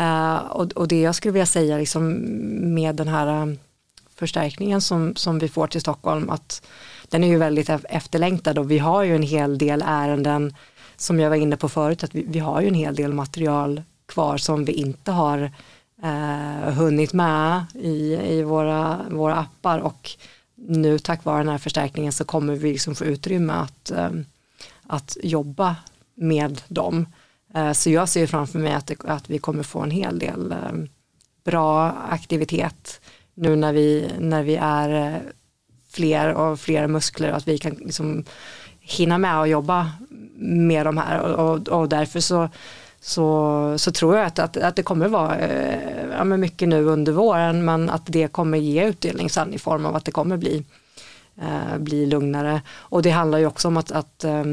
Uh, 0.00 0.36
och, 0.36 0.72
och, 0.72 0.88
det 0.88 1.00
jag 1.00 1.14
skulle 1.14 1.32
vilja 1.32 1.46
säga 1.46 1.78
liksom 1.78 2.14
med 2.74 2.96
den 2.96 3.08
här 3.08 3.42
eh, 3.42 3.54
förstärkningen 4.14 4.80
som, 4.80 5.16
som 5.16 5.38
vi 5.38 5.48
får 5.48 5.66
till 5.66 5.80
Stockholm 5.80 6.30
att 6.30 6.66
den 7.08 7.24
är 7.24 7.28
ju 7.28 7.38
väldigt 7.38 7.68
e- 7.68 7.78
efterlängtad 7.88 8.58
och 8.58 8.70
vi 8.70 8.78
har 8.78 9.02
ju 9.02 9.14
en 9.14 9.22
hel 9.22 9.58
del 9.58 9.82
ärenden 9.86 10.54
som 11.00 11.20
jag 11.20 11.30
var 11.30 11.36
inne 11.36 11.56
på 11.56 11.68
förut, 11.68 12.04
att 12.04 12.14
vi, 12.14 12.24
vi 12.28 12.38
har 12.38 12.60
ju 12.60 12.68
en 12.68 12.74
hel 12.74 12.94
del 12.94 13.12
material 13.12 13.82
kvar 14.06 14.36
som 14.36 14.64
vi 14.64 14.72
inte 14.72 15.12
har 15.12 15.52
eh, 16.02 16.72
hunnit 16.72 17.12
med 17.12 17.64
i, 17.74 18.14
i 18.14 18.42
våra, 18.42 19.00
våra 19.10 19.34
appar 19.34 19.78
och 19.78 20.10
nu 20.54 20.98
tack 20.98 21.24
vare 21.24 21.38
den 21.38 21.48
här 21.48 21.58
förstärkningen 21.58 22.12
så 22.12 22.24
kommer 22.24 22.54
vi 22.54 22.72
liksom 22.72 22.94
få 22.94 23.04
utrymme 23.04 23.52
att, 23.52 23.90
eh, 23.90 24.10
att 24.86 25.16
jobba 25.22 25.76
med 26.14 26.62
dem. 26.68 27.06
Eh, 27.54 27.72
så 27.72 27.90
jag 27.90 28.08
ser 28.08 28.26
framför 28.26 28.58
mig 28.58 28.72
att, 28.72 28.86
det, 28.86 28.96
att 29.04 29.30
vi 29.30 29.38
kommer 29.38 29.62
få 29.62 29.80
en 29.80 29.90
hel 29.90 30.18
del 30.18 30.52
eh, 30.52 30.72
bra 31.44 31.90
aktivitet 32.10 33.00
nu 33.34 33.56
när 33.56 33.72
vi, 33.72 34.08
när 34.18 34.42
vi 34.42 34.56
är 34.56 35.14
eh, 35.14 35.20
fler 35.90 36.34
och 36.34 36.60
fler 36.60 36.86
muskler 36.86 37.30
och 37.30 37.36
att 37.36 37.48
vi 37.48 37.58
kan 37.58 37.74
liksom 37.74 38.24
hinna 38.80 39.18
med 39.18 39.40
att 39.40 39.48
jobba 39.48 39.90
med 40.40 40.86
de 40.86 40.98
här 40.98 41.20
och, 41.20 41.68
och, 41.68 41.88
därför 41.88 42.20
så, 42.20 42.48
så, 43.00 43.74
så 43.78 43.92
tror 43.92 44.16
jag 44.16 44.26
att, 44.26 44.38
att, 44.38 44.56
att 44.56 44.76
det 44.76 44.82
kommer 44.82 45.08
vara 45.08 45.38
eh, 45.38 46.08
ja, 46.10 46.24
mycket 46.24 46.68
nu 46.68 46.84
under 46.84 47.12
våren 47.12 47.64
men 47.64 47.90
att 47.90 48.06
det 48.06 48.32
kommer 48.32 48.58
ge 48.58 48.84
utdelning 48.84 49.30
sen 49.30 49.54
i 49.54 49.58
form 49.58 49.86
av 49.86 49.96
att 49.96 50.04
det 50.04 50.12
kommer 50.12 50.36
bli, 50.36 50.64
eh, 51.40 51.78
bli 51.78 52.06
lugnare. 52.06 52.62
Och 52.70 53.02
det 53.02 53.10
handlar 53.10 53.38
ju 53.38 53.46
också 53.46 53.68
om 53.68 53.76
att, 53.76 53.90
att 53.90 54.24
eh, 54.24 54.44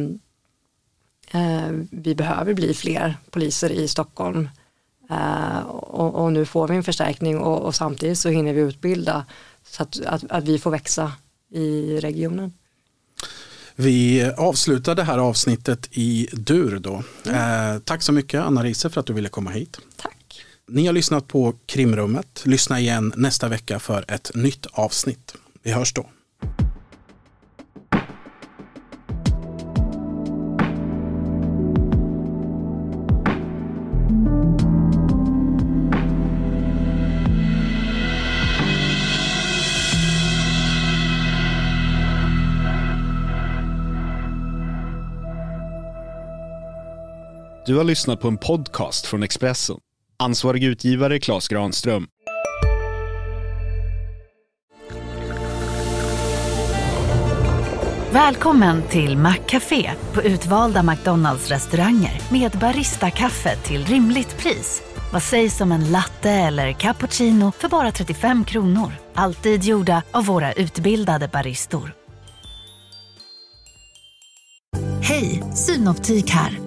eh, 1.32 1.72
vi 1.92 2.16
behöver 2.16 2.54
bli 2.54 2.74
fler 2.74 3.18
poliser 3.30 3.70
i 3.70 3.88
Stockholm 3.88 4.50
eh, 5.10 5.60
och, 5.68 6.24
och, 6.24 6.34
nu 6.34 6.46
får 6.46 6.68
vi 6.68 6.76
en 6.76 6.84
förstärkning 6.84 7.40
och, 7.40 7.62
och 7.62 7.76
samtidigt 7.76 8.18
så 8.18 8.30
hinner 8.30 8.54
vi 8.54 8.62
utbilda 8.62 9.26
så 9.64 9.84
att, 9.84 10.06
att, 10.06 10.24
att 10.30 10.44
vi 10.44 10.60
får 10.60 10.72
växa 10.72 11.12
i 11.50 12.00
regionen. 12.00 12.54
Vi 13.80 14.32
avslutar 14.38 14.96
det 14.96 15.04
här 15.04 15.18
avsnittet 15.18 15.90
i 15.92 16.28
dur 16.34 16.80
då. 16.80 17.04
Mm. 17.26 17.76
Eh, 17.76 17.80
tack 17.80 18.02
så 18.02 18.12
mycket 18.12 18.42
Anna 18.42 18.64
Riese 18.64 18.90
för 18.90 19.00
att 19.00 19.06
du 19.06 19.14
ville 19.14 19.30
komma 19.30 19.50
hit. 19.50 19.78
Tack. 19.96 20.46
Ni 20.68 20.86
har 20.86 20.94
lyssnat 20.94 21.28
på 21.28 21.54
Krimrummet. 21.66 22.42
Lyssna 22.46 22.80
igen 22.80 23.14
nästa 23.16 23.48
vecka 23.48 23.80
för 23.80 24.06
ett 24.08 24.32
nytt 24.36 24.66
avsnitt. 24.72 25.34
Vi 25.64 25.72
hörs 25.72 25.94
då. 25.94 26.10
Du 47.68 47.76
har 47.76 47.84
lyssnat 47.84 48.22
på 48.22 48.28
en 48.28 48.38
podcast 48.38 49.06
från 49.06 49.24
Expressen. 49.24 49.78
Ansvarig 50.18 50.64
utgivare 50.64 51.20
Klas 51.20 51.48
Granström. 51.48 52.08
Välkommen 58.12 58.84
till 58.90 59.18
Maccafé 59.18 59.92
på 60.14 60.22
utvalda 60.22 60.84
McDonalds 60.84 61.50
restauranger 61.50 62.22
med 62.32 62.52
Baristakaffe 62.52 63.56
till 63.56 63.86
rimligt 63.86 64.38
pris. 64.38 64.84
Vad 65.14 65.24
sägs 65.24 65.62
om 65.62 65.72
en 65.72 65.92
latte 65.92 66.32
eller 66.32 66.74
cappuccino 66.74 67.52
för 67.52 67.70
bara 67.70 67.92
35 67.92 68.46
kronor? 68.46 68.92
Alltid 69.14 69.64
gjorda 69.64 70.04
av 70.12 70.26
våra 70.26 70.54
utbildade 70.54 71.28
baristor. 71.28 71.94
Hej, 75.02 75.44
Synoptik 75.56 76.30
här. 76.30 76.67